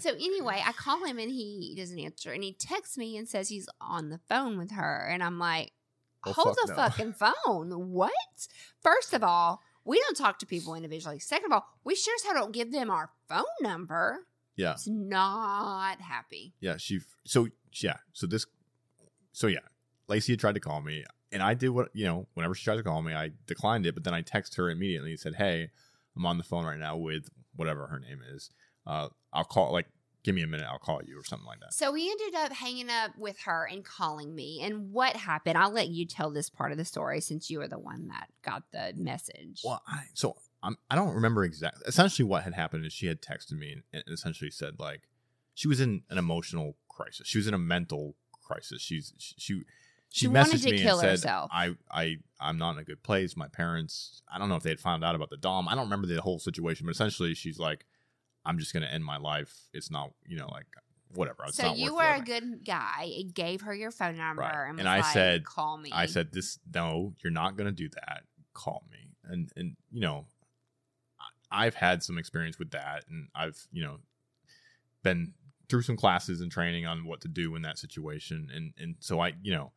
So 0.01 0.11
anyway, 0.11 0.63
I 0.65 0.73
call 0.73 1.05
him 1.05 1.19
and 1.19 1.31
he 1.31 1.75
doesn't 1.77 1.99
answer, 1.99 2.33
and 2.33 2.43
he 2.43 2.53
texts 2.53 2.97
me 2.97 3.17
and 3.17 3.29
says 3.29 3.49
he's 3.49 3.69
on 3.81 4.11
the 4.11 4.21
phone 4.29 4.57
with 4.59 4.71
her, 4.73 5.09
and 5.11 5.23
I'm 5.23 5.39
like, 5.39 5.73
Oh, 6.25 6.33
Hold 6.33 6.57
fuck 6.57 6.67
the 6.67 6.73
no. 6.73 6.77
fucking 6.77 7.13
phone. 7.15 7.91
What? 7.91 8.13
First 8.81 9.13
of 9.13 9.25
all, 9.25 9.61
we 9.85 9.99
don't 10.01 10.17
talk 10.17 10.39
to 10.39 10.47
people 10.47 10.75
individually. 10.77 11.19
Second 11.19 11.47
of 11.47 11.53
all, 11.53 11.67
we 11.85 11.97
sure 11.97 12.15
as 12.15 12.23
hell 12.23 12.35
don't 12.35 12.53
give 12.53 12.71
them 12.71 12.91
our 12.91 13.11
phone 13.29 13.43
number. 13.61 14.21
Yeah, 14.55 14.73
It's 14.73 14.87
not 14.87 16.01
happy. 16.01 16.55
yeah. 16.61 16.77
She 16.77 17.01
so 17.25 17.49
yeah. 17.81 17.97
So 18.13 18.27
this, 18.27 18.47
so 19.33 19.47
yeah. 19.49 19.59
Lacey 20.09 20.35
had 20.35 20.41
tried 20.41 20.55
to 20.55 20.61
call 20.61 20.81
me, 20.81 21.05
and 21.33 21.43
I 21.43 21.55
did 21.55 21.71
what 21.71 21.89
you 21.95 22.05
know. 22.05 22.27
Whenever 22.35 22.55
she 22.55 22.65
tried 22.65 22.77
to 22.77 22.83
call 22.83 23.03
me, 23.03 23.15
I 23.15 23.31
declined 23.47 23.87
it. 23.87 23.95
But 23.95 24.05
then 24.05 24.15
I 24.15 24.23
texted 24.23 24.57
her 24.57 24.71
immediately 24.71 25.11
and 25.11 25.21
said, 25.21 25.37
"Hey, 25.37 25.71
I'm 26.17 26.27
on 26.27 26.39
the 26.39 26.45
phone 26.45 26.65
right 26.65 26.79
now 26.79 26.97
with 26.97 27.29
whatever 27.57 27.87
her 27.89 27.99
name 27.99 28.21
is. 28.35 28.51
Uh, 28.87 29.09
I'll 29.33 29.45
call. 29.45 29.73
Like, 29.73 29.87
give 30.23 30.35
me 30.35 30.43
a 30.43 30.47
minute. 30.47 30.67
I'll 30.71 30.79
call 30.79 31.01
you 31.05 31.19
or 31.19 31.25
something 31.25 31.47
like 31.47 31.61
that." 31.61 31.75
So 31.75 31.93
we 31.93 32.11
ended 32.11 32.35
up 32.35 32.53
hanging 32.53 32.91
up 32.91 33.17
with 33.19 33.39
her 33.41 33.67
and 33.71 33.85
calling 33.85 34.35
me. 34.35 34.61
And 34.63 34.93
what 34.93 35.17
happened? 35.17 35.57
I'll 35.57 35.73
let 35.73 35.89
you 35.89 36.07
tell 36.07 36.31
this 36.31 36.51
part 36.51 36.73
of 36.73 36.79
the 36.79 36.85
story 36.85 37.21
since 37.21 37.51
you 37.51 37.59
were 37.59 37.69
the 37.69 37.79
one 37.79 38.09
that 38.09 38.29
got 38.43 38.65
the 38.73 38.93
message. 38.97 39.63
Well, 39.65 39.83
I 39.87 40.05
so 40.15 40.37
I'm 40.63 40.77
I 40.91 40.97
don't 40.97 41.15
remember 41.15 41.45
exactly. 41.45 41.83
Essentially, 41.87 42.29
what 42.29 42.45
had 42.45 42.55
happened 42.55 42.87
is 42.87 42.93
she 42.93 43.07
had 43.07 43.21
texted 43.21 43.59
me 43.59 43.73
and, 43.73 43.83
and 43.93 44.05
essentially 44.13 44.51
said 44.51 44.79
like 44.79 45.03
she 45.55 45.69
was 45.69 45.81
in 45.81 46.03
an 46.11 46.19
emotional 46.19 46.77
crisis. 46.89 47.27
She 47.27 47.39
was 47.39 47.47
in 47.47 47.55
a 47.55 47.59
mental 47.59 48.17
crisis. 48.43 48.83
She's 48.83 49.15
she 49.19 49.35
she, 49.39 49.63
She 50.13 50.29
wanted 50.29 50.53
messaged 50.57 50.65
to 50.65 50.71
me 50.73 50.79
kill 50.79 50.99
and 50.99 51.01
said, 51.01 51.11
herself. 51.11 51.51
I 51.53 51.75
I 51.91 52.17
I'm 52.41 52.59
not 52.59 52.73
in 52.73 52.79
a 52.79 52.85
good 52.85 53.03
place. 53.03 53.37
My 53.37 53.49
parents. 53.49 54.23
I 54.33 54.39
don't 54.39 54.49
know 54.49 54.57
if 54.57 54.63
they 54.63 54.71
had 54.71 54.81
found 54.81 55.03
out 55.03 55.15
about 55.15 55.31
the 55.31 55.37
dom. 55.39 55.69
I 55.69 55.75
don't 55.75 55.85
remember 55.85 56.07
the 56.07 56.21
whole 56.21 56.39
situation, 56.39 56.87
but 56.87 56.93
essentially, 56.95 57.35
she's 57.35 57.59
like, 57.59 57.87
I'm 58.45 58.59
just 58.59 58.73
gonna 58.75 58.87
end 58.87 59.05
my 59.05 59.17
life. 59.17 59.55
It's 59.73 59.91
not 59.91 60.13
you 60.27 60.37
know 60.37 60.49
like 60.49 60.67
whatever. 61.15 61.45
It's 61.47 61.57
So 61.57 61.75
you 61.75 61.95
were 61.95 62.11
a 62.15 62.21
good 62.21 62.65
guy 62.65 63.05
It 63.05 63.35
gave 63.35 63.63
her 63.63 63.75
your 63.75 63.91
phone 63.91 64.17
number 64.17 64.43
Right. 64.43 64.69
and, 64.71 64.79
And 64.81 64.89
I 64.89 64.97
like, 65.01 65.13
said- 65.13 65.45
"Call 65.45 65.77
me." 65.79 65.91
I 65.93 66.07
said, 66.07 66.33
"This 66.33 66.59
no, 66.75 67.15
you're 67.23 67.33
not 67.33 67.57
going 67.57 67.67
to 67.67 67.73
do 67.73 67.89
that. 67.91 68.25
Call 68.55 68.85
me." 68.91 69.11
And 69.25 69.51
and 69.57 69.77
you 69.91 70.01
know, 70.01 70.27
I've 71.51 71.75
had 71.75 72.03
some 72.03 72.19
experience 72.19 72.59
with 72.59 72.71
that, 72.73 73.05
and 73.09 73.29
I've 73.35 73.67
you 73.73 73.83
know 73.83 73.99
been 75.03 75.35
through 75.69 75.83
some 75.83 75.97
classes 75.97 76.41
and 76.43 76.51
training 76.53 76.87
on 76.87 77.05
what 77.07 77.21
to 77.23 77.29
do 77.29 77.55
in 77.57 77.63
that 77.63 77.79
situation, 77.79 78.49
and 78.55 78.75
and 78.79 78.97
so 79.01 79.21
I 79.21 79.33
you 79.43 79.53
know. 79.53 79.73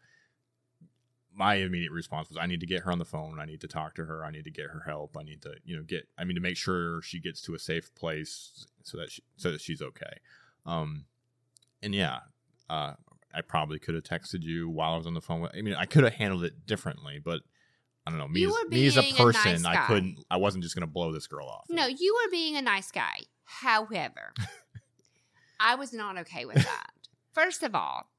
My 1.35 1.55
immediate 1.55 1.91
response 1.91 2.29
was, 2.29 2.37
I 2.39 2.45
need 2.45 2.61
to 2.61 2.65
get 2.65 2.83
her 2.83 2.91
on 2.91 2.99
the 2.99 3.05
phone. 3.05 3.39
I 3.39 3.45
need 3.45 3.61
to 3.61 3.67
talk 3.67 3.95
to 3.95 4.05
her. 4.05 4.23
I 4.23 4.31
need 4.31 4.45
to 4.45 4.51
get 4.51 4.67
her 4.67 4.83
help. 4.85 5.17
I 5.17 5.23
need 5.23 5.41
to, 5.41 5.55
you 5.65 5.75
know, 5.75 5.83
get. 5.83 6.07
I 6.17 6.23
mean, 6.23 6.35
to 6.35 6.41
make 6.41 6.57
sure 6.57 7.01
she 7.01 7.19
gets 7.19 7.41
to 7.43 7.55
a 7.55 7.59
safe 7.59 7.93
place 7.93 8.65
so 8.83 8.97
that 8.97 9.11
she, 9.11 9.21
so 9.35 9.51
that 9.51 9.59
she's 9.59 9.81
okay. 9.81 10.19
Um, 10.65 11.05
and 11.83 11.93
yeah, 11.93 12.19
uh, 12.69 12.93
I 13.33 13.41
probably 13.41 13.79
could 13.79 13.95
have 13.95 14.03
texted 14.03 14.43
you 14.43 14.69
while 14.69 14.93
I 14.93 14.97
was 14.97 15.07
on 15.07 15.13
the 15.13 15.21
phone. 15.21 15.41
With, 15.41 15.51
I 15.55 15.61
mean, 15.61 15.75
I 15.75 15.85
could 15.85 16.05
have 16.05 16.13
handled 16.13 16.45
it 16.45 16.65
differently, 16.65 17.19
but 17.23 17.41
I 18.07 18.11
don't 18.11 18.19
know. 18.19 18.27
Me, 18.27 18.45
as, 18.45 18.53
me 18.69 18.85
as 18.87 18.97
a 18.97 19.01
being 19.01 19.15
a 19.15 19.25
nice 19.25 19.43
person, 19.43 19.65
I 19.65 19.85
couldn't. 19.87 20.23
I 20.31 20.37
wasn't 20.37 20.63
just 20.63 20.75
going 20.75 20.87
to 20.87 20.91
blow 20.91 21.11
this 21.11 21.27
girl 21.27 21.47
off. 21.47 21.65
No, 21.69 21.85
you 21.85 22.15
were 22.15 22.31
being 22.31 22.55
a 22.55 22.61
nice 22.61 22.91
guy. 22.91 23.19
However, 23.43 24.33
I 25.59 25.75
was 25.75 25.91
not 25.91 26.17
okay 26.19 26.45
with 26.45 26.63
that. 26.63 26.91
First 27.33 27.63
of 27.63 27.75
all, 27.75 28.09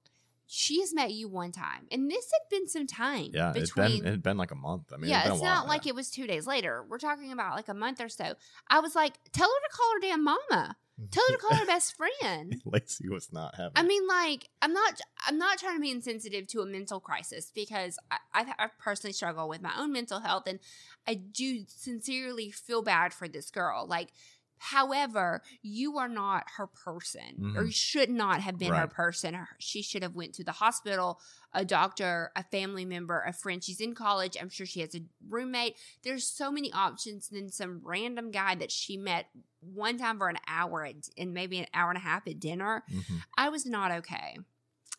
she 0.47 0.81
has 0.81 0.95
met 0.95 1.13
you 1.13 1.29
one 1.29 1.53
time, 1.53 1.87
and 1.91 2.11
this 2.11 2.31
had 2.33 2.49
been 2.49 2.69
some 2.69 2.87
time 2.87 3.31
Yeah, 3.33 3.53
it's 3.55 3.73
between. 3.73 3.99
been 3.99 4.07
it 4.07 4.11
had 4.11 4.23
been 4.23 4.37
like 4.37 4.53
a 4.53 4.57
month. 4.57 4.93
I 4.93 4.97
mean, 4.97 5.11
yeah, 5.11 5.21
it's, 5.21 5.31
it's 5.31 5.39
a 5.41 5.43
while, 5.43 5.55
not 5.55 5.69
like 5.69 5.85
yeah. 5.85 5.91
it 5.91 5.95
was 5.97 6.11
two 6.11 6.27
days 6.27 6.47
later. 6.47 6.85
We're 6.89 6.99
talking 6.99 7.33
about 7.33 7.57
like 7.57 7.69
a 7.69 7.75
month 7.75 8.01
or 8.01 8.09
so. 8.09 8.35
I 8.69 8.81
was 8.81 8.95
like, 8.95 9.15
tell 9.33 9.49
her 9.49 9.69
to 9.69 9.77
call 9.77 9.93
her 9.95 10.01
damn 10.01 10.25
mama. 10.25 10.77
Tell 11.11 11.25
her 11.29 11.35
to 11.35 11.39
call 11.39 11.57
her 11.59 11.67
best 11.67 11.95
friend. 11.97 12.61
Lacey 12.65 13.09
was 13.09 13.33
not 13.33 13.55
having. 13.57 13.73
I 13.77 13.83
mean, 13.83 14.07
like, 14.07 14.49
I'm 14.63 14.73
not, 14.73 14.99
I'm 15.27 15.37
not 15.37 15.59
trying 15.59 15.77
to 15.77 15.81
be 15.81 15.91
insensitive 15.91 16.47
to 16.49 16.61
a 16.63 16.67
mental 16.67 17.01
crisis 17.01 17.53
because 17.55 17.99
I, 18.11 18.19
I've, 18.33 18.47
I've 18.59 18.79
personally 18.79 19.13
struggled 19.13 19.51
with 19.51 19.61
my 19.61 19.73
own 19.79 19.93
mental 19.93 20.21
health, 20.21 20.45
and 20.47 20.59
I 21.07 21.15
do 21.15 21.65
sincerely 21.69 22.51
feel 22.51 22.83
bad 22.83 23.13
for 23.13 23.29
this 23.29 23.51
girl. 23.51 23.87
Like, 23.87 24.13
however, 24.59 25.43
you 25.63 25.99
are 25.99 26.09
not 26.09 26.45
her 26.57 26.67
person, 26.67 27.55
or 27.57 27.63
Mhm. 27.63 27.67
you 27.67 27.73
should 27.73 28.11
not 28.11 28.41
have 28.41 28.59
been 28.59 28.73
her 28.75 28.87
person. 28.87 29.47
She 29.59 29.83
should 29.83 30.03
have 30.03 30.15
went 30.15 30.35
to 30.35 30.45
the 30.45 30.53
hospital, 30.53 31.21
a 31.53 31.65
doctor, 31.65 32.33
a 32.37 32.43
family 32.45 32.85
member, 32.85 33.21
a 33.23 33.33
friend. 33.33 33.63
She's 33.63 33.81
in 33.81 33.95
college. 33.95 34.37
I'm 34.41 34.49
sure 34.49 34.67
she 34.67 34.81
has 34.81 34.95
a 34.95 35.01
roommate. 35.29 35.77
There's 36.03 36.27
so 36.27 36.51
many 36.51 36.73
options 36.73 37.29
than 37.29 37.51
some 37.51 37.81
random 37.83 38.31
guy 38.31 38.55
that 38.57 38.71
she 38.73 38.97
met 38.97 39.31
one 39.61 39.99
time 39.99 40.19
for 40.19 40.29
an 40.29 40.39
hour 40.47 40.85
at, 40.85 41.09
and 41.17 41.33
maybe 41.35 41.59
an 41.59 41.67
hour 41.75 41.91
and 41.91 41.99
a 41.99 42.01
half 42.03 42.27
at 42.27 42.39
dinner. 42.41 42.85
Mhm. 42.89 43.23
I 43.37 43.49
was 43.49 43.67
not 43.67 43.91
okay. 43.91 44.39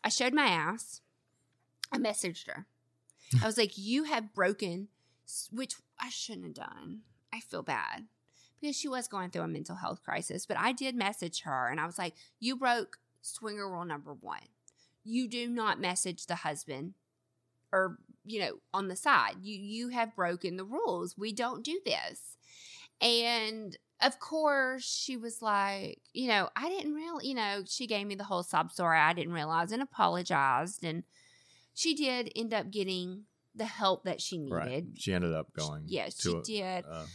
I 0.03 0.09
showed 0.09 0.33
my 0.33 0.47
ass. 0.47 1.01
I 1.91 1.97
messaged 1.97 2.47
her. 2.47 2.67
I 3.43 3.45
was 3.45 3.57
like, 3.57 3.77
You 3.77 4.03
have 4.05 4.33
broken, 4.33 4.89
which 5.51 5.75
I 5.99 6.09
shouldn't 6.09 6.45
have 6.45 6.53
done. 6.69 7.03
I 7.33 7.39
feel 7.39 7.63
bad 7.63 8.07
because 8.59 8.75
she 8.75 8.87
was 8.87 9.07
going 9.07 9.29
through 9.29 9.43
a 9.43 9.47
mental 9.47 9.75
health 9.75 10.01
crisis. 10.03 10.45
But 10.45 10.57
I 10.57 10.71
did 10.71 10.95
message 10.95 11.41
her 11.41 11.69
and 11.69 11.79
I 11.79 11.85
was 11.85 11.97
like, 11.97 12.13
You 12.39 12.55
broke 12.55 12.97
swinger 13.21 13.69
rule 13.69 13.85
number 13.85 14.13
one. 14.13 14.47
You 15.03 15.27
do 15.27 15.49
not 15.49 15.79
message 15.79 16.25
the 16.25 16.35
husband 16.35 16.93
or, 17.71 17.97
you 18.25 18.39
know, 18.39 18.53
on 18.73 18.87
the 18.87 18.95
side. 18.95 19.35
You 19.41 19.57
you 19.57 19.89
have 19.89 20.15
broken 20.15 20.57
the 20.57 20.65
rules. 20.65 21.17
We 21.17 21.33
don't 21.33 21.63
do 21.63 21.79
this. 21.85 22.37
And 23.01 23.77
of 24.01 24.19
course, 24.19 24.83
she 24.83 25.17
was 25.17 25.41
like, 25.41 26.01
you 26.13 26.27
know, 26.27 26.49
I 26.55 26.69
didn't 26.69 26.93
really, 26.93 27.27
you 27.27 27.35
know, 27.35 27.63
she 27.65 27.87
gave 27.87 28.05
me 28.05 28.15
the 28.15 28.23
whole 28.23 28.43
sob 28.43 28.71
story. 28.71 28.99
I 28.99 29.13
didn't 29.13 29.33
realize 29.33 29.71
and 29.71 29.81
apologized. 29.81 30.83
And 30.83 31.03
she 31.73 31.95
did 31.95 32.31
end 32.35 32.53
up 32.53 32.71
getting 32.71 33.23
the 33.55 33.65
help 33.65 34.03
that 34.03 34.21
she 34.21 34.37
needed. 34.37 34.55
right. 34.55 34.85
She 34.95 35.13
ended 35.13 35.33
up 35.33 35.51
going. 35.53 35.83
Yes, 35.87 36.21
she 36.21 36.31
a, 36.31 36.41
did. 36.41 36.85
Uh, 36.89 37.05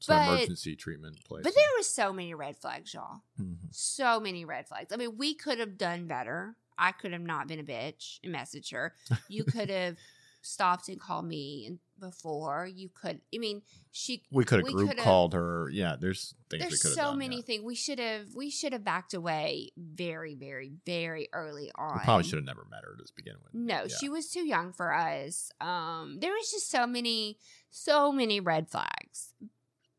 some 0.00 0.16
But- 0.16 0.34
emergency 0.38 0.74
treatment 0.76 1.22
place. 1.24 1.44
But 1.44 1.54
there 1.54 1.64
were 1.78 1.82
so 1.84 2.12
many 2.12 2.34
red 2.34 2.56
flags, 2.56 2.92
y'all. 2.94 3.22
Mhm. 3.40 3.56
So 3.70 4.18
many 4.18 4.44
red 4.44 4.66
flags. 4.66 4.92
I 4.92 4.96
mean, 4.96 5.16
we 5.16 5.34
could 5.34 5.58
have 5.58 5.78
done 5.78 6.06
better. 6.08 6.56
I 6.78 6.92
could 6.92 7.12
have 7.12 7.20
not 7.22 7.46
been 7.46 7.58
a 7.60 7.64
bitch 7.64 8.18
and 8.24 8.34
messaged 8.34 8.72
her. 8.72 8.94
You 9.28 9.44
could 9.44 9.68
have 9.70 9.96
stopped 10.42 10.88
and 10.88 10.98
called 10.98 11.26
me 11.26 11.66
and 11.66 11.78
before. 11.98 12.66
You 12.66 12.88
could. 12.88 13.20
I 13.34 13.36
mean, 13.36 13.60
she. 13.90 14.22
we 14.32 14.42
could 14.46 14.60
have 14.60 14.72
group 14.74 14.96
called 14.96 15.34
her. 15.34 15.68
Yeah, 15.70 15.96
there's 16.00 16.34
things 16.48 16.62
we 16.64 16.68
There's 16.70 16.80
could 16.80 16.88
have 16.92 16.94
so 16.96 17.02
done. 17.10 17.18
many 17.18 17.36
yeah. 17.36 17.42
things 17.42 17.62
we 17.64 17.74
should 17.74 17.98
have. 17.98 18.34
We 18.34 18.48
should 18.48 18.72
have 18.72 18.82
backed 18.82 19.12
away 19.12 19.72
very, 19.76 20.34
very, 20.34 20.72
very 20.86 21.28
early 21.34 21.70
on. 21.74 21.98
We 21.98 22.04
probably 22.04 22.24
should 22.24 22.36
have 22.38 22.46
never 22.46 22.64
met 22.70 22.84
her 22.84 22.96
to 22.96 23.12
begin 23.14 23.34
with. 23.44 23.52
No, 23.52 23.82
Yeah. 23.82 23.94
she 24.00 24.08
was 24.08 24.30
too 24.30 24.46
young 24.46 24.72
for 24.72 24.94
us. 24.94 25.52
Um, 25.60 26.20
there 26.20 26.32
was 26.32 26.50
just 26.50 26.70
so 26.70 26.86
many, 26.86 27.36
so 27.68 28.10
many 28.10 28.40
red 28.40 28.70
flags. 28.70 29.34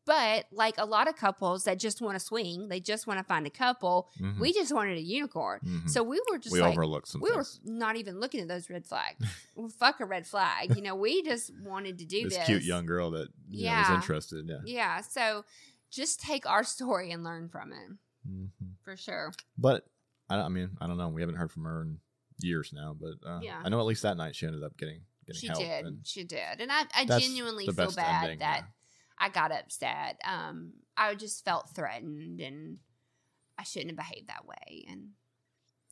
But 0.04 0.46
like 0.50 0.74
a 0.78 0.84
lot 0.84 1.06
of 1.08 1.14
couples 1.16 1.64
that 1.64 1.78
just 1.78 2.00
want 2.00 2.18
to 2.18 2.20
swing, 2.24 2.68
they 2.68 2.80
just 2.80 3.06
want 3.06 3.18
to 3.18 3.24
find 3.24 3.46
a 3.46 3.50
couple. 3.50 4.08
Mhm. 4.18 4.38
We 4.40 4.52
just 4.52 4.72
wanted 4.74 4.98
a 4.98 5.00
unicorn, 5.00 5.60
Mhm. 5.64 5.88
so 5.90 6.02
we 6.02 6.20
were 6.30 6.38
just 6.38 6.52
we 6.52 6.60
like 6.60 6.72
overlooked 6.72 7.08
some 7.08 7.20
we 7.20 7.30
were 7.30 7.44
not 7.64 7.96
even 7.96 8.18
looking 8.18 8.40
at 8.40 8.48
those 8.48 8.68
red 8.68 8.84
flags. 8.84 9.24
well, 9.54 9.68
fuck 9.68 10.00
a 10.00 10.04
red 10.04 10.26
flag, 10.26 10.74
you 10.76 10.82
know. 10.82 10.96
We 10.96 11.22
just 11.22 11.52
wanted 11.60 11.98
to 11.98 12.04
do 12.04 12.24
this 12.24 12.36
this. 12.36 12.46
cute 12.46 12.62
young 12.64 12.84
girl 12.86 13.12
that 13.12 13.28
you 13.48 13.66
know, 13.66 13.76
was 13.76 13.90
interested. 13.90 14.48
Yeah. 14.48 14.58
Yeah, 14.64 15.00
so 15.02 15.44
just 15.90 16.20
take 16.20 16.46
our 16.50 16.64
story 16.64 17.10
and 17.12 17.22
learn 17.22 17.48
from 17.48 17.72
it 17.72 17.90
Mhm. 18.28 18.48
for 18.82 18.96
sure. 18.96 19.32
But 19.56 19.86
I, 20.28 20.36
I 20.40 20.48
mean, 20.48 20.76
I 20.80 20.86
don't 20.86 20.96
know. 20.96 21.08
We 21.10 21.20
haven't 21.22 21.36
heard 21.36 21.52
from 21.52 21.64
her 21.64 21.82
in 21.82 22.00
years 22.40 22.72
now, 22.72 22.96
but 22.98 23.14
uh, 23.24 23.40
Yeah. 23.42 23.60
I 23.64 23.68
know 23.68 23.78
at 23.78 23.86
least 23.86 24.02
that 24.02 24.16
night 24.16 24.34
she 24.34 24.46
ended 24.46 24.62
up 24.64 24.76
getting 24.76 25.02
getting 25.26 25.40
She 25.40 25.46
help. 25.46 25.60
did, 25.60 25.98
she 26.04 26.24
did, 26.24 26.60
and 26.60 26.72
I, 26.72 26.84
I 26.96 27.04
genuinely 27.04 27.66
feel 27.66 27.92
bad 27.92 28.24
ending, 28.24 28.38
that. 28.40 28.64
Yeah. 29.22 29.26
I 29.26 29.28
got 29.30 29.52
upset. 29.52 30.20
Um, 30.24 30.72
I 30.96 31.14
just 31.14 31.44
felt 31.44 31.70
threatened, 31.74 32.40
and 32.40 32.78
I 33.58 33.64
shouldn't 33.64 33.90
have 33.90 33.96
behaved 33.96 34.28
that 34.28 34.46
way. 34.46 34.84
And 34.88 35.10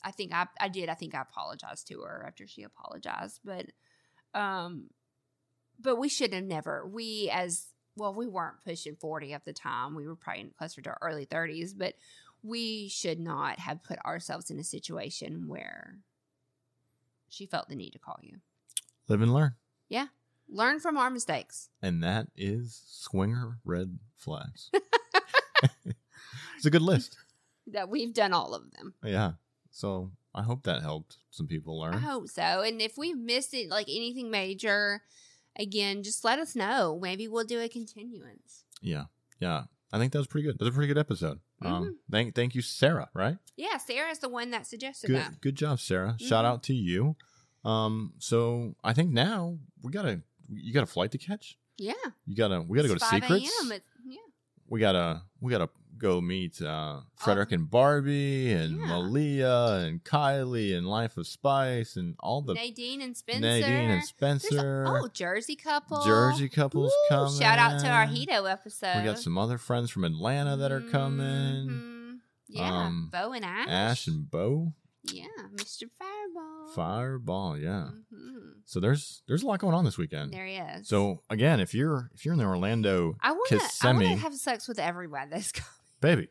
I 0.03 0.11
think 0.11 0.33
I, 0.33 0.47
I 0.59 0.69
did. 0.69 0.89
I 0.89 0.95
think 0.95 1.15
I 1.15 1.23
apologized 1.23 1.89
to 1.89 2.01
her 2.01 2.25
after 2.27 2.47
she 2.47 2.63
apologized, 2.63 3.41
but, 3.45 3.67
um, 4.35 4.91
but 5.81 5.97
we 5.97 6.09
should 6.09 6.33
have 6.35 6.45
never. 6.45 6.87
We 6.87 7.31
as 7.33 7.67
well, 7.97 8.15
we 8.15 8.27
weren't 8.27 8.65
pushing 8.65 8.97
forty 8.97 9.33
at 9.33 9.45
the 9.45 9.53
time. 9.53 9.95
We 9.95 10.07
were 10.07 10.17
probably 10.17 10.43
in 10.43 10.51
closer 10.57 10.81
to 10.83 10.91
our 10.91 10.99
early 11.03 11.25
thirties, 11.25 11.75
but 11.75 11.95
we 12.43 12.89
should 12.89 13.21
not 13.21 13.59
have 13.59 13.83
put 13.83 13.99
ourselves 14.05 14.51
in 14.51 14.59
a 14.59 14.65
situation 14.65 15.49
where 15.49 15.99
she 17.29 17.47
felt 17.47 17.69
the 17.69 17.77
need 17.77 17.91
to 17.91 17.99
call 17.99 18.19
you. 18.23 18.39
live 19.09 19.21
and 19.21 19.33
learn. 19.35 19.55
Learn 20.53 20.81
from 20.81 20.97
our 20.97 21.11
mistakes. 21.11 21.69
And 21.81 22.03
that 22.03 22.27
is 22.37 22.83
swinger 22.89 23.59
red 23.65 23.99
flags. 24.17 24.71
it's 26.57 26.67
a 26.67 26.71
good 26.71 26.83
list. 26.83 27.17
That 27.69 27.89
we've 27.89 28.13
done 28.13 28.33
all 28.33 28.55
of 28.55 28.71
them. 28.73 28.95
Yeah. 29.05 29.33
So 29.71 30.11
I 30.35 30.43
hope 30.43 30.65
that 30.65 30.83
helped 30.83 31.19
some 31.31 31.47
people 31.47 31.79
learn. 31.81 31.95
I 31.95 31.99
hope 31.99 32.29
so. 32.29 32.43
And 32.63 32.81
if 32.83 32.99
we've 32.99 33.17
missed 33.19 33.55
it, 33.55 33.71
like 33.71 33.87
anything 33.89 34.31
major, 34.31 35.03
again, 35.59 36.03
just 36.03 36.25
let 36.25 36.39
us 36.39 36.57
know. 36.57 36.99
Maybe 37.01 37.29
we'll 37.29 37.45
do 37.45 37.61
a 37.61 37.69
continuance. 37.69 38.65
Yeah. 38.83 39.05
Yeah. 39.39 39.65
I 39.93 39.99
think 39.99 40.13
that 40.13 40.19
was 40.19 40.27
pretty 40.29 40.47
good. 40.47 40.59
That 40.59 40.65
was 40.65 40.75
a 40.75 40.77
pretty 40.77 40.93
good 40.93 40.99
episode. 41.01 41.41
Mm-hmm. 41.63 41.73
Um, 41.73 41.99
thank 42.11 42.35
thank 42.35 42.55
you, 42.55 42.63
Sarah. 42.63 43.09
Right? 43.15 43.37
Yeah, 43.57 43.77
Sarah 43.79 44.11
is 44.11 44.21
the 44.21 44.29
one 44.29 44.51
that 44.53 44.67
suggested 44.67 45.09
Good 45.09 45.17
that. 45.17 45.41
good 45.41 45.57
job, 45.57 45.81
Sarah. 45.81 46.17
Shout 46.21 46.45
Mhm. 46.45 46.49
out 46.49 46.63
to 46.65 46.75
you. 46.75 47.17
Um, 47.65 48.15
so 48.19 48.77
I 48.85 48.93
think 48.95 49.11
now 49.11 49.59
we 49.83 49.91
gotta 49.93 50.23
you 50.53 50.73
got 50.73 50.83
a 50.83 50.87
flight 50.87 51.13
to 51.13 51.19
catch. 51.19 51.57
Yeah. 51.79 51.93
You 52.27 52.37
gotta 52.37 52.63
we 52.63 52.77
gotta 52.77 52.89
go 52.89 52.95
It's 52.95 53.05
to 53.05 53.11
5 53.11 53.23
secrets. 53.23 53.45
It's- 53.65 53.81
yeah. 54.07 54.17
We 54.69 54.81
gotta 54.81 55.23
we 55.41 55.51
gotta 55.51 55.71
go 55.99 56.21
meet 56.21 56.61
uh 56.63 57.01
Frederick 57.17 57.53
and 57.53 57.69
Barbie 57.71 58.53
and 58.53 58.79
Yeah. 58.79 58.87
Malia 58.87 59.65
and 59.87 60.03
Kylie 60.05 60.77
and 60.77 60.87
Life 60.87 61.17
of 61.17 61.27
Spice 61.27 61.97
and 61.97 62.15
all 62.21 62.41
the 62.43 62.55
Nadine 62.55 63.01
and 63.03 63.17
Spencer. 63.17 63.41
Nadine 63.41 63.65
and 63.65 63.91
There's 63.93 64.05
a- 64.05 64.07
Spencer. 64.07 64.85
oh, 64.89 65.09
Jersey 65.09 65.57
couple. 65.57 66.03
Jersey 66.05 66.49
couples 66.49 66.93
Woo, 67.11 67.17
coming. 67.17 67.39
Shout 67.39 67.59
out 67.59 67.81
to 67.81 67.89
our 67.89 68.07
Hedo 68.07 68.51
episode. 68.51 68.97
We 68.99 69.05
got 69.05 69.19
some 69.19 69.37
other 69.39 69.59
friends 69.59 69.91
from 69.91 70.05
Atlanta 70.05 70.57
that 70.59 70.71
are 70.73 70.81
coming. 70.83 71.69
Mhm. 71.69 72.19
Yeah, 72.49 72.87
Um, 72.87 73.09
Bo 73.13 73.33
and 73.33 73.45
Ash. 73.45 73.69
Ash 73.69 74.07
and 74.07 74.29
Bo. 74.31 74.73
yeah, 75.05 75.27
Mr. 75.55 75.85
Fireball. 75.91 76.69
Fireball, 76.75 77.59
yeah. 77.59 77.91
Mhm. 78.10 78.10
So 78.71 78.79
there's 78.79 79.25
there's 79.27 79.43
a 79.43 79.49
lot 79.49 79.59
going 79.59 79.75
on 79.75 79.85
this 79.85 79.99
weekend. 79.99 80.33
There 80.33 80.47
he 80.47 80.55
is. 80.55 80.87
So 80.87 81.25
again, 81.29 81.59
if 81.59 81.75
you're 81.75 82.09
if 82.15 82.25
you're 82.25 82.35
in 82.35 82.39
the 82.39 82.45
Orlando 82.45 83.17
I 83.21 83.33
want 83.33 83.49
to. 83.49 83.59
Have 84.17 84.35
sex 84.37 84.69
with 84.69 84.79
everyone. 84.79 85.29
That's 85.29 85.51
coming. 85.53 85.69
baby, 86.01 86.29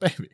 baby, 0.00 0.30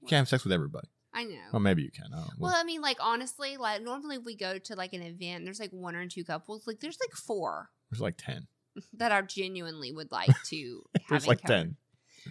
you 0.00 0.08
can't 0.08 0.20
have 0.20 0.28
sex 0.28 0.44
with 0.44 0.52
everybody. 0.54 0.88
I 1.12 1.24
know. 1.24 1.36
Well, 1.52 1.60
maybe 1.60 1.82
you 1.82 1.90
can. 1.90 2.06
I 2.14 2.16
don't 2.16 2.26
know. 2.26 2.32
Well, 2.38 2.54
I 2.56 2.64
mean, 2.64 2.80
like 2.80 2.96
honestly, 3.00 3.58
like 3.58 3.82
normally 3.82 4.16
we 4.16 4.34
go 4.34 4.56
to 4.56 4.76
like 4.76 4.94
an 4.94 5.02
event. 5.02 5.44
There's 5.44 5.60
like 5.60 5.72
one 5.72 5.94
or 5.94 6.06
two 6.06 6.24
couples. 6.24 6.66
Like 6.66 6.80
there's 6.80 6.98
like 6.98 7.12
four 7.12 7.68
there's 7.90 8.00
like 8.00 8.16
ten. 8.16 8.46
that 8.94 9.12
I 9.12 9.20
genuinely 9.20 9.92
would 9.92 10.10
like 10.10 10.30
to 10.46 10.82
have. 10.94 11.08
There's 11.10 11.26
like 11.26 11.42
ten. 11.42 11.76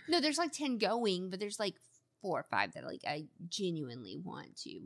No, 0.10 0.20
there's 0.20 0.40
like 0.40 0.52
ten 0.52 0.80
going, 0.80 1.30
but 1.30 1.40
there's 1.40 1.60
like 1.60 1.76
four 2.24 2.40
or 2.40 2.46
five 2.50 2.74
that 2.74 2.86
like 2.86 3.02
I 3.08 3.26
genuinely 3.50 4.18
want 4.18 4.56
to 4.64 4.80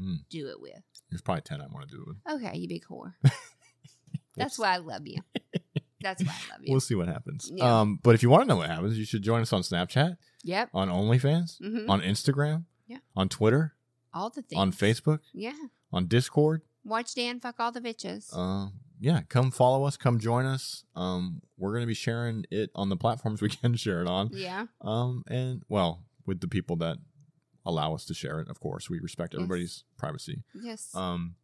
Mm. 0.00 0.16
do 0.30 0.48
it 0.48 0.60
with. 0.60 0.80
There's 1.10 1.20
probably 1.22 1.42
ten 1.42 1.60
I 1.60 1.66
want 1.66 1.88
to 1.88 1.94
do 1.96 2.02
it 2.02 2.08
with. 2.08 2.42
Okay, 2.44 2.58
you 2.58 2.68
big 2.68 2.84
whore. 2.84 3.14
That's 4.36 4.58
why 4.58 4.74
I 4.74 4.76
love 4.78 5.06
you. 5.06 5.18
That's 6.00 6.24
why 6.24 6.32
I 6.32 6.52
love 6.52 6.60
you. 6.62 6.72
We'll 6.72 6.80
see 6.80 6.94
what 6.94 7.08
happens. 7.08 7.50
Yeah. 7.54 7.80
Um, 7.80 7.98
but 8.02 8.14
if 8.14 8.22
you 8.22 8.30
want 8.30 8.44
to 8.44 8.48
know 8.48 8.56
what 8.56 8.70
happens, 8.70 8.96
you 8.98 9.04
should 9.04 9.22
join 9.22 9.42
us 9.42 9.52
on 9.52 9.62
Snapchat, 9.62 10.16
yep. 10.44 10.70
on 10.72 10.88
OnlyFans, 10.88 11.60
Mhm. 11.60 11.88
on 11.90 12.00
Instagram, 12.00 12.64
Yeah. 12.86 12.98
on 13.14 13.28
Twitter, 13.28 13.74
All 14.14 14.30
the 14.30 14.40
things. 14.42 14.58
on 14.58 14.72
Facebook, 14.72 15.20
Yeah. 15.34 15.56
on 15.92 16.06
Discord. 16.06 16.62
Watch 16.84 17.14
Dan 17.14 17.38
fuck 17.40 17.56
all 17.60 17.70
the 17.72 17.82
bitches. 17.82 18.30
Uh, 18.32 18.70
yeah, 18.98 19.22
come 19.28 19.50
follow 19.50 19.84
us, 19.84 19.98
come 19.98 20.18
join 20.18 20.46
us. 20.46 20.84
Um, 20.96 21.42
we're 21.58 21.74
gonna 21.74 21.86
be 21.86 21.92
sharing 21.94 22.46
it 22.50 22.70
on 22.74 22.88
the 22.88 22.96
platforms 22.96 23.42
we 23.42 23.48
can 23.50 23.74
share 23.76 24.00
it 24.00 24.08
on. 24.08 24.30
yeah. 24.32 24.66
Um, 24.80 25.24
and 25.28 25.62
well, 25.68 26.02
with 26.24 26.40
the 26.40 26.48
people 26.48 26.76
that 26.76 26.96
allow 27.66 27.94
us 27.94 28.04
to 28.06 28.14
share 28.14 28.40
it, 28.40 28.48
of 28.48 28.60
course, 28.60 28.88
we 28.90 28.98
respect 29.00 29.34
Yes. 29.34 29.38
everybody's 29.42 29.84
privacy. 29.98 30.42
Yes. 30.54 30.94
Um, 30.94 31.34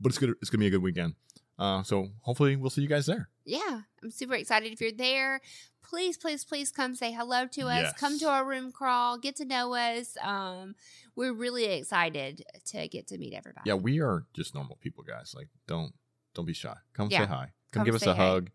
but 0.00 0.10
it's 0.10 0.18
good. 0.18 0.34
It's 0.40 0.50
gonna 0.50 0.60
be 0.60 0.66
a 0.66 0.70
good 0.70 0.82
weekend. 0.82 1.14
Uh, 1.58 1.82
so 1.82 2.08
hopefully 2.20 2.54
we'll 2.56 2.70
see 2.70 2.82
you 2.82 2.88
guys 2.88 3.06
there. 3.06 3.28
yeah. 3.44 3.80
I'm 4.00 4.12
super 4.12 4.34
excited. 4.34 4.72
If 4.72 4.80
you're 4.80 4.92
there, 4.92 5.40
please, 5.82 6.16
please, 6.16 6.44
please 6.44 6.70
come 6.70 6.94
say 6.94 7.10
hello 7.10 7.48
to 7.48 7.62
us. 7.62 7.92
Come 7.94 8.16
to 8.20 8.28
our 8.28 8.44
room 8.44 8.70
crawl. 8.70 9.18
Get 9.18 9.34
to 9.36 9.44
know 9.44 9.74
us. 9.74 10.16
Um, 10.22 10.76
we're 11.16 11.32
really 11.32 11.64
excited 11.64 12.44
to 12.66 12.86
get 12.86 13.08
to 13.08 13.18
meet 13.18 13.34
everybody. 13.34 13.68
Yeah, 13.68 13.74
we 13.74 14.00
are 14.00 14.24
just 14.34 14.54
normal 14.54 14.76
people, 14.80 15.02
guys. 15.02 15.32
Like, 15.36 15.48
don't 15.66 15.92
don't 16.34 16.44
be 16.46 16.52
shy. 16.52 16.76
Come 16.92 17.08
Yeah. 17.10 17.22
say 17.22 17.26
hi. 17.26 17.52
Come, 17.72 17.80
Come 17.80 17.84
give 17.86 17.96
us 17.96 18.02
a 18.06 18.14
hi. 18.14 18.24
hug. 18.24 18.50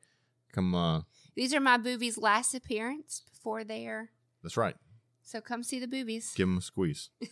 Come. 0.53 0.73
uh 0.73 1.01
These 1.35 1.53
are 1.53 1.59
my 1.59 1.75
boobies' 1.75 2.17
last 2.17 2.55
appearance 2.55 3.23
before 3.29 3.65
they're. 3.65 4.11
That's 4.43 4.55
right. 4.55 4.77
So 5.23 5.41
come 5.41 5.63
see 5.63 5.79
the 5.79 5.87
boobies. 5.87 6.33
Give 6.35 6.47
them 6.47 6.57
a 6.57 6.61
squeeze. 6.61 7.09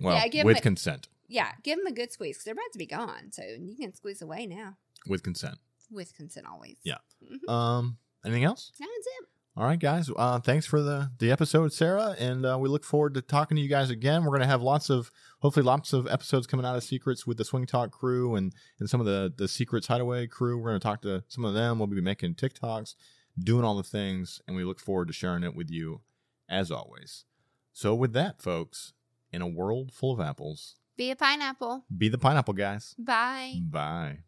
Well, 0.00 0.14
Yeah, 0.16 0.28
give 0.28 0.46
'em 0.46 0.56
a- 0.56 0.60
consent. 0.60 1.08
yeah, 1.28 1.52
give 1.62 1.76
them 1.76 1.86
a 1.86 1.92
good 1.92 2.10
squeeze 2.10 2.38
'cause 2.38 2.44
they're 2.44 2.54
about 2.54 2.72
to 2.72 2.78
be 2.78 2.86
gone. 2.86 3.30
So 3.32 3.42
you 3.42 3.76
can 3.76 3.92
squeeze 3.92 4.22
away 4.22 4.46
now 4.46 4.78
With 5.06 5.22
consent. 5.22 5.58
with 5.90 6.14
consent 6.14 6.46
always. 6.46 6.78
Yeah. 6.84 6.98
Mhm. 7.22 7.48
Um. 7.52 7.98
Anything 8.24 8.44
else? 8.44 8.72
That's 8.78 8.90
it. 8.90 9.28
All 9.56 9.64
right, 9.64 9.78
guys. 9.78 10.10
Uh, 10.16 10.40
thanks 10.40 10.64
for 10.64 10.80
the 10.82 11.10
the 11.18 11.30
episode, 11.30 11.72
Sarah, 11.74 12.16
and 12.18 12.46
uh, 12.46 12.56
we 12.58 12.68
look 12.70 12.82
forward 12.82 13.12
to 13.14 13.20
talking 13.20 13.56
to 13.56 13.62
you 13.62 13.68
guys 13.68 13.90
again. 13.90 14.24
We're 14.24 14.32
gonna 14.32 14.46
have 14.46 14.62
lots 14.62 14.88
of, 14.88 15.10
hopefully, 15.40 15.64
lots 15.64 15.92
of 15.92 16.06
episodes 16.08 16.46
coming 16.46 16.64
out 16.64 16.76
of 16.76 16.82
Secrets 16.82 17.26
with 17.26 17.36
the 17.36 17.44
Swing 17.44 17.66
Talk 17.66 17.90
crew 17.90 18.34
and 18.36 18.54
and 18.80 18.88
some 18.88 19.00
of 19.00 19.06
the 19.06 19.32
the 19.36 19.46
Secrets 19.48 19.86
Hideaway 19.86 20.26
crew. 20.28 20.56
We're 20.58 20.70
gonna 20.70 20.80
talk 20.80 21.02
to 21.02 21.24
some 21.28 21.44
of 21.44 21.52
them. 21.52 21.78
We'll 21.78 21.88
be 21.88 22.00
making 22.00 22.36
TikToks, 22.36 22.94
doing 23.38 23.64
all 23.64 23.76
the 23.76 23.82
things, 23.82 24.40
and 24.48 24.56
we 24.56 24.64
look 24.64 24.80
forward 24.80 25.08
to 25.08 25.12
sharing 25.14 25.44
it 25.44 25.54
with 25.54 25.70
you, 25.70 26.00
as 26.54 26.70
always. 26.70 27.24
So, 27.72 27.94
with 27.94 28.12
that, 28.12 28.40
folks, 28.40 28.92
in 29.32 29.42
a 29.42 29.46
world 29.48 29.92
full 29.92 30.12
of 30.12 30.20
apples, 30.20 30.76
Be 30.96 31.10
a 31.10 31.16
pineapple. 31.16 31.84
be 31.96 32.08
the 32.08 32.18
pineapple 32.18 32.54
guys. 32.54 32.94
Bye. 32.98 33.58
Bye. 33.60 34.18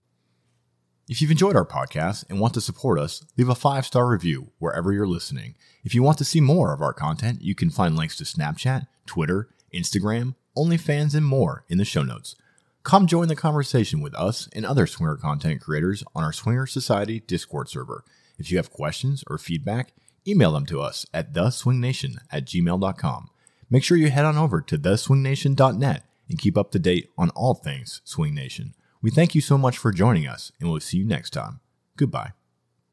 If 1.08 1.22
you've 1.22 1.30
enjoyed 1.30 1.54
our 1.54 1.64
podcast 1.64 2.24
and 2.28 2.40
want 2.40 2.54
to 2.54 2.60
support 2.60 2.98
us, 2.98 3.24
leave 3.36 3.48
a 3.48 3.54
five 3.54 3.86
star 3.86 4.08
review 4.08 4.50
wherever 4.58 4.92
you're 4.92 5.06
listening. 5.06 5.54
If 5.84 5.94
you 5.94 6.02
want 6.02 6.18
to 6.18 6.24
see 6.24 6.40
more 6.40 6.74
of 6.74 6.82
our 6.82 6.92
content, 6.92 7.42
you 7.42 7.54
can 7.54 7.70
find 7.70 7.94
links 7.96 8.16
to 8.16 8.24
Snapchat, 8.24 8.88
Twitter, 9.06 9.48
Instagram, 9.72 10.34
OnlyFans, 10.58 11.14
and 11.14 11.24
more 11.24 11.64
in 11.68 11.78
the 11.78 11.84
show 11.84 12.02
notes. 12.02 12.34
Come 12.82 13.06
join 13.06 13.28
the 13.28 13.36
conversation 13.36 14.00
with 14.00 14.14
us 14.16 14.48
and 14.52 14.66
other 14.66 14.86
swinger 14.88 15.16
content 15.16 15.60
creators 15.60 16.02
on 16.14 16.24
our 16.24 16.32
Swinger 16.32 16.66
Society 16.66 17.20
Discord 17.20 17.68
server. 17.68 18.04
If 18.38 18.50
you 18.50 18.56
have 18.56 18.70
questions 18.72 19.22
or 19.28 19.38
feedback, 19.38 19.92
email 20.26 20.52
them 20.52 20.66
to 20.66 20.80
us 20.80 21.06
at 21.12 21.32
theswingnation 21.32 22.18
at 22.30 22.44
gmail.com. 22.44 23.30
Make 23.68 23.84
sure 23.84 23.96
you 23.96 24.10
head 24.10 24.24
on 24.24 24.36
over 24.36 24.60
to 24.60 24.78
theswingnation.net 24.78 26.04
and 26.28 26.38
keep 26.38 26.56
up 26.56 26.70
to 26.72 26.78
date 26.78 27.10
on 27.18 27.30
all 27.30 27.54
things 27.54 28.00
Swing 28.04 28.34
Nation. 28.34 28.74
We 29.02 29.10
thank 29.10 29.34
you 29.34 29.40
so 29.40 29.58
much 29.58 29.78
for 29.78 29.92
joining 29.92 30.26
us, 30.26 30.52
and 30.60 30.70
we'll 30.70 30.80
see 30.80 30.98
you 30.98 31.04
next 31.04 31.30
time. 31.30 31.60
Goodbye. 31.96 32.35